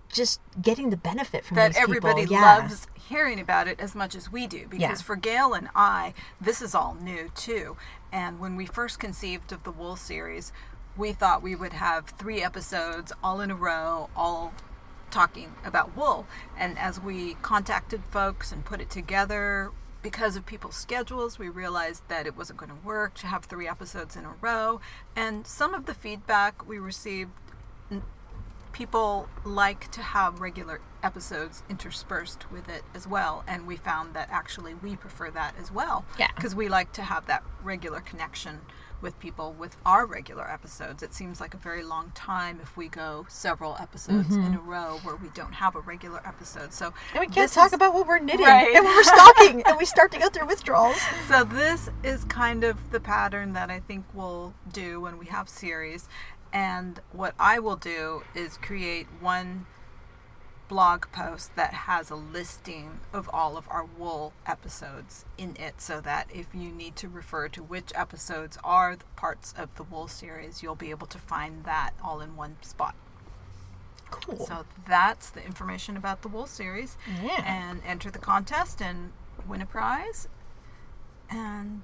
just 0.09 0.41
getting 0.61 0.89
the 0.89 0.97
benefit 0.97 1.45
from 1.45 1.55
that 1.55 1.77
everybody. 1.77 2.23
Yeah. 2.23 2.57
loves 2.57 2.87
hearing 2.95 3.39
about 3.39 3.67
it 3.67 3.79
as 3.79 3.95
much 3.95 4.13
as 4.15 4.31
we 4.31 4.45
do 4.45 4.67
because 4.67 4.81
Yeah. 4.81 4.93
for 4.95 5.15
Gail 5.15 5.53
and 5.53 5.69
I 5.73 6.13
this 6.39 6.61
is 6.61 6.75
all 6.75 6.95
new 7.01 7.29
too 7.33 7.77
and 8.11 8.39
when 8.39 8.55
we 8.57 8.65
first 8.65 8.99
conceived 8.99 9.51
of 9.53 9.63
the 9.63 9.71
wool 9.71 9.95
series 9.95 10.51
we 10.97 11.13
thought 11.13 11.41
we 11.41 11.55
would 11.55 11.73
have 11.73 12.07
three 12.09 12.41
episodes 12.43 13.13
all 13.23 13.39
in 13.39 13.51
a 13.51 13.55
row 13.55 14.09
all 14.15 14.53
talking 15.11 15.53
about 15.65 15.95
wool 15.95 16.25
and 16.57 16.77
as 16.77 16.99
we 16.99 17.35
contacted 17.35 18.03
folks 18.05 18.51
and 18.51 18.65
put 18.65 18.81
it 18.81 18.89
together 18.89 19.71
because 20.01 20.35
of 20.35 20.45
people's 20.45 20.75
schedules 20.75 21.37
we 21.37 21.49
realized 21.49 22.03
that 22.07 22.25
it 22.25 22.35
wasn't 22.35 22.57
going 22.57 22.71
to 22.71 22.85
work 22.85 23.13
to 23.15 23.27
have 23.27 23.45
three 23.45 23.67
episodes 23.67 24.15
in 24.15 24.25
a 24.25 24.33
row. 24.41 24.81
And 25.15 25.45
some 25.45 25.73
of 25.73 25.85
the 25.85 25.93
feedback 25.93 26.67
we 26.67 26.79
received 26.79 27.31
people 28.71 29.27
like 29.43 29.91
to 29.91 30.01
have 30.01 30.39
regular 30.39 30.79
episodes 31.03 31.63
interspersed 31.69 32.51
with 32.51 32.69
it 32.69 32.83
as 32.93 33.07
well. 33.07 33.43
And 33.47 33.67
we 33.67 33.75
found 33.75 34.13
that 34.13 34.29
actually 34.31 34.73
we 34.73 34.95
prefer 34.95 35.29
that 35.31 35.55
as 35.59 35.71
well. 35.71 36.05
Yeah. 36.17 36.29
because 36.35 36.55
we 36.55 36.69
like 36.69 36.91
to 36.93 37.01
have 37.03 37.25
that 37.27 37.43
regular 37.63 37.99
connection 37.99 38.61
with 39.01 39.19
people 39.19 39.53
with 39.53 39.77
our 39.85 40.05
regular 40.05 40.49
episodes 40.49 41.01
it 41.03 41.13
seems 41.13 41.41
like 41.41 41.53
a 41.53 41.57
very 41.57 41.83
long 41.83 42.11
time 42.15 42.59
if 42.61 42.75
we 42.77 42.87
go 42.87 43.25
several 43.29 43.75
episodes 43.79 44.35
in 44.35 44.41
a 44.41 44.57
mm-hmm. 44.57 44.69
row 44.69 44.99
where 45.03 45.15
we 45.15 45.29
don't 45.33 45.53
have 45.53 45.75
a 45.75 45.79
regular 45.79 46.21
episode 46.25 46.73
so 46.73 46.93
And 47.13 47.21
we 47.21 47.27
can't 47.27 47.51
talk 47.51 47.67
is- 47.67 47.73
about 47.73 47.93
what 47.93 48.07
we're 48.07 48.19
knitting 48.19 48.45
Right. 48.45 48.75
and 48.75 48.85
we're 48.85 49.03
stalking 49.03 49.63
and 49.63 49.77
we 49.77 49.85
start 49.85 50.11
to 50.11 50.19
go 50.19 50.29
through 50.29 50.47
withdrawals. 50.47 50.99
so 51.27 51.43
this 51.43 51.89
is 52.03 52.23
kind 52.25 52.63
of 52.63 52.91
the 52.91 52.99
pattern 52.99 53.53
that 53.53 53.69
I 53.69 53.79
think 53.79 54.05
we'll 54.13 54.53
do 54.71 55.01
when 55.01 55.17
we 55.17 55.27
have 55.27 55.49
series. 55.49 56.07
And 56.53 56.99
what 57.11 57.33
I 57.39 57.59
will 57.59 57.75
do 57.77 58.23
is 58.35 58.57
create 58.57 59.07
one 59.19 59.65
blog 60.71 61.05
post 61.11 61.53
that 61.57 61.73
has 61.73 62.09
a 62.09 62.15
listing 62.15 63.01
of 63.11 63.29
all 63.33 63.57
of 63.57 63.67
our 63.69 63.83
wool 63.83 64.31
episodes 64.47 65.25
in 65.37 65.53
it 65.59 65.81
so 65.81 65.99
that 65.99 66.29
if 66.33 66.47
you 66.55 66.69
need 66.71 66.95
to 66.95 67.09
refer 67.09 67.49
to 67.49 67.61
which 67.61 67.91
episodes 67.93 68.57
are 68.63 68.95
the 68.95 69.03
parts 69.17 69.53
of 69.57 69.67
the 69.75 69.83
wool 69.83 70.07
series, 70.07 70.63
you'll 70.63 70.73
be 70.75 70.89
able 70.89 71.07
to 71.07 71.17
find 71.17 71.65
that 71.65 71.91
all 72.01 72.21
in 72.21 72.37
one 72.37 72.55
spot. 72.61 72.95
Cool. 74.11 74.45
So 74.45 74.65
that's 74.87 75.29
the 75.29 75.45
information 75.45 75.97
about 75.97 76.21
the 76.21 76.29
wool 76.29 76.45
series 76.47 76.95
Yeah. 77.21 77.43
and 77.45 77.81
enter 77.85 78.09
the 78.09 78.19
contest 78.19 78.81
and 78.81 79.11
win 79.45 79.61
a 79.61 79.65
prize. 79.65 80.29
And 81.29 81.81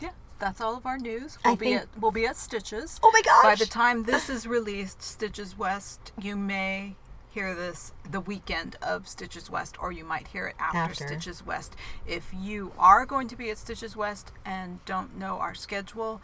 yeah, 0.00 0.12
that's 0.38 0.62
all 0.62 0.78
of 0.78 0.86
our 0.86 0.96
news. 0.96 1.36
We'll 1.44 1.56
be 1.56 1.66
think- 1.66 1.82
at 1.82 1.88
we'll 2.00 2.10
be 2.10 2.24
at 2.26 2.36
Stitches. 2.38 2.98
oh 3.02 3.10
my 3.12 3.20
gosh. 3.20 3.44
By 3.44 3.54
the 3.54 3.66
time 3.70 4.04
this 4.04 4.30
is 4.30 4.46
released, 4.46 5.02
Stitches 5.02 5.58
West, 5.58 6.12
you 6.18 6.36
may 6.36 6.96
hear 7.34 7.52
this 7.54 7.92
the 8.08 8.20
weekend 8.20 8.76
of 8.80 9.08
Stitches 9.08 9.50
West, 9.50 9.76
or 9.80 9.90
you 9.90 10.04
might 10.04 10.28
hear 10.28 10.46
it 10.46 10.54
after, 10.58 10.78
After. 10.78 11.06
Stitches 11.06 11.44
West. 11.44 11.74
If 12.06 12.30
you 12.32 12.72
are 12.78 13.04
going 13.04 13.26
to 13.28 13.36
be 13.36 13.50
at 13.50 13.58
Stitches 13.58 13.96
West 13.96 14.30
and 14.44 14.82
don't 14.84 15.18
know 15.18 15.38
our 15.38 15.54
schedule, 15.54 16.22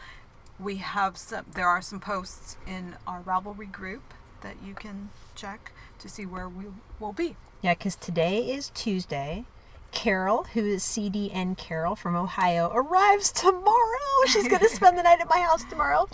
we 0.59 0.77
have 0.77 1.17
some. 1.19 1.47
There 1.53 1.67
are 1.67 1.83
some 1.83 1.99
posts 1.99 2.57
in 2.67 2.95
our 3.07 3.21
Ravelry 3.23 3.71
group 3.71 4.15
that 4.43 4.57
you 4.65 4.75
can 4.75 5.11
check 5.35 5.73
to 5.99 6.09
see 6.09 6.25
where 6.25 6.49
we 6.49 6.67
will 7.01 7.13
be. 7.13 7.37
Yeah, 7.61 7.75
because 7.75 7.97
today 7.97 8.39
is 8.39 8.71
Tuesday. 8.73 9.45
Carol, 9.93 10.45
who 10.55 10.65
is 10.65 10.83
CDN 10.83 11.57
Carol 11.57 11.97
from 11.97 12.17
Ohio, 12.17 12.71
arrives 12.73 13.33
tomorrow. 13.33 14.27
She's 14.27 14.49
going 14.49 14.61
to 14.63 14.69
spend 14.69 14.99
the 14.99 15.03
night 15.03 15.21
at 15.21 15.29
my 15.29 15.41
house 15.41 15.65
tomorrow. 15.65 16.09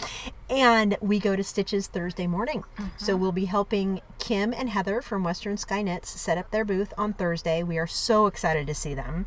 And 0.49 0.97
we 1.01 1.19
go 1.19 1.37
to 1.37 1.45
Stitches 1.45 1.87
Thursday 1.87 2.27
morning. 2.27 2.65
So 2.97 3.13
mm-hmm. 3.13 3.23
we'll 3.23 3.33
be 3.33 3.45
helping 3.47 4.01
Kim 4.19 4.53
and 4.53 4.71
Heather 4.71 5.03
from 5.03 5.25
Western 5.25 5.57
Sky 5.57 5.83
Knits 5.83 6.09
set 6.21 6.39
up 6.39 6.51
their 6.51 6.65
booth 6.65 6.93
on 6.97 7.13
Thursday. 7.13 7.63
We 7.63 7.79
are 7.79 7.87
so 7.87 8.27
excited 8.27 8.67
to 8.67 8.75
see 8.75 8.95
them. 8.95 9.27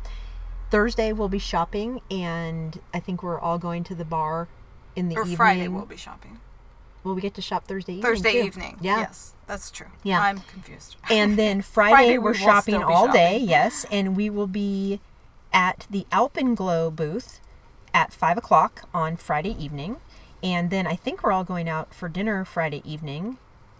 Thursday 0.70 1.12
we'll 1.12 1.28
be 1.28 1.38
shopping, 1.38 2.00
and 2.10 2.80
I 2.94 3.00
think 3.00 3.22
we're 3.22 3.40
all 3.40 3.58
going 3.58 3.82
to 3.84 3.94
the 3.94 4.04
bar 4.04 4.48
in 4.94 5.08
the 5.08 5.16
or 5.16 5.22
evening. 5.22 5.36
Friday 5.36 5.68
we'll 5.68 5.84
be 5.84 5.96
shopping. 5.96 6.38
Will 7.02 7.14
we 7.14 7.20
get 7.20 7.34
to 7.34 7.42
shop 7.42 7.66
Thursday 7.66 7.94
evening? 7.94 8.10
Thursday 8.10 8.32
too? 8.32 8.46
evening. 8.46 8.78
Yeah. 8.80 9.00
Yes, 9.00 9.34
that's 9.46 9.70
true. 9.70 9.86
Yeah. 10.02 10.20
I'm 10.20 10.40
confused. 10.40 10.96
And 11.10 11.38
then 11.38 11.62
Friday, 11.62 11.94
Friday 11.94 12.18
we're 12.18 12.34
shopping 12.34 12.82
all 12.82 13.10
day, 13.10 13.38
yes. 13.38 13.86
And 13.90 14.16
we 14.16 14.28
will 14.28 14.46
be 14.46 15.00
at 15.52 15.86
the 15.90 16.06
Alpenglow 16.12 16.94
booth 16.94 17.40
at 17.94 18.12
five 18.12 18.36
o'clock 18.36 18.88
on 18.92 19.16
Friday 19.16 19.56
evening. 19.62 19.96
And 20.42 20.70
then 20.70 20.86
I 20.86 20.94
think 20.94 21.22
we're 21.22 21.32
all 21.32 21.44
going 21.44 21.68
out 21.68 21.94
for 21.94 22.08
dinner 22.08 22.44
Friday 22.44 22.82
evening. 22.84 23.38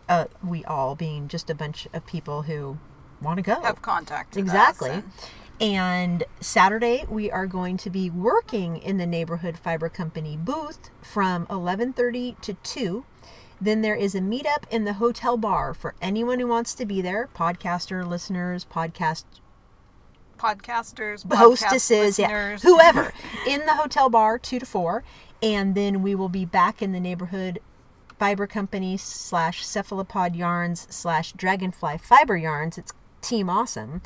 Uh, 0.08 0.26
we 0.44 0.64
all 0.64 0.94
being 0.94 1.28
just 1.28 1.48
a 1.48 1.54
bunch 1.54 1.86
of 1.92 2.04
people 2.06 2.42
who 2.42 2.78
want 3.22 3.36
to 3.36 3.42
go. 3.42 3.60
Have 3.60 3.82
contact. 3.82 4.36
Exactly. 4.36 5.02
And 5.60 6.24
Saturday 6.40 7.04
we 7.08 7.30
are 7.30 7.46
going 7.46 7.76
to 7.78 7.90
be 7.90 8.08
working 8.08 8.78
in 8.78 8.96
the 8.96 9.06
neighborhood 9.06 9.58
fiber 9.58 9.88
company 9.88 10.36
booth 10.36 10.90
from 11.02 11.46
11:30 11.46 12.40
to 12.40 12.54
2. 12.54 13.04
Then 13.61 13.82
there 13.82 13.94
is 13.94 14.14
a 14.14 14.20
meetup 14.20 14.64
in 14.70 14.84
the 14.84 14.94
hotel 14.94 15.36
bar 15.36 15.74
for 15.74 15.94
anyone 16.00 16.40
who 16.40 16.46
wants 16.46 16.74
to 16.74 16.86
be 16.86 17.02
there, 17.02 17.28
podcaster 17.34 18.06
listeners, 18.06 18.64
podcast 18.64 19.24
Podcasters, 20.38 21.26
podcast 21.26 21.64
hostesses, 21.64 22.18
yeah, 22.18 22.56
whoever 22.56 23.12
in 23.46 23.66
the 23.66 23.74
hotel 23.74 24.08
bar 24.08 24.38
2 24.38 24.61
to 24.61 24.64
4, 24.64 25.04
and 25.42 25.74
then 25.74 26.00
we 26.00 26.14
will 26.14 26.30
be 26.30 26.46
back 26.46 26.80
in 26.80 26.92
the 26.92 27.00
neighborhood 27.00 27.58
fiber 28.18 28.46
company 28.46 28.96
slash 28.96 29.66
cephalopod 29.66 30.34
yarns 30.34 30.86
slash 30.88 31.32
dragonfly 31.32 31.98
fiber 31.98 32.38
yarns. 32.38 32.78
It's 32.78 32.94
Team 33.20 33.50
Awesome 33.50 34.00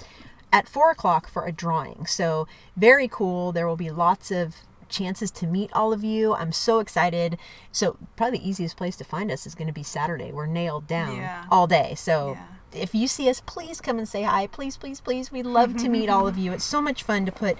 at 0.53 0.69
four 0.69 0.91
o'clock 0.93 1.29
for 1.29 1.45
a 1.45 1.53
drawing. 1.53 2.07
So 2.07 2.47
very 2.77 3.09
cool. 3.09 3.51
There 3.51 3.67
will 3.67 3.77
be 3.77 3.91
lots 3.91 4.31
of 4.31 4.55
chances 4.95 5.31
to 5.33 5.47
meet 5.47 5.71
all 5.73 5.93
of 5.93 6.03
you. 6.05 6.35
I'm 6.35 6.53
so 6.53 6.79
excited. 6.79 7.39
So 7.73 7.97
probably 8.17 8.39
the 8.39 8.49
easiest 8.49 8.77
place 8.77 8.97
to 8.97 9.05
find 9.05 9.31
us 9.31 9.47
is 9.47 9.55
going 9.55 9.67
to 9.67 9.73
be 9.73 9.83
Saturday. 9.83 10.33
We're 10.33 10.47
nailed 10.47 10.87
down 10.87 11.17
Yeah. 11.17 11.45
all 11.51 11.67
day. 11.67 11.95
So 11.97 12.39
Yeah. 12.73 12.81
if 12.83 12.95
you 12.95 13.09
see 13.09 13.29
us, 13.29 13.41
please 13.45 13.81
come 13.81 13.99
and 13.99 14.09
say 14.09 14.23
hi. 14.23 14.47
Please, 14.47 14.77
please, 14.77 15.01
please. 15.01 15.31
We'd 15.33 15.47
love 15.47 15.77
to 15.79 15.89
meet 15.89 16.09
all 16.09 16.27
of 16.27 16.39
you. 16.39 16.53
It's 16.53 16.65
so 16.65 16.81
much 16.81 17.03
fun 17.03 17.27
to 17.27 17.33
put 17.33 17.59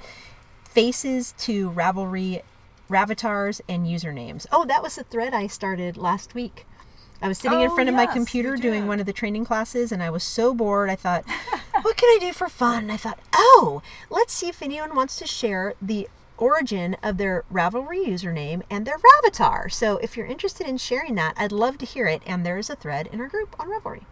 faces 0.65 1.35
to 1.39 1.71
Ravelry 1.71 2.43
Ravatars 2.91 3.61
and 3.69 3.87
usernames. 3.87 4.47
Oh, 4.53 4.65
that 4.67 4.83
was 4.83 4.97
the 4.97 5.05
thread 5.05 5.33
I 5.35 5.47
started 5.47 5.97
last 5.97 6.35
week. 6.35 6.67
I 7.23 7.29
was 7.29 7.39
sitting 7.39 7.61
in 7.63 7.71
Oh, 7.71 7.75
front 7.75 7.89
of 7.89 7.95
my 7.95 8.03
yes, 8.03 8.11
you 8.15 8.21
computer 8.21 8.57
doing 8.57 8.87
one 8.87 9.01
of 9.01 9.07
the 9.07 9.13
training 9.13 9.47
classes 9.47 9.91
and 9.93 10.03
I 10.03 10.11
was 10.11 10.23
so 10.23 10.53
bored. 10.53 10.91
I 10.91 10.97
thought, 10.97 11.25
what 11.83 11.97
can 11.97 12.09
I 12.11 12.19
do 12.21 12.33
for 12.35 12.49
fun? 12.49 12.85
And 12.85 12.93
I 12.93 12.97
thought, 12.99 13.19
oh, 13.33 13.81
let's 14.11 14.35
see 14.35 14.49
if 14.49 14.61
anyone 14.61 14.95
wants 14.95 15.17
to 15.21 15.27
share 15.27 15.75
the 15.81 16.09
origin 16.45 16.95
of 17.03 17.17
their 17.17 17.45
Ravelry 17.51 18.07
username 18.07 18.63
and 18.69 18.87
their 18.87 18.99
Ravatar. 18.99 19.73
So 19.73 19.97
if 19.99 20.15
you're 20.15 20.27
interested 20.27 20.67
in 20.67 20.77
sharing 20.77 21.15
that, 21.15 21.33
I'd 21.39 21.53
love 21.53 21.79
to 21.79 21.87
hear 21.87 22.07
it. 22.07 22.23
And 22.27 22.45
there 22.45 22.59
is 22.59 22.69
a 22.69 22.77
thread 22.77 23.09
in 23.11 23.21
our 23.23 23.29
group 23.29 23.57
on 23.59 23.69
Ravelry. 23.69 24.03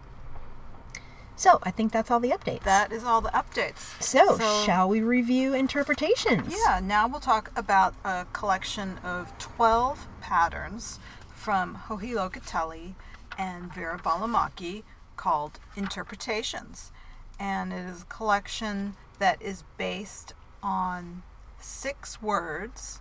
So 1.37 1.59
I 1.63 1.71
think 1.71 1.93
that's 1.93 2.11
all 2.11 2.21
the 2.21 2.31
updates. 2.31 2.63
That 2.63 2.91
is 2.91 3.05
all 3.05 3.21
the 3.21 3.31
updates. 3.31 4.01
so, 4.03 4.39
shall 4.65 4.89
we 4.89 5.01
review 5.01 5.53
interpretations? 5.53 6.55
Yeah, 6.67 6.81
now 6.83 7.07
we'll 7.07 7.21
talk 7.21 7.51
about 7.55 7.95
a 8.05 8.27
collection 8.33 8.99
of 8.99 9.37
12 9.39 10.07
patterns 10.21 11.01
from 11.35 11.81
Joji 11.89 12.13
Locatelli 12.13 12.95
and 13.37 13.73
Vera 13.75 13.99
Valimaki 13.99 14.85
called 15.17 15.59
Interpretations. 15.77 16.93
And 17.39 17.73
it 17.73 17.85
is 17.87 18.03
a 18.03 18.07
collection 18.07 18.95
that 19.19 19.43
is 19.43 19.65
based 19.77 20.35
on 20.63 21.23
six 21.63 22.21
words, 22.21 23.01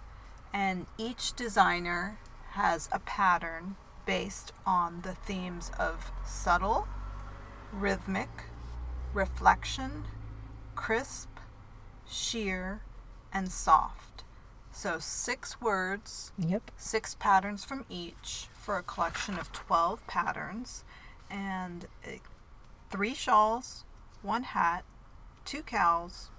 and 0.54 0.86
each 0.98 1.34
designer 1.34 2.18
has 2.52 2.88
a 2.92 3.00
pattern 3.00 3.76
based 4.06 4.52
on 4.66 5.02
the 5.02 5.14
themes 5.16 5.72
of 5.80 6.12
subtle, 6.26 6.88
rhythmic, 7.72 8.30
reflection, 9.14 10.04
crisp, 10.76 11.30
sheer, 12.08 12.82
and 13.34 13.52
soft. 13.52 14.24
So, 14.74 15.00
six 15.00 15.60
words, 15.60 16.32
Yep. 16.38 16.72
six 16.78 17.16
patterns 17.16 17.64
from 17.66 17.86
each 17.90 18.48
for 18.54 18.78
a 18.78 18.84
collection 18.84 19.38
of 19.38 19.52
12 19.52 20.06
patterns, 20.08 20.84
and 21.30 21.86
uh, 22.06 22.12
three 22.90 23.14
shawls, 23.14 23.84
one 24.22 24.44
hat, 24.44 24.84
two 25.46 25.62
cowls, 25.64 26.30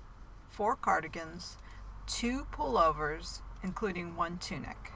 four 0.50 0.76
cardigans, 0.76 1.56
two 2.06 2.46
pullovers, 2.52 3.40
including 3.62 4.16
one 4.16 4.38
tunic. 4.38 4.92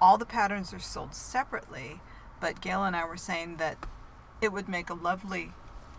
All 0.00 0.18
the 0.18 0.26
patterns 0.26 0.72
are 0.72 0.78
sold 0.78 1.14
separately, 1.14 2.00
but 2.40 2.60
Gail 2.60 2.84
and 2.84 2.94
I 2.94 3.04
were 3.06 3.16
saying 3.16 3.56
that 3.56 3.78
it 4.40 4.52
would 4.52 4.68
make 4.68 4.90
a 4.90 4.94
lovely 4.94 5.52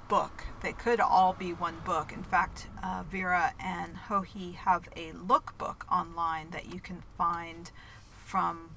book. 0.07 0.43
They 0.61 0.74
could 0.74 0.99
all 0.99 1.34
be 1.34 1.53
one 1.53 1.78
book. 1.86 2.11
In 2.11 2.24
fact, 2.24 2.68
uh, 2.84 3.03
Vera 3.09 3.53
and 3.59 3.97
Joji 4.07 4.51
have 4.51 4.88
a 4.95 5.11
lookbook 5.11 5.91
online 5.91 6.51
that 6.51 6.72
you 6.74 6.80
can 6.80 7.01
find 7.18 7.72
from 8.24 8.76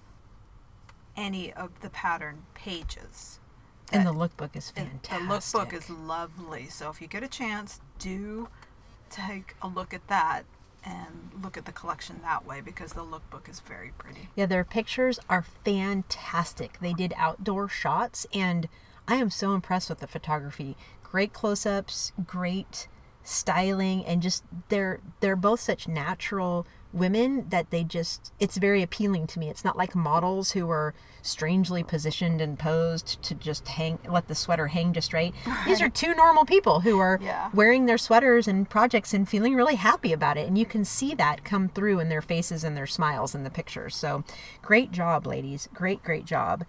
any 1.16 1.52
of 1.52 1.80
the 1.80 1.90
pattern 1.90 2.44
pages. 2.54 3.40
And 3.92 4.06
the 4.06 4.12
lookbook 4.12 4.54
is 4.54 4.70
fantastic. 4.70 5.10
The 5.10 5.34
lookbook 5.34 5.72
is 5.72 5.90
lovely. 5.90 6.66
So 6.68 6.90
if 6.90 7.00
you 7.00 7.08
get 7.08 7.22
a 7.22 7.28
chance, 7.28 7.80
do 7.98 8.48
take 9.10 9.54
a 9.62 9.68
look 9.68 9.94
at 9.94 10.06
that 10.08 10.44
and 10.88 11.42
look 11.42 11.56
at 11.56 11.64
the 11.66 11.72
collection 11.72 12.20
that 12.22 12.46
way 12.46 12.60
because 12.60 12.92
the 12.92 13.04
lookbook 13.04 13.48
is 13.48 13.60
very 13.60 13.92
pretty. 13.98 14.28
Yeah, 14.34 14.46
their 14.46 14.64
pictures 14.64 15.18
are 15.28 15.44
fantastic. 15.64 16.78
They 16.80 16.92
did 16.92 17.12
outdoor 17.16 17.68
shots, 17.68 18.26
and 18.32 18.68
I 19.06 19.16
am 19.16 19.30
so 19.30 19.52
impressed 19.52 19.88
with 19.88 20.00
the 20.00 20.06
photography. 20.06 20.76
Great 21.02 21.32
close-ups, 21.32 22.12
great 22.26 22.88
styling, 23.22 24.04
and 24.04 24.22
just 24.22 24.44
they're 24.68 25.00
they're 25.20 25.36
both 25.36 25.60
such 25.60 25.88
natural 25.88 26.66
women 26.92 27.46
that 27.50 27.70
they 27.70 27.84
just 27.84 28.32
it's 28.40 28.56
very 28.56 28.82
appealing 28.82 29.26
to 29.28 29.38
me. 29.38 29.48
It's 29.50 29.64
not 29.64 29.76
like 29.76 29.94
models 29.94 30.52
who 30.52 30.70
are 30.70 30.94
strangely 31.20 31.82
positioned 31.82 32.40
and 32.40 32.58
posed 32.58 33.22
to 33.22 33.34
just 33.34 33.68
hang 33.68 33.98
let 34.08 34.28
the 34.28 34.34
sweater 34.34 34.68
hang 34.68 34.92
just 34.92 35.12
right. 35.12 35.34
These 35.66 35.82
are 35.82 35.88
two 35.90 36.14
normal 36.14 36.44
people 36.46 36.80
who 36.80 36.98
are 36.98 37.18
Yeah. 37.20 37.50
wearing 37.52 37.86
their 37.86 37.98
sweaters 37.98 38.48
and 38.48 38.68
projects 38.68 39.12
and 39.12 39.28
feeling 39.28 39.54
really 39.54 39.74
happy 39.74 40.12
about 40.12 40.38
it. 40.38 40.48
And 40.48 40.56
you 40.56 40.64
can 40.64 40.84
see 40.84 41.14
that 41.14 41.44
come 41.44 41.68
through 41.68 42.00
in 42.00 42.08
their 42.08 42.22
faces 42.22 42.64
and 42.64 42.76
their 42.76 42.86
smiles 42.86 43.34
in 43.34 43.44
the 43.44 43.50
pictures. 43.50 43.94
So 43.94 44.24
great 44.62 44.90
job, 44.90 45.26
ladies. 45.26 45.68
Great, 45.74 46.02
great 46.02 46.24
job. 46.24 46.64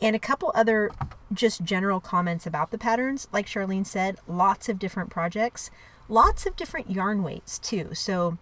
And 0.00 0.14
a 0.14 0.20
couple 0.20 0.52
other 0.54 0.90
just 1.32 1.64
general 1.64 1.98
comments 1.98 2.46
about 2.46 2.70
the 2.70 2.78
patterns. 2.78 3.26
Like 3.32 3.46
Charlene 3.46 3.86
said, 3.86 4.18
lots 4.28 4.68
of 4.68 4.78
different 4.78 5.10
projects, 5.10 5.70
lots 6.08 6.46
of 6.46 6.56
different 6.56 6.90
yarn 6.90 7.22
weights 7.22 7.58
too. 7.58 7.90
So 7.94 8.36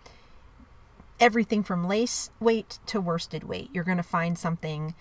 everything 1.20 1.62
from 1.62 1.86
lace 1.86 2.30
weight 2.40 2.78
to 2.86 3.00
worsted 3.00 3.44
weight. 3.44 3.70
You're 3.72 3.84
going 3.84 3.96
to 3.96 4.02
find 4.02 4.38
something 4.38 4.94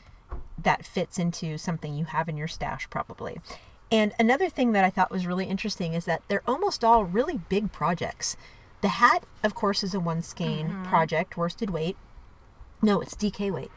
that 0.57 0.85
fits 0.85 1.17
into 1.17 1.57
something 1.57 1.93
you 1.93 2.05
have 2.05 2.29
in 2.29 2.37
your 2.37 2.47
stash, 2.47 2.89
probably. 2.89 3.39
And 3.91 4.13
another 4.17 4.47
thing 4.47 4.71
that 4.71 4.85
I 4.85 4.89
thought 4.89 5.11
was 5.11 5.27
really 5.27 5.45
interesting 5.45 5.93
is 5.93 6.05
that 6.05 6.21
they're 6.27 6.43
almost 6.47 6.83
all 6.83 7.03
really 7.03 7.39
big 7.49 7.71
projects. 7.71 8.37
The 8.81 8.87
hat, 8.87 9.25
of 9.43 9.53
course, 9.53 9.83
is 9.83 9.93
a 9.93 9.99
one 9.99 10.21
skein 10.21 10.69
mm-hmm. 10.69 10.83
project, 10.85 11.35
worsted 11.35 11.69
weight. 11.69 11.97
No, 12.81 13.01
it's 13.01 13.15
DK 13.15 13.51
weight. 13.51 13.71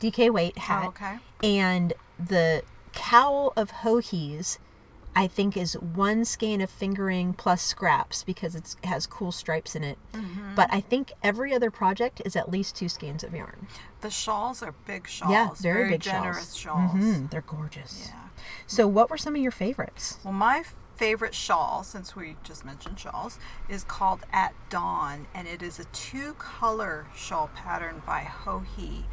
DK 0.00 0.30
weight 0.30 0.58
hat. 0.58 0.84
Oh, 0.84 0.88
okay. 0.88 1.18
And 1.42 1.94
the 2.18 2.62
cowl 2.92 3.52
of 3.56 3.70
Joji's, 3.82 4.58
I 5.16 5.26
think, 5.26 5.56
is 5.56 5.74
one 5.78 6.24
skein 6.26 6.60
of 6.60 6.70
fingering 6.70 7.32
plus 7.32 7.62
scraps 7.62 8.22
because 8.22 8.54
it's, 8.54 8.76
it 8.82 8.86
has 8.86 9.06
cool 9.06 9.32
stripes 9.32 9.74
in 9.74 9.82
it. 9.82 9.98
Mm-hmm. 10.12 10.54
But 10.54 10.68
I 10.70 10.80
think 10.80 11.12
every 11.22 11.54
other 11.54 11.70
project 11.70 12.20
is 12.24 12.36
at 12.36 12.50
least 12.50 12.76
two 12.76 12.88
skeins 12.88 13.24
of 13.24 13.34
yarn. 13.34 13.66
The 14.02 14.10
shawls 14.10 14.62
are 14.62 14.74
big 14.86 15.08
shawls. 15.08 15.32
yeah, 15.32 15.50
very, 15.58 15.88
big 15.90 16.02
generous 16.02 16.54
shawls. 16.54 16.92
shawls. 16.92 17.02
Mhm, 17.02 17.30
They're 17.30 17.40
gorgeous. 17.40 18.10
Yeah. 18.12 18.20
So, 18.66 18.86
what 18.86 19.08
were 19.10 19.16
some 19.16 19.34
of 19.34 19.40
your 19.40 19.50
favorites? 19.50 20.18
Well, 20.22 20.34
my 20.34 20.62
favorite 20.96 21.34
shawl, 21.34 21.82
since 21.82 22.14
we 22.14 22.36
just 22.44 22.64
mentioned 22.64 22.98
shawls, 23.00 23.38
is 23.68 23.84
called 23.84 24.20
At 24.32 24.54
Dawn, 24.70 25.26
and 25.34 25.48
it 25.48 25.62
is 25.62 25.78
a 25.80 25.84
two 25.86 26.34
color 26.34 27.06
shawl 27.16 27.50
pattern 27.54 28.02
by 28.06 28.30
Joji, 28.44 29.06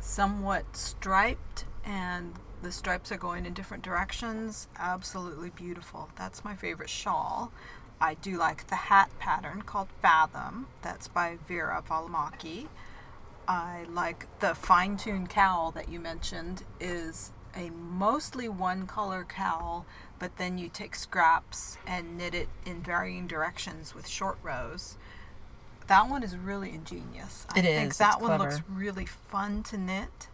somewhat 0.00 0.76
striped, 0.76 1.64
and 1.84 2.34
the 2.62 2.72
stripes 2.72 3.10
are 3.12 3.16
going 3.16 3.46
in 3.46 3.54
different 3.54 3.82
directions. 3.82 4.68
Absolutely 4.78 5.50
beautiful. 5.50 6.10
That's 6.16 6.44
my 6.44 6.54
favorite 6.54 6.90
shawl. 6.90 7.52
I 8.00 8.14
do 8.14 8.38
like 8.38 8.68
the 8.68 8.76
hat 8.76 9.10
pattern 9.18 9.62
called 9.62 9.88
Fathom. 10.00 10.66
That's 10.82 11.08
by 11.08 11.38
Vera 11.46 11.82
Valimaki. 11.86 12.68
I 13.46 13.84
like 13.90 14.26
the 14.40 14.54
fine 14.54 14.96
tuned 14.96 15.28
cowl 15.28 15.70
that 15.72 15.88
you 15.88 16.00
mentioned 16.00 16.62
is 16.78 17.32
a 17.56 17.70
mostly 17.70 18.48
one 18.48 18.86
color 18.86 19.24
cowl, 19.24 19.84
but 20.18 20.36
then 20.36 20.56
you 20.56 20.68
take 20.68 20.94
scraps 20.94 21.78
and 21.86 22.16
knit 22.16 22.34
it 22.34 22.48
in 22.64 22.80
varying 22.82 23.26
directions 23.26 23.94
with 23.94 24.06
short 24.06 24.38
rows. 24.42 24.96
That 25.88 26.08
one 26.08 26.22
is 26.22 26.36
really 26.36 26.70
ingenious. 26.70 27.46
I 27.50 27.58
It 27.58 27.62
think 27.62 27.96
that 27.96 28.14
it's 28.14 28.22
one 28.22 28.38
looks 28.38 28.62
really 28.68 29.06
fun 29.06 29.64
to 29.64 29.76
knit. 29.76 30.28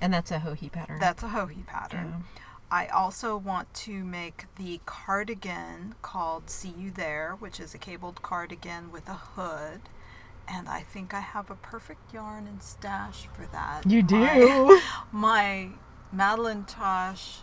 And 0.00 0.12
that's 0.12 0.30
a 0.30 0.38
Joji 0.40 0.68
pattern. 0.70 0.98
That's 1.00 1.22
a 1.22 1.28
Joji 1.28 1.64
pattern. 1.66 2.24
I 2.70 2.86
also 2.86 3.36
want 3.36 3.72
to 3.74 4.04
make 4.04 4.46
the 4.56 4.80
cardigan 4.86 5.96
called 6.02 6.48
See 6.48 6.72
You 6.78 6.90
There, 6.90 7.36
which 7.38 7.58
is 7.58 7.74
a 7.74 7.78
cabled 7.78 8.22
cardigan 8.22 8.92
with 8.92 9.08
a 9.08 9.14
hood. 9.14 9.80
And 10.46 10.68
I 10.68 10.80
think 10.80 11.12
I 11.12 11.20
have 11.20 11.50
a 11.50 11.54
perfect 11.56 12.12
yarn 12.14 12.46
and 12.46 12.62
stash 12.62 13.28
for 13.34 13.46
that. 13.52 13.86
you 13.86 14.02
My- 14.02 14.38
do. 14.38 14.80
My, 15.12 15.68
Madeline 16.12 16.64
Tosh 16.64 17.40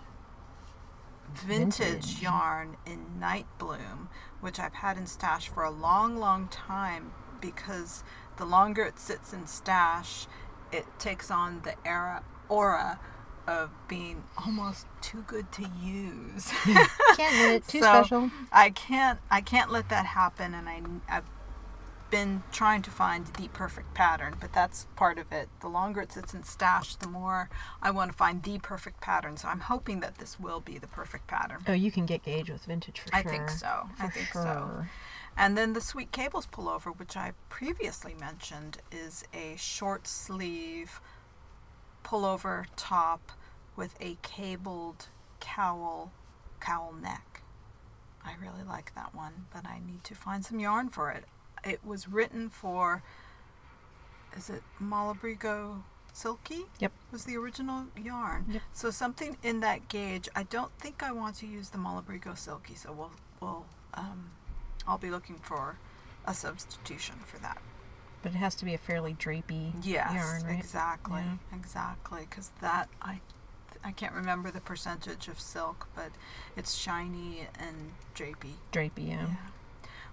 vintage, 1.34 1.78
Vintage. 1.78 2.22
yarn 2.22 2.78
in 2.86 3.20
Night 3.20 3.46
Bloom, 3.58 4.10
which 4.42 4.60
I've 4.60 4.76
had 4.76 4.98
in 4.98 5.08
stash 5.08 5.48
for 5.50 5.64
a 5.64 5.72
long, 5.72 6.18
long 6.18 6.48
time 6.48 7.12
because 7.42 8.04
the 8.38 8.46
longer 8.46 8.84
it 8.84 9.00
sits 9.00 9.34
in 9.34 9.46
stash, 9.48 10.28
it 10.72 10.86
takes 11.00 11.30
on 11.32 11.62
the 11.64 11.76
era 11.86 12.24
aura 12.50 13.00
of 13.48 13.72
being 13.88 14.24
almost 14.38 14.88
too 15.02 15.24
good 15.28 15.52
to 15.54 15.64
use. 15.82 16.56
Hmm. 16.66 16.84
Can't 17.12 17.36
knit 17.38 17.52
it. 17.52 17.68
Too 17.68 17.82
So, 17.82 17.86
special. 17.86 18.32
I 18.52 18.70
can't 18.70 19.20
I 19.32 19.42
can't 19.42 19.72
let 19.72 19.90
that 19.90 20.06
happen 20.06 20.54
and 20.54 20.68
I 20.70 20.82
I've 21.10 21.26
been 22.10 22.44
trying 22.52 22.82
to 22.84 22.90
find 22.90 23.28
the 23.28 23.50
perfect 23.50 23.94
pattern, 23.94 24.36
but 24.40 24.54
that's 24.54 24.88
part 24.96 25.20
of 25.20 25.32
it. 25.32 25.50
The 25.60 25.68
longer 25.68 26.02
it 26.02 26.14
sits 26.14 26.34
in 26.34 26.44
stash, 26.44 26.96
the 26.96 27.08
more 27.10 27.50
I 27.82 27.92
want 27.92 28.12
to 28.12 28.18
find 28.18 28.44
the 28.44 28.60
perfect 28.60 29.02
pattern. 29.02 29.36
So 29.36 29.50
I'm 29.50 29.60
hoping 29.60 30.00
that 30.00 30.18
this 30.18 30.40
will 30.40 30.62
be 30.62 30.78
the 30.78 30.88
perfect 30.88 31.28
pattern. 31.28 31.60
Oh, 31.68 31.74
you 31.74 31.92
can 31.92 32.06
get 32.06 32.24
gauge 32.24 32.50
with 32.50 32.64
vintage 32.66 33.02
for 33.02 33.14
I 33.14 33.24
sure. 33.24 33.32
think 33.32 33.50
so. 33.50 33.90
I 34.00 34.08
For 34.08 34.10
think 34.10 34.34
so. 34.34 34.86
And 35.36 35.58
then 35.58 35.74
the 35.74 35.82
Sweet 35.82 36.12
Cables 36.12 36.48
pullover, 36.48 36.98
which 36.98 37.16
I 37.18 37.34
previously 37.50 38.14
mentioned, 38.14 38.80
is 38.92 39.24
a 39.34 39.56
short 39.58 40.08
sleeve 40.08 41.00
pullover 42.08 42.66
top 42.76 43.32
with 43.76 43.96
a 44.00 44.18
cabled 44.22 45.08
cowl 45.40 46.12
cowl 46.60 46.94
neck. 47.02 47.42
I 48.26 48.34
really 48.42 48.64
like 48.68 48.96
that 48.96 49.14
one, 49.14 49.46
but 49.54 49.66
I 49.66 49.80
need 49.86 50.04
to 50.06 50.16
find 50.16 50.44
some 50.44 50.60
yarn 50.60 50.90
for 50.90 51.12
it. 51.12 51.26
It 51.64 51.80
was 51.86 52.08
written 52.08 52.50
for 52.50 53.04
is 54.36 54.50
it 54.50 54.62
Malabrigo 54.82 55.84
Silky? 56.14 56.66
Yep. 56.80 56.92
Was 57.12 57.26
the 57.26 57.38
original 57.38 57.86
yarn. 57.96 58.46
Yep. 58.50 58.62
So 58.74 58.92
something 58.92 59.38
in 59.44 59.60
that 59.62 59.88
gauge. 59.88 60.30
I 60.36 60.44
don't 60.44 60.72
think 60.80 61.04
I 61.04 61.12
want 61.12 61.36
to 61.38 61.48
use 61.48 61.70
the 61.70 61.78
Malabrigo 61.78 62.38
Silky, 62.38 62.76
so 62.76 62.92
we'll 62.92 63.12
we'll 63.42 63.66
um, 63.94 64.32
I'll 64.88 64.98
be 64.98 65.10
looking 65.10 65.38
for 65.38 65.78
a 66.26 66.34
substitution 66.34 67.16
for 67.26 67.38
that. 67.40 67.62
But 68.24 68.34
it 68.34 68.38
has 68.38 68.56
to 68.56 68.66
be 68.66 68.74
a 68.74 68.78
fairly 68.78 69.14
drapey 69.14 69.74
Yes, 69.84 70.14
yarn, 70.14 70.44
right? 70.44 70.60
exactly, 70.60 71.22
Yeah. 71.22 71.58
exactly. 71.58 72.22
Because 72.30 72.52
that 72.62 72.90
I 73.02 73.22
I 73.84 73.92
can't 73.92 74.14
remember 74.14 74.50
the 74.52 74.60
percentage 74.60 75.28
of 75.28 75.40
silk, 75.40 75.88
but 75.96 76.12
it's 76.56 76.74
shiny 76.74 77.48
and 77.60 77.92
drapey. 78.16 78.56
Drapey, 78.72 79.08
yeah. 79.10 79.28
Yeah. 79.28 79.36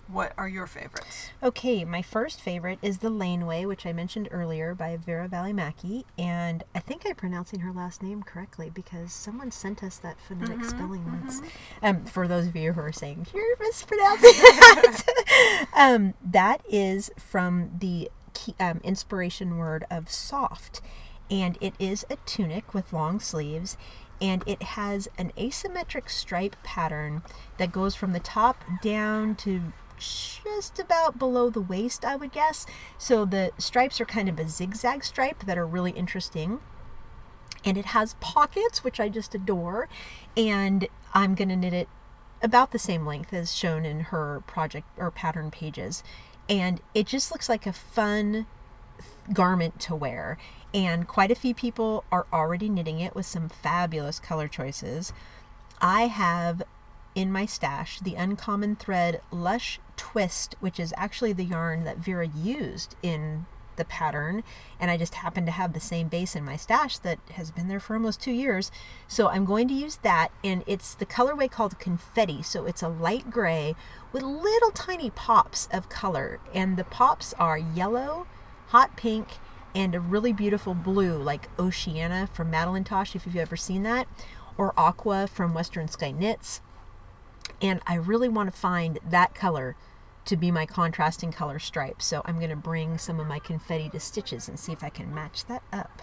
What 0.06 0.32
are 0.36 0.48
your 0.48 0.66
favorites? 0.66 1.30
Okay, 1.42 1.84
my 1.84 2.02
first 2.02 2.40
favorite 2.40 2.78
is 2.82 2.98
The 2.98 3.08
Laneway, 3.08 3.64
which 3.64 3.86
I 3.86 3.92
mentioned 3.92 4.28
earlier 4.30 4.74
by 4.74 4.96
Vera 4.96 5.28
Valimaki. 5.28 6.04
And 6.18 6.62
I 6.74 6.80
think 6.80 7.02
I'm 7.06 7.14
pronouncing 7.14 7.60
her 7.60 7.72
last 7.72 8.02
name 8.02 8.22
correctly 8.22 8.70
because 8.70 9.12
someone 9.12 9.50
sent 9.50 9.82
us 9.82 9.96
that 9.98 10.20
phonetic 10.20 10.64
spelling 10.64 11.06
once. 11.06 11.40
Um, 11.82 12.04
for 12.04 12.28
those 12.28 12.46
of 12.46 12.54
you 12.54 12.74
who 12.74 12.80
are 12.82 12.92
saying, 12.92 13.26
you're 13.32 13.56
mispronouncing 13.58 14.32
that. 14.32 15.66
um, 15.74 16.14
that 16.22 16.60
is 16.68 17.10
from 17.16 17.70
the 17.78 18.10
key, 18.34 18.54
um, 18.60 18.80
inspiration 18.84 19.56
word 19.56 19.86
of 19.90 20.10
soft. 20.10 20.82
And 21.30 21.56
it 21.62 21.72
is 21.78 22.04
a 22.10 22.16
tunic 22.26 22.74
with 22.74 22.92
long 22.92 23.20
sleeves. 23.20 23.78
And 24.20 24.44
it 24.46 24.62
has 24.62 25.08
an 25.16 25.32
asymmetric 25.36 26.10
stripe 26.10 26.56
pattern 26.62 27.22
that 27.56 27.72
goes 27.72 27.94
from 27.94 28.12
the 28.12 28.20
top 28.20 28.62
down 28.82 29.34
to 29.36 29.72
just 30.44 30.78
about 30.78 31.18
below 31.18 31.50
the 31.50 31.60
waist, 31.60 32.04
I 32.04 32.16
would 32.16 32.32
guess. 32.32 32.66
So 32.98 33.24
the 33.24 33.52
stripes 33.58 34.00
are 34.00 34.04
kind 34.04 34.28
of 34.28 34.38
a 34.38 34.48
zigzag 34.48 35.04
stripe 35.04 35.44
that 35.46 35.58
are 35.58 35.66
really 35.66 35.92
interesting. 35.92 36.60
And 37.64 37.78
it 37.78 37.86
has 37.86 38.14
pockets, 38.20 38.84
which 38.84 39.00
I 39.00 39.08
just 39.08 39.34
adore. 39.34 39.88
And 40.36 40.88
I'm 41.14 41.34
going 41.34 41.48
to 41.48 41.56
knit 41.56 41.72
it 41.72 41.88
about 42.42 42.72
the 42.72 42.78
same 42.78 43.06
length 43.06 43.32
as 43.32 43.54
shown 43.54 43.86
in 43.86 44.00
her 44.00 44.42
project 44.46 44.86
or 44.98 45.10
pattern 45.10 45.50
pages. 45.50 46.02
And 46.48 46.80
it 46.92 47.06
just 47.06 47.32
looks 47.32 47.48
like 47.48 47.66
a 47.66 47.72
fun 47.72 48.46
garment 49.32 49.80
to 49.80 49.94
wear. 49.94 50.36
And 50.74 51.08
quite 51.08 51.30
a 51.30 51.36
few 51.36 51.54
people 51.54 52.04
are 52.12 52.26
already 52.32 52.68
knitting 52.68 53.00
it 53.00 53.14
with 53.14 53.26
some 53.26 53.48
fabulous 53.48 54.20
color 54.20 54.48
choices. 54.48 55.12
I 55.80 56.02
have 56.08 56.62
in 57.14 57.32
my 57.32 57.46
stash 57.46 58.00
the 58.00 58.16
Uncommon 58.16 58.76
Thread 58.76 59.20
Lush 59.30 59.78
Twist, 59.96 60.56
which 60.60 60.80
is 60.80 60.94
actually 60.96 61.32
the 61.32 61.44
yarn 61.44 61.84
that 61.84 61.98
Vera 61.98 62.26
used 62.26 62.96
in 63.02 63.46
the 63.76 63.84
pattern. 63.84 64.42
And 64.78 64.90
I 64.90 64.96
just 64.96 65.16
happen 65.16 65.46
to 65.46 65.52
have 65.52 65.72
the 65.72 65.80
same 65.80 66.08
base 66.08 66.36
in 66.36 66.44
my 66.44 66.56
stash 66.56 66.98
that 66.98 67.18
has 67.32 67.50
been 67.50 67.68
there 67.68 67.80
for 67.80 67.94
almost 67.94 68.20
two 68.20 68.32
years. 68.32 68.70
So 69.08 69.28
I'm 69.28 69.44
going 69.44 69.68
to 69.68 69.74
use 69.74 69.96
that. 70.02 70.28
And 70.42 70.62
it's 70.66 70.94
the 70.94 71.06
colorway 71.06 71.50
called 71.50 71.78
Confetti. 71.78 72.42
So 72.42 72.66
it's 72.66 72.82
a 72.82 72.88
light 72.88 73.30
gray 73.30 73.74
with 74.12 74.22
little 74.22 74.70
tiny 74.70 75.10
pops 75.10 75.68
of 75.72 75.88
color. 75.88 76.40
And 76.52 76.76
the 76.76 76.84
pops 76.84 77.34
are 77.34 77.58
yellow, 77.58 78.26
hot 78.68 78.96
pink, 78.96 79.28
and 79.74 79.94
a 79.94 80.00
really 80.00 80.32
beautiful 80.32 80.74
blue, 80.74 81.16
like 81.16 81.48
Oceana 81.58 82.28
from 82.32 82.50
Madeline 82.50 82.84
Tosh, 82.84 83.16
if 83.16 83.26
you've 83.26 83.36
ever 83.36 83.56
seen 83.56 83.82
that, 83.82 84.06
or 84.56 84.72
Aqua 84.76 85.26
from 85.26 85.52
Western 85.52 85.88
Sky 85.88 86.12
Knits. 86.12 86.60
And 87.64 87.80
I 87.86 87.94
really 87.94 88.28
want 88.28 88.52
to 88.52 88.60
find 88.60 88.98
that 89.08 89.34
color 89.34 89.74
to 90.26 90.36
be 90.36 90.50
my 90.50 90.66
contrasting 90.66 91.32
color 91.32 91.58
stripe. 91.58 92.02
So 92.02 92.20
I'm 92.26 92.36
going 92.36 92.50
to 92.50 92.56
bring 92.56 92.98
some 92.98 93.18
of 93.18 93.26
my 93.26 93.38
confetti 93.38 93.88
to 93.88 94.00
stitches 94.00 94.48
and 94.48 94.58
see 94.58 94.72
if 94.72 94.84
I 94.84 94.90
can 94.90 95.14
match 95.14 95.46
that 95.46 95.62
up. 95.72 96.02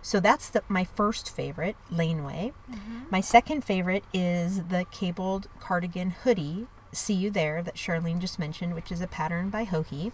So 0.00 0.20
that's 0.20 0.48
the, 0.48 0.62
my 0.68 0.84
first 0.84 1.28
favorite, 1.28 1.76
Laneway. 1.90 2.54
Mm-hmm. 2.70 3.00
My 3.10 3.20
second 3.20 3.62
favorite 3.62 4.04
is 4.14 4.64
the 4.64 4.86
cabled 4.90 5.48
cardigan 5.60 6.10
hoodie, 6.10 6.66
See 6.92 7.14
You 7.14 7.30
There, 7.30 7.62
that 7.62 7.76
Charlene 7.76 8.18
just 8.18 8.38
mentioned, 8.38 8.74
which 8.74 8.90
is 8.90 9.02
a 9.02 9.06
pattern 9.06 9.50
by 9.50 9.66
Joji. 9.66 10.12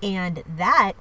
And 0.00 0.44
that 0.46 0.92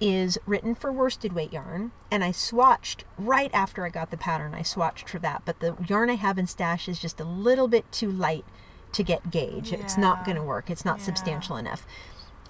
is 0.00 0.38
written 0.46 0.74
for 0.74 0.92
worsted 0.92 1.32
weight 1.32 1.52
yarn 1.52 1.92
and 2.10 2.22
I 2.22 2.30
swatched 2.30 3.04
right 3.16 3.50
after 3.54 3.84
I 3.84 3.88
got 3.88 4.10
the 4.10 4.16
pattern 4.16 4.54
I 4.54 4.60
swatched 4.60 5.08
for 5.08 5.18
that. 5.20 5.42
But 5.44 5.60
the 5.60 5.76
yarn 5.88 6.10
I 6.10 6.16
have 6.16 6.38
in 6.38 6.46
stash 6.46 6.88
is 6.88 6.98
just 6.98 7.18
a 7.20 7.24
little 7.24 7.66
bit 7.68 7.90
too 7.90 8.10
light 8.10 8.44
to 8.92 9.02
get 9.02 9.30
gauge. 9.30 9.72
It's 9.72 9.96
not 9.98 10.24
going 10.24 10.36
to 10.36 10.42
work. 10.42 10.70
It's 10.70 10.84
not 10.84 10.98
Yeah. 10.98 11.04
substantial 11.04 11.56
enough. 11.56 11.86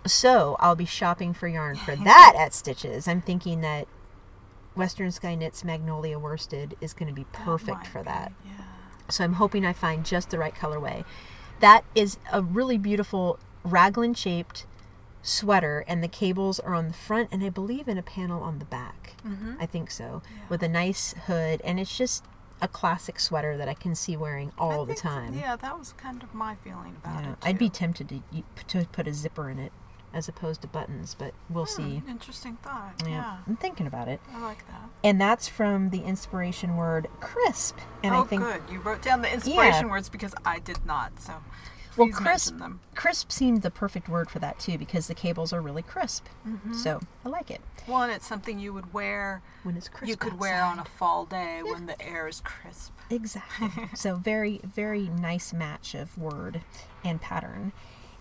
So 0.07 0.57
I'll 0.61 0.77
be 0.77 0.85
shopping 0.85 1.33
for 1.35 1.49
yarn 1.49 1.77
for 1.77 1.95
that 2.05 2.35
at 2.39 2.53
Stitches. 2.55 3.07
I'm 3.09 3.21
thinking 3.21 3.61
that 3.63 3.87
Western 4.75 5.11
Sky 5.11 5.35
Knits 5.35 5.65
Magnolia 5.65 6.19
Worsted 6.19 6.75
is 6.81 6.93
going 6.93 7.09
to 7.09 7.15
be 7.15 7.27
perfect 7.33 7.79
might 7.79 7.87
for 7.87 8.03
that. 8.03 8.33
Yeah. 8.45 8.51
so 9.09 9.25
I'm 9.25 9.35
hoping 9.35 9.65
I 9.65 9.73
find 9.73 10.05
just 10.05 10.31
the 10.31 10.39
right 10.39 10.55
colorway. 10.55 11.05
That 11.61 11.85
is 11.95 12.19
a 12.33 12.43
really 12.43 12.77
beautiful 12.77 13.39
raglan 13.65 14.15
shaped 14.15 14.67
sweater, 15.27 15.85
and 15.89 16.03
the 16.03 16.09
cables 16.09 16.61
are 16.61 16.75
on 16.75 16.89
the 16.89 16.95
front, 16.95 17.29
and 17.33 17.43
I 17.43 17.49
believe 17.49 17.89
in 17.89 17.99
a 17.99 18.03
panel 18.03 18.43
on 18.43 18.59
the 18.59 18.65
back. 18.65 19.15
I 19.59 19.67
think 19.67 19.91
so, 19.91 20.23
with 20.49 20.63
a 20.63 20.69
nice 20.69 21.15
hood, 21.27 21.61
and 21.65 21.81
it's 21.81 21.97
just 21.99 22.25
a 22.63 22.69
classic 22.69 23.19
sweater 23.21 23.57
that 23.57 23.69
I 23.69 23.75
can 23.75 23.95
see 23.95 24.17
wearing 24.17 24.53
I 24.59 24.63
all 24.63 24.87
the 24.87 24.95
time. 24.95 25.35
Yeah, 25.39 25.57
that 25.57 25.79
was 25.79 25.93
kind 25.95 26.23
of 26.23 26.33
my 26.33 26.55
feeling 26.55 26.97
about 27.05 27.25
Yeah, 27.25 27.33
it. 27.33 27.39
I'd 27.43 27.59
be 27.59 27.69
tempted 27.69 28.09
to 28.09 28.23
to 28.69 28.87
put 28.93 29.07
a 29.09 29.13
zipper 29.13 29.51
in 29.51 29.59
it 29.59 29.73
as 30.15 30.29
opposed 30.29 30.63
to 30.63 30.69
buttons, 30.69 31.15
but 31.19 31.35
we'll 31.51 31.67
see. 31.67 31.97
Hmm, 31.99 32.09
interesting 32.09 32.57
thought. 32.63 32.95
Yeah, 33.03 33.09
Yeah. 33.11 33.37
I'm 33.47 33.57
thinking 33.57 33.87
about 33.87 34.09
it, 34.09 34.21
I 34.33 34.41
like 34.41 34.65
that. 34.69 34.89
and 35.05 35.21
that's 35.21 35.49
from 35.49 35.91
the 35.91 36.03
inspiration 36.05 36.77
word 36.77 37.09
crisp, 37.21 37.77
and 38.05 38.15
oh, 38.15 38.21
I 38.23 38.25
think 38.27 38.43
good. 38.43 38.63
You 38.71 38.79
wrote 38.79 39.03
down 39.03 39.21
the 39.23 39.31
inspiration 39.35 39.89
words 39.91 40.09
because 40.09 40.35
I 40.45 40.61
did 40.61 40.87
not. 40.87 41.19
So 41.21 41.35
Well, 41.97 42.09
crisp, 42.09 42.59
them. 42.59 42.81
crisp 42.95 43.33
seemed 43.33 43.63
the 43.63 43.71
perfect 43.71 44.09
word 44.09 44.29
for 44.31 44.39
that 44.41 44.59
too 44.59 44.77
because 44.79 45.07
the 45.07 45.15
cables 45.15 45.53
are 45.53 45.61
really 45.63 45.83
crisp. 45.83 46.27
Mm-hmm. 46.47 46.75
So 46.75 47.01
I 47.25 47.29
like 47.29 47.51
it 47.51 47.61
Well, 47.87 48.03
and 48.03 48.13
it's 48.13 48.27
something 48.27 48.59
you 48.59 48.73
would 48.73 48.93
wear. 48.93 49.43
when 49.63 49.77
it's 49.77 49.89
crisp. 49.89 50.09
you 50.09 50.17
could 50.17 50.39
wear 50.39 50.63
on 50.63 50.79
a 50.79 50.85
fall 50.85 51.25
day 51.25 51.63
when 51.63 51.87
the 51.87 52.01
air 52.03 52.29
is 52.29 52.41
crisp. 52.41 52.93
exactly. 53.11 53.89
so 53.95 54.17
very 54.17 54.61
very 54.65 55.09
nice 55.09 55.53
match 55.53 55.95
of 55.95 56.17
word 56.19 56.61
and 57.05 57.21
pattern. 57.21 57.73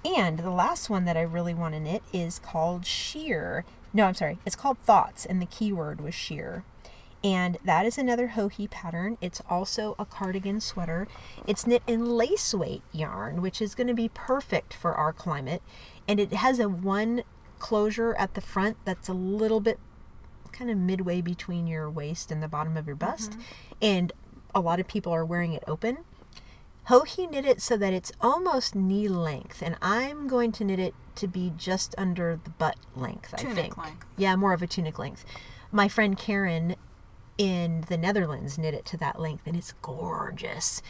And 0.03 0.39
the 0.39 0.51
last 0.51 0.89
one 0.89 1.05
that 1.05 1.17
I 1.17 1.21
really 1.21 1.55
want 1.55 1.73
to 1.73 1.79
knit 1.79 2.03
is 2.13 2.37
called 2.37 2.85
sheer. 2.85 3.65
No, 3.91 4.05
I'm 4.05 4.13
sorry. 4.13 4.37
It's 4.45 4.55
called 4.55 4.77
thoughts, 4.79 5.25
and 5.25 5.41
the 5.41 5.47
keyword 5.47 5.99
was 5.99 6.13
sheer. 6.13 6.63
And 7.25 7.57
that 7.65 7.87
is 7.87 7.97
another 7.97 8.33
Joji 8.35 8.67
pattern. 8.67 9.17
It's 9.19 9.41
also 9.49 9.95
a 9.97 10.05
cardigan 10.05 10.61
sweater. 10.61 11.07
It's 11.47 11.65
knit 11.65 11.81
in 11.87 12.05
lace 12.05 12.53
weight 12.53 12.83
yarn, 12.91 13.41
which 13.41 13.63
is 13.63 13.73
going 13.73 13.87
to 13.87 13.95
be 13.95 14.09
perfect 14.13 14.75
for 14.75 14.93
our 14.93 15.11
climate. 15.11 15.63
And 16.07 16.19
it 16.19 16.33
has 16.33 16.59
a 16.59 16.69
one 16.69 17.23
closure 17.57 18.13
at 18.19 18.35
the 18.35 18.41
front 18.41 18.77
that's 18.85 19.09
a 19.09 19.13
little 19.13 19.59
bit 19.59 19.79
kind 20.51 20.69
of 20.69 20.77
midway 20.77 21.19
between 21.19 21.65
your 21.65 21.89
waist 21.89 22.29
and 22.29 22.43
the 22.43 22.47
bottom 22.47 22.77
of 22.77 22.85
your 22.85 22.95
bust. 22.95 23.31
Mm-hmm. 23.31 23.41
And 23.81 24.13
a 24.53 24.61
lot 24.61 24.79
of 24.79 24.87
people 24.87 25.11
are 25.11 25.25
wearing 25.25 25.53
it 25.53 25.63
open. 25.65 25.97
Joji 26.89 27.25
knit 27.25 27.45
it 27.45 27.59
so 27.59 27.75
that 27.75 27.91
it's 27.91 28.11
almost 28.21 28.75
knee 28.75 29.07
length, 29.07 29.63
and 29.63 29.75
I'm 29.81 30.27
going 30.27 30.51
to 30.51 30.63
knit 30.63 30.77
it 30.77 30.93
to 31.15 31.27
be 31.27 31.51
just 31.57 31.95
under 31.97 32.39
the 32.43 32.51
butt 32.51 32.75
length, 32.95 33.33
I 33.33 33.37
Tunic 33.37 33.55
think. 33.55 33.77
length. 33.77 34.05
Yeah, 34.15 34.35
more 34.35 34.53
of 34.53 34.61
a 34.61 34.67
tunic 34.67 34.99
length. 34.99 35.25
My 35.71 35.87
friend 35.87 36.15
Karen 36.15 36.75
in 37.37 37.85
the 37.89 37.97
Netherlands 37.97 38.57
knit 38.57 38.73
it 38.73 38.85
to 38.85 38.97
that 38.97 39.19
length, 39.19 39.43
and 39.45 39.55
it's 39.55 39.73
gorgeous. 39.81 40.81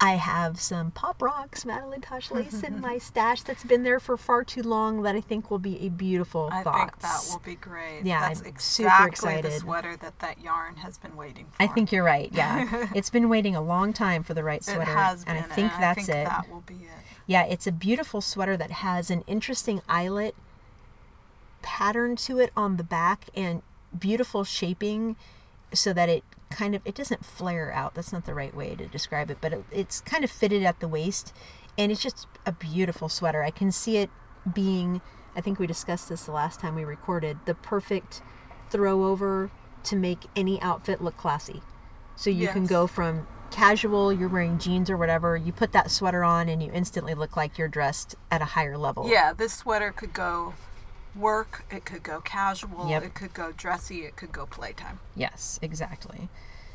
I 0.00 0.16
have 0.16 0.60
some 0.60 0.90
Pop 0.90 1.22
Rocks 1.22 1.64
Madeline 1.64 2.00
Tosh 2.00 2.32
lace 2.32 2.64
in 2.64 2.80
my 2.80 2.98
stash 2.98 3.42
that's 3.42 3.62
been 3.62 3.84
there 3.84 4.00
for 4.00 4.16
far 4.16 4.42
too 4.42 4.62
long 4.62 5.02
that 5.02 5.14
I 5.14 5.20
think 5.20 5.48
will 5.48 5.60
be 5.60 5.78
a 5.86 5.90
beautiful 5.90 6.48
I 6.52 6.64
thoughts. 6.64 6.80
think 6.80 6.98
that 7.02 7.20
will 7.30 7.38
be 7.44 7.54
great. 7.54 8.00
Yeah, 8.04 8.20
That's 8.28 8.40
I'm 8.40 8.46
exactly 8.46 8.84
super 8.84 9.00
the 9.02 9.06
excited. 9.46 9.60
sweater 9.60 9.96
that 9.98 10.18
that 10.18 10.40
yarn 10.40 10.78
has 10.78 10.98
been 10.98 11.14
waiting 11.14 11.46
for. 11.52 11.62
I 11.62 11.68
think 11.68 11.92
you're 11.92 12.02
right. 12.02 12.30
Yeah, 12.32 12.88
it's 12.96 13.10
been 13.10 13.28
waiting 13.28 13.54
a 13.54 13.62
long 13.62 13.92
time 13.92 14.24
for 14.24 14.34
the 14.34 14.42
right 14.42 14.60
it 14.60 14.64
sweater, 14.64 14.90
has 14.92 15.24
been, 15.24 15.36
and 15.36 15.44
I 15.52 15.54
think 15.54 15.70
that's 15.78 15.98
I 16.00 16.02
think 16.02 16.08
it. 16.08 16.24
That 16.24 16.50
will 16.50 16.62
be 16.62 16.74
it. 16.74 16.90
Yeah, 17.28 17.44
it's 17.44 17.68
a 17.68 17.72
beautiful 17.72 18.20
sweater 18.20 18.56
that 18.56 18.72
has 18.72 19.08
an 19.08 19.22
interesting 19.28 19.82
eyelet 19.88 20.34
pattern 21.62 22.16
to 22.16 22.40
it 22.40 22.50
on 22.56 22.76
the 22.76 22.82
back 22.84 23.26
and 23.36 23.62
beautiful 23.96 24.42
shaping 24.42 25.14
so 25.74 25.92
that 25.92 26.08
it 26.08 26.24
kind 26.50 26.74
of 26.74 26.82
it 26.84 26.94
doesn't 26.94 27.24
flare 27.24 27.72
out. 27.72 27.94
That's 27.94 28.12
not 28.12 28.26
the 28.26 28.34
right 28.34 28.54
way 28.54 28.74
to 28.74 28.86
describe 28.86 29.30
it, 29.30 29.38
but 29.40 29.52
it, 29.52 29.64
it's 29.70 30.00
kind 30.00 30.24
of 30.24 30.30
fitted 30.30 30.62
at 30.62 30.80
the 30.80 30.88
waist 30.88 31.34
and 31.78 31.90
it's 31.90 32.02
just 32.02 32.26
a 32.44 32.52
beautiful 32.52 33.08
sweater. 33.08 33.42
I 33.42 33.50
can 33.50 33.72
see 33.72 33.96
it 33.96 34.10
being 34.52 35.00
I 35.34 35.40
think 35.40 35.58
we 35.58 35.66
discussed 35.66 36.08
this 36.08 36.24
the 36.24 36.32
last 36.32 36.60
time 36.60 36.74
we 36.74 36.84
recorded, 36.84 37.38
the 37.46 37.54
perfect 37.54 38.22
throw 38.70 39.06
over 39.06 39.50
to 39.84 39.96
make 39.96 40.26
any 40.36 40.60
outfit 40.60 41.02
look 41.02 41.16
classy. 41.16 41.62
So 42.16 42.28
you 42.28 42.48
can 42.48 42.66
go 42.66 42.86
from 42.86 43.26
casual, 43.50 44.12
you're 44.12 44.28
wearing 44.28 44.58
jeans 44.58 44.90
or 44.90 44.96
whatever, 44.96 45.36
you 45.36 45.52
put 45.52 45.72
that 45.72 45.90
sweater 45.90 46.22
on 46.22 46.48
and 46.48 46.62
you 46.62 46.70
instantly 46.72 47.14
look 47.14 47.36
like 47.36 47.58
you're 47.58 47.68
dressed 47.68 48.14
at 48.30 48.42
a 48.42 48.46
higher 48.46 48.76
level. 48.76 49.08
Yeah, 49.08 49.32
this 49.32 49.54
sweater 49.54 49.90
could 49.90 50.12
go 50.12 50.54
work, 51.14 51.64
it 51.70 51.84
could 51.84 52.02
go 52.02 52.20
casual, 52.20 52.88
Yep. 52.88 53.02
it 53.04 53.14
could 53.14 53.34
go 53.34 53.52
dressy, 53.52 54.00
it 54.04 54.16
could 54.16 54.32
go 54.32 54.46
playtime. 54.46 55.00
Yes, 55.14 55.58
exactly. 55.62 56.28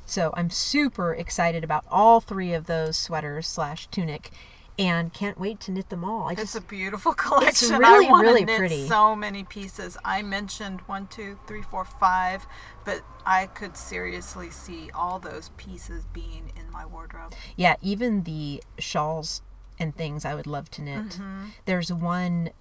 So 0.06 0.32
I'm 0.38 0.50
super 0.50 1.14
excited 1.14 1.64
about 1.64 1.86
all 1.90 2.22
three 2.22 2.54
of 2.54 2.66
those 2.66 2.98
sweaters 2.98 3.48
slash 3.48 3.88
tunic. 3.88 4.32
and 4.80 5.12
can't 5.12 5.40
wait 5.40 5.60
to 5.60 5.72
knit 5.72 5.90
them 5.90 6.04
all. 6.06 6.28
I 6.28 6.34
It's 6.34 6.42
just 6.42 6.56
a 6.56 6.62
beautiful 6.62 7.12
collection. 7.26 7.48
It's 7.50 7.80
really, 7.80 8.06
really 8.12 8.46
knit 8.46 8.60
pretty. 8.60 8.88
So 8.88 9.16
many 9.16 9.44
pieces. 9.44 9.98
I 10.06 10.22
mentioned 10.22 10.82
one, 10.82 11.08
two, 11.08 11.40
three, 11.48 11.64
four, 11.64 11.84
five, 11.84 12.46
but 12.86 13.02
I 13.26 13.48
could 13.48 13.76
seriously 13.76 14.52
see 14.52 14.92
all 14.94 15.18
those 15.18 15.50
pieces 15.58 16.06
being 16.14 16.52
in 16.56 16.72
my 16.72 16.86
wardrobe. 16.86 17.34
yeah, 17.56 17.78
even 17.82 18.22
the 18.22 18.62
shawls 18.78 19.42
and 19.80 19.96
things 19.96 20.26
I 20.26 20.36
would 20.36 20.46
love 20.46 20.70
to 20.72 20.84
knit. 20.84 21.06
Mm-hmm. 21.10 21.46
There's 21.66 21.92
one 21.92 22.52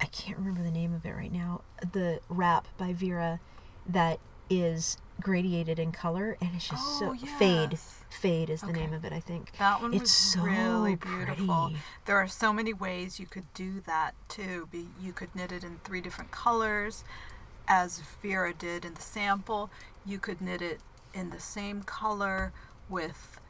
I 0.00 0.06
can't 0.06 0.38
remember 0.38 0.62
the 0.62 0.70
name 0.70 0.94
of 0.94 1.04
it 1.06 1.12
right 1.12 1.32
now. 1.32 1.62
The 1.92 2.20
wrap 2.28 2.68
by 2.76 2.92
Vera 2.92 3.40
that 3.88 4.18
is 4.50 4.98
gradiated 5.20 5.78
in 5.78 5.90
color 5.92 6.36
and 6.40 6.50
it's 6.54 6.68
just 6.68 6.82
Oh, 7.02 7.16
so 7.18 7.26
fade. 7.38 7.78
Fade 8.10 8.50
is 8.50 8.60
the 8.60 8.68
Okay. 8.68 8.80
name 8.80 8.92
of 8.92 9.04
it, 9.04 9.12
I 9.12 9.20
think. 9.20 9.52
That 9.58 9.80
one 9.80 9.92
it's 9.94 10.02
was 10.02 10.10
so 10.10 10.42
really 10.42 10.94
beautiful. 10.96 11.46
pretty. 11.68 11.80
There 12.04 12.16
are 12.18 12.28
so 12.28 12.52
many 12.52 12.72
ways 12.72 13.18
you 13.18 13.26
could 13.26 13.52
do 13.54 13.80
that 13.86 14.14
too. 14.28 14.68
Be, 14.70 14.88
you 15.00 15.12
could 15.12 15.34
knit 15.34 15.50
it 15.52 15.64
in 15.64 15.80
three 15.84 16.00
different 16.00 16.30
colors, 16.30 17.02
as 17.66 18.00
Vera 18.22 18.52
did 18.52 18.84
in 18.84 18.94
the 18.94 19.00
sample. 19.02 19.70
You 20.04 20.18
could 20.18 20.40
knit 20.40 20.60
it 20.62 20.80
in 21.14 21.30
the 21.30 21.40
same 21.40 21.82
color 21.82 22.52
with 22.88 23.40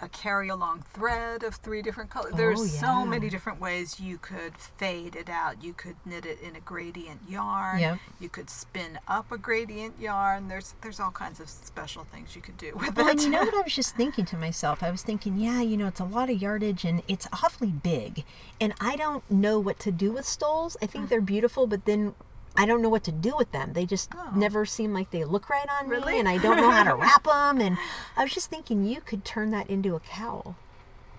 a 0.00 0.08
carry 0.08 0.48
along 0.48 0.82
thread 0.92 1.44
of 1.44 1.54
three 1.54 1.80
different 1.80 2.10
colors. 2.10 2.34
There's 2.34 2.60
Oh, 2.60 2.66
so 2.66 3.04
many 3.06 3.30
different 3.30 3.60
ways 3.60 4.00
you 4.00 4.18
could 4.18 4.56
fade 4.58 5.14
it 5.14 5.28
out. 5.28 5.62
You 5.62 5.72
could 5.72 5.94
knit 6.04 6.26
it 6.26 6.40
in 6.40 6.56
a 6.56 6.60
gradient 6.60 7.20
yarn. 7.28 7.78
Yep. 7.78 7.98
You 8.18 8.28
could 8.28 8.50
spin 8.50 8.98
up 9.06 9.30
a 9.30 9.38
gradient 9.38 10.00
yarn. 10.00 10.48
There's 10.48 10.74
there's 10.82 10.98
all 10.98 11.12
kinds 11.12 11.38
of 11.38 11.48
special 11.48 12.04
things 12.04 12.34
you 12.34 12.42
could 12.42 12.56
do 12.58 12.72
with 12.74 12.96
Well, 12.96 13.06
it. 13.06 13.12
and 13.12 13.20
you 13.22 13.30
know 13.30 13.40
what 13.44 13.54
I 13.54 13.60
was 13.60 13.74
just 13.82 13.94
thinking 13.94 14.24
to 14.26 14.36
myself? 14.36 14.82
I 14.82 14.90
was 14.90 15.02
thinking, 15.02 15.38
yeah, 15.38 15.60
you 15.62 15.76
know, 15.76 15.86
it's 15.86 16.00
a 16.00 16.04
lot 16.04 16.28
of 16.28 16.42
yardage 16.42 16.84
and 16.84 17.02
it's 17.06 17.28
awfully 17.32 17.70
big. 17.70 18.24
And 18.60 18.74
I 18.80 18.96
don't 18.96 19.28
know 19.30 19.60
what 19.60 19.78
to 19.80 19.92
do 19.92 20.10
with 20.12 20.26
stoles. 20.26 20.76
I 20.82 20.86
Mm. 20.86 20.90
think 20.90 21.08
they're 21.08 21.20
beautiful, 21.20 21.66
but 21.68 21.84
then 21.84 22.14
I 22.56 22.66
don't 22.66 22.82
know 22.82 22.88
what 22.88 23.02
to 23.04 23.12
do 23.12 23.34
with 23.36 23.50
them. 23.52 23.72
They 23.72 23.84
just 23.86 24.10
Oh. 24.14 24.30
never 24.34 24.64
seem 24.64 24.92
like 24.94 25.10
they 25.10 25.24
look 25.24 25.48
right 25.50 25.66
on 25.80 25.88
Really? 25.88 26.14
me, 26.14 26.18
and 26.20 26.28
I 26.28 26.38
don't 26.38 26.56
know 26.56 26.70
how 26.70 26.84
to 26.84 26.94
wrap 27.00 27.24
them. 27.24 27.60
And 27.60 27.76
I 28.16 28.22
was 28.22 28.32
just 28.32 28.48
thinking, 28.50 28.84
you 28.84 29.00
could 29.00 29.24
turn 29.24 29.50
that 29.50 29.68
into 29.68 29.94
a 29.96 30.00
cowl. 30.00 30.54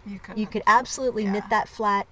you 0.06 0.20
could 0.20 0.38
You 0.38 0.48
could 0.48 0.64
absolutely 0.68 1.24
Yeah. 1.24 1.32
knit 1.34 1.44
that 1.50 1.68
flat, 1.68 2.08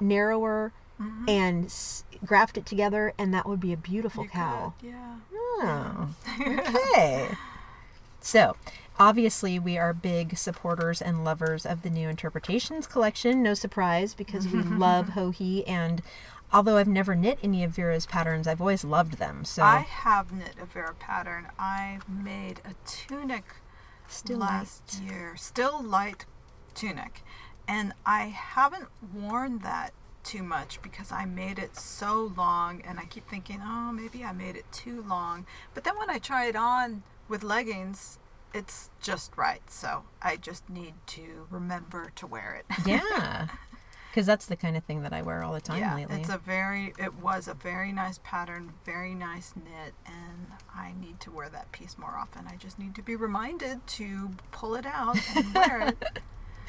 narrower, 0.00 0.72
Mm-hmm. 1.00 1.28
and 1.28 1.64
s- 1.66 2.04
graft 2.24 2.56
it 2.56 2.64
together, 2.66 3.12
and 3.18 3.34
that 3.34 3.48
would 3.48 3.58
be 3.58 3.72
a 3.72 3.76
beautiful 3.76 4.22
you 4.24 4.30
cowl. 4.30 4.74
could, 4.80 4.90
yeah. 4.90 5.16
Oh, 5.32 6.14
okay. 6.40 7.30
so, 8.20 8.54
obviously, 8.96 9.58
we 9.58 9.76
are 9.76 9.92
big 9.92 10.36
supporters 10.38 11.02
and 11.02 11.24
lovers 11.24 11.66
of 11.66 11.82
the 11.82 11.90
new 11.90 12.08
Interpretations 12.08 12.86
collection. 12.86 13.42
No 13.42 13.54
surprise, 13.54 14.14
because 14.14 14.46
we 14.46 14.62
love 14.62 15.10
Joji, 15.16 15.66
and 15.66 16.00
although 16.54 16.76
I've 16.76 16.88
never 16.88 17.14
knit 17.14 17.38
any 17.42 17.64
of 17.64 17.72
Vera's 17.72 18.06
patterns, 18.06 18.46
I've 18.46 18.60
always 18.60 18.84
loved 18.84 19.18
them. 19.18 19.44
So, 19.44 19.62
I 19.62 19.80
have 19.80 20.32
knit 20.32 20.54
a 20.60 20.64
Vera 20.64 20.94
pattern. 20.94 21.48
I 21.58 21.98
made 22.08 22.60
a 22.64 22.74
tunic 22.86 23.44
Still 24.06 24.38
last 24.38 25.00
year, 25.02 25.34
still 25.36 25.82
light 25.82 26.26
tunic, 26.74 27.22
and 27.66 27.94
I 28.06 28.24
haven't 28.26 28.88
worn 29.14 29.58
that 29.60 29.92
too 30.22 30.42
much 30.42 30.80
because 30.82 31.12
I 31.12 31.24
made 31.24 31.58
it 31.58 31.76
so 31.76 32.32
long, 32.36 32.82
and 32.82 32.98
I 32.98 33.04
keep 33.04 33.28
thinking, 33.28 33.60
oh, 33.62 33.92
maybe 33.92 34.24
I 34.24 34.32
made 34.32 34.56
it 34.56 34.70
too 34.72 35.04
long. 35.08 35.46
But 35.74 35.84
then 35.84 35.98
when 35.98 36.10
I 36.10 36.18
try 36.18 36.46
it 36.46 36.56
on 36.56 37.02
with 37.28 37.42
leggings, 37.42 38.18
it's 38.52 38.90
just 39.02 39.36
right. 39.36 39.60
So 39.70 40.04
I 40.22 40.36
just 40.36 40.68
need 40.70 40.94
to 41.08 41.46
remember 41.50 42.12
to 42.16 42.26
wear 42.26 42.54
it. 42.60 42.78
yeah, 42.86 43.48
because 44.14 44.26
that's 44.26 44.46
the 44.46 44.54
kind 44.54 44.76
of 44.76 44.84
thing 44.84 45.02
that 45.02 45.12
I 45.12 45.22
wear 45.22 45.42
all 45.42 45.52
the 45.52 45.60
time 45.60 45.80
yeah, 45.80 45.96
lately. 45.96 46.20
it's 46.20 46.28
a 46.28 46.38
very, 46.38 46.92
it 47.00 47.12
was 47.14 47.48
a 47.48 47.54
very 47.54 47.90
nice 47.90 48.20
pattern, 48.22 48.72
very 48.84 49.12
nice 49.12 49.54
knit, 49.56 49.92
and 50.06 50.46
I 50.72 50.92
need 51.00 51.18
to 51.22 51.32
wear 51.32 51.48
that 51.48 51.72
piece 51.72 51.98
more 51.98 52.14
often. 52.16 52.46
I 52.46 52.54
just 52.54 52.78
need 52.78 52.94
to 52.94 53.02
be 53.02 53.16
reminded 53.16 53.84
to 53.88 54.30
pull 54.52 54.76
it 54.76 54.86
out 54.86 55.18
and 55.34 55.52
wear 55.52 55.88
it. 55.88 56.20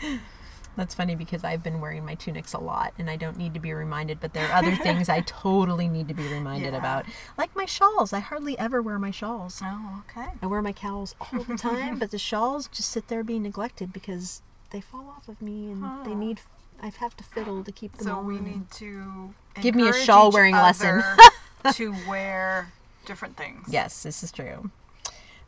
That's 0.75 0.95
funny 0.95 1.15
because 1.15 1.43
I've 1.43 1.61
been 1.61 1.79
wearing 1.81 2.03
my 2.03 2.15
tunics 2.15 2.53
a 2.53 2.57
lot 2.57 2.93
and 2.97 3.11
I 3.11 3.15
don't 3.15 3.37
need 3.37 3.53
to 3.53 3.59
be 3.59 3.73
reminded, 3.73 4.19
but 4.19 4.33
there 4.33 4.47
are 4.49 4.53
other 4.53 4.75
things 4.75 5.07
I 5.07 5.21
totally 5.27 5.87
need 5.87 6.07
to 6.07 6.15
be 6.15 6.27
reminded 6.27 6.73
Yeah. 6.73 6.79
about. 6.79 7.05
Like 7.37 7.55
my 7.55 7.65
shawls. 7.65 8.11
I 8.11 8.19
hardly 8.21 8.57
ever 8.57 8.81
wear 8.81 8.97
my 8.97 9.11
shawls. 9.11 9.61
Oh, 9.63 10.03
okay. 10.09 10.29
I 10.41 10.47
wear 10.47 10.63
my 10.63 10.73
cowls 10.73 11.13
all 11.21 11.43
the 11.43 11.57
time, 11.57 11.99
but 11.99 12.09
the 12.09 12.17
shawls 12.17 12.67
just 12.69 12.89
sit 12.89 13.07
there 13.07 13.23
being 13.23 13.43
neglected 13.43 13.93
because 13.93 14.41
they 14.71 14.81
fall 14.81 15.13
off 15.15 15.29
of 15.29 15.41
me 15.43 15.71
and 15.71 15.83
they 16.05 16.11
Oh. 16.11 16.15
need. 16.15 16.41
I 16.81 16.89
have 16.99 17.15
to 17.17 17.23
fiddle 17.23 17.63
to 17.63 17.71
keep 17.71 17.93
them 17.97 18.05
So 18.07 18.15
on. 18.17 18.25
we 18.27 18.39
need 18.39 18.69
to 18.71 19.33
Give 19.61 19.75
me 19.75 19.87
a 19.89 19.93
shawl 19.93 20.31
wearing 20.31 20.53
lesson. 20.55 21.01
to 21.73 21.95
wear 22.07 22.71
different 23.05 23.37
things. 23.37 23.67
Yes, 23.69 24.03
this 24.03 24.21
is 24.23 24.31
true. 24.31 24.69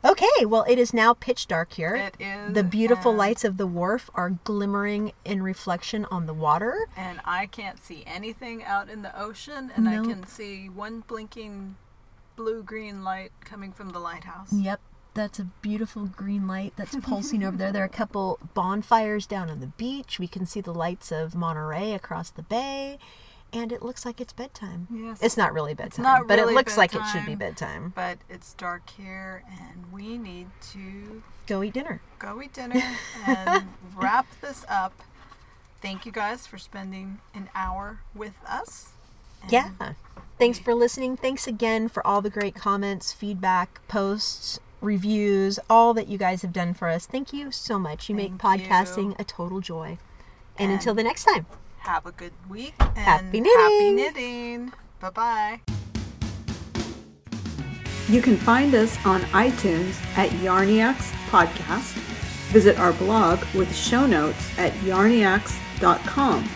Okay, 0.04 0.44
well, 0.46 0.64
it 0.68 0.78
is 0.78 0.94
now 0.94 1.12
pitch 1.12 1.48
dark 1.48 1.72
here. 1.72 1.96
It 1.96 2.14
is. 2.20 2.54
the 2.54 2.62
beautiful 2.62 3.12
lights 3.12 3.44
of 3.44 3.56
the 3.56 3.66
wharf 3.66 4.08
are 4.14 4.30
glimmering 4.30 5.12
in 5.24 5.42
reflection 5.42 6.04
on 6.06 6.26
the 6.26 6.34
water. 6.34 6.86
And 6.96 7.20
I 7.24 7.46
can't 7.46 7.82
see 7.84 8.04
anything 8.06 8.62
out 8.62 8.88
in 8.88 9.02
the 9.02 9.20
ocean, 9.20 9.72
and 9.74 9.88
I 9.88 9.96
can 9.96 10.24
see 10.26 10.68
one 10.68 11.00
blinking 11.06 11.76
blue 12.36 12.62
green 12.62 13.02
light 13.02 13.32
coming 13.44 13.72
from 13.72 13.90
the 13.90 13.98
lighthouse. 13.98 14.52
Yep, 14.52 14.80
that's 15.18 15.38
a 15.38 15.44
beautiful 15.62 16.06
green 16.06 16.46
light 16.46 16.72
that's 16.76 16.96
pulsing 17.02 17.44
over 17.44 17.56
there. 17.56 17.72
There 17.72 17.82
are 17.82 17.86
a 17.86 17.90
couple 17.90 18.38
bonfires 18.54 19.26
down 19.26 19.50
on 19.50 19.60
the 19.60 19.66
beach. 19.66 20.18
We 20.18 20.28
can 20.28 20.46
see 20.46 20.60
the 20.60 20.72
lights 20.72 21.12
of 21.12 21.34
Monterey 21.34 21.92
across 21.92 22.30
the 22.30 22.42
bay, 22.42 22.98
and 23.52 23.72
it 23.72 23.82
looks 23.82 24.04
like 24.06 24.20
it's 24.20 24.32
bedtime. 24.32 24.86
Yes. 24.90 25.18
It's 25.22 25.36
not 25.36 25.52
really 25.52 25.74
bedtime, 25.74 26.04
not 26.04 26.26
but 26.28 26.38
it 26.38 26.46
looks 26.46 26.76
like 26.76 26.94
it 26.94 27.02
should 27.12 27.26
be 27.26 27.34
bedtime. 27.34 27.90
bedtime. 27.90 27.92
But 27.94 28.18
it's 28.34 28.54
dark 28.54 28.88
here, 28.90 29.42
and 29.50 29.92
we 29.92 30.16
need 30.18 30.46
to 30.72 31.22
Go 31.46 31.62
eat 31.62 31.72
dinner. 31.74 32.00
go 32.18 32.40
eat 32.42 32.52
dinner 32.52 32.80
and 33.26 33.64
wrap 33.96 34.26
this 34.40 34.64
up. 34.68 34.92
Thank 35.80 36.04
you 36.06 36.12
guys 36.12 36.46
for 36.46 36.58
spending 36.58 37.18
an 37.34 37.48
hour 37.54 38.00
with 38.14 38.34
us. 38.46 38.90
And 39.42 39.52
Yeah. 39.52 39.70
Thanks 40.38 40.58
for 40.58 40.74
listening. 40.74 41.16
Thanks 41.16 41.46
again 41.48 41.88
for 41.88 42.06
all 42.06 42.20
the 42.22 42.30
great 42.30 42.54
comments, 42.54 43.12
feedback, 43.12 43.80
posts, 43.88 44.60
reviews, 44.80 45.58
all 45.68 45.94
that 45.94 46.08
you 46.08 46.18
guys 46.18 46.42
have 46.42 46.52
done 46.52 46.74
for 46.74 46.88
us. 46.88 47.06
Thank 47.06 47.32
you 47.32 47.50
so 47.50 47.78
much. 47.78 48.08
You 48.08 48.14
make 48.14 48.32
podcasting 48.38 49.10
you. 49.10 49.16
a 49.18 49.24
total 49.24 49.60
joy. 49.60 49.98
And, 50.58 50.70
And- 50.70 50.72
until 50.72 50.94
the 50.94 51.02
next 51.02 51.24
time. 51.24 51.46
Have 51.78 52.04
a 52.06 52.12
good 52.12 52.32
week. 52.48 52.74
And 52.80 52.98
Happy 52.98 53.24
Happy 53.38 53.40
knitting. 53.40 53.96
knitting. 53.96 54.72
Bye 55.00 55.10
bye. 55.10 55.60
You 58.08 58.22
can 58.22 58.36
find 58.36 58.74
us 58.74 58.96
on 59.04 59.20
iTunes 59.32 59.94
at 60.16 60.30
Yarniacs 60.30 61.12
Podcast. 61.30 61.92
Visit 62.52 62.78
our 62.78 62.92
blog 62.94 63.44
with 63.54 63.74
show 63.74 64.06
notes 64.06 64.58
at 64.58 64.72
yarniacs.com. 64.84 66.48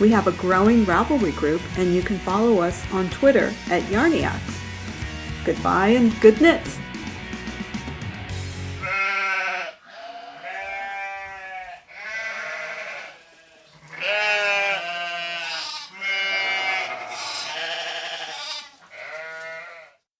We 0.00 0.10
have 0.10 0.26
a 0.26 0.32
growing 0.32 0.84
Ravelry 0.84 1.34
group, 1.34 1.62
and 1.78 1.94
you 1.94 2.02
can 2.02 2.18
follow 2.18 2.58
us 2.60 2.82
on 2.92 3.08
Twitter 3.10 3.54
at 3.70 3.82
Yarniacs. 3.84 4.60
Goodbye 5.44 5.88
and 5.90 6.18
good 6.20 6.40
knits! 6.40 6.76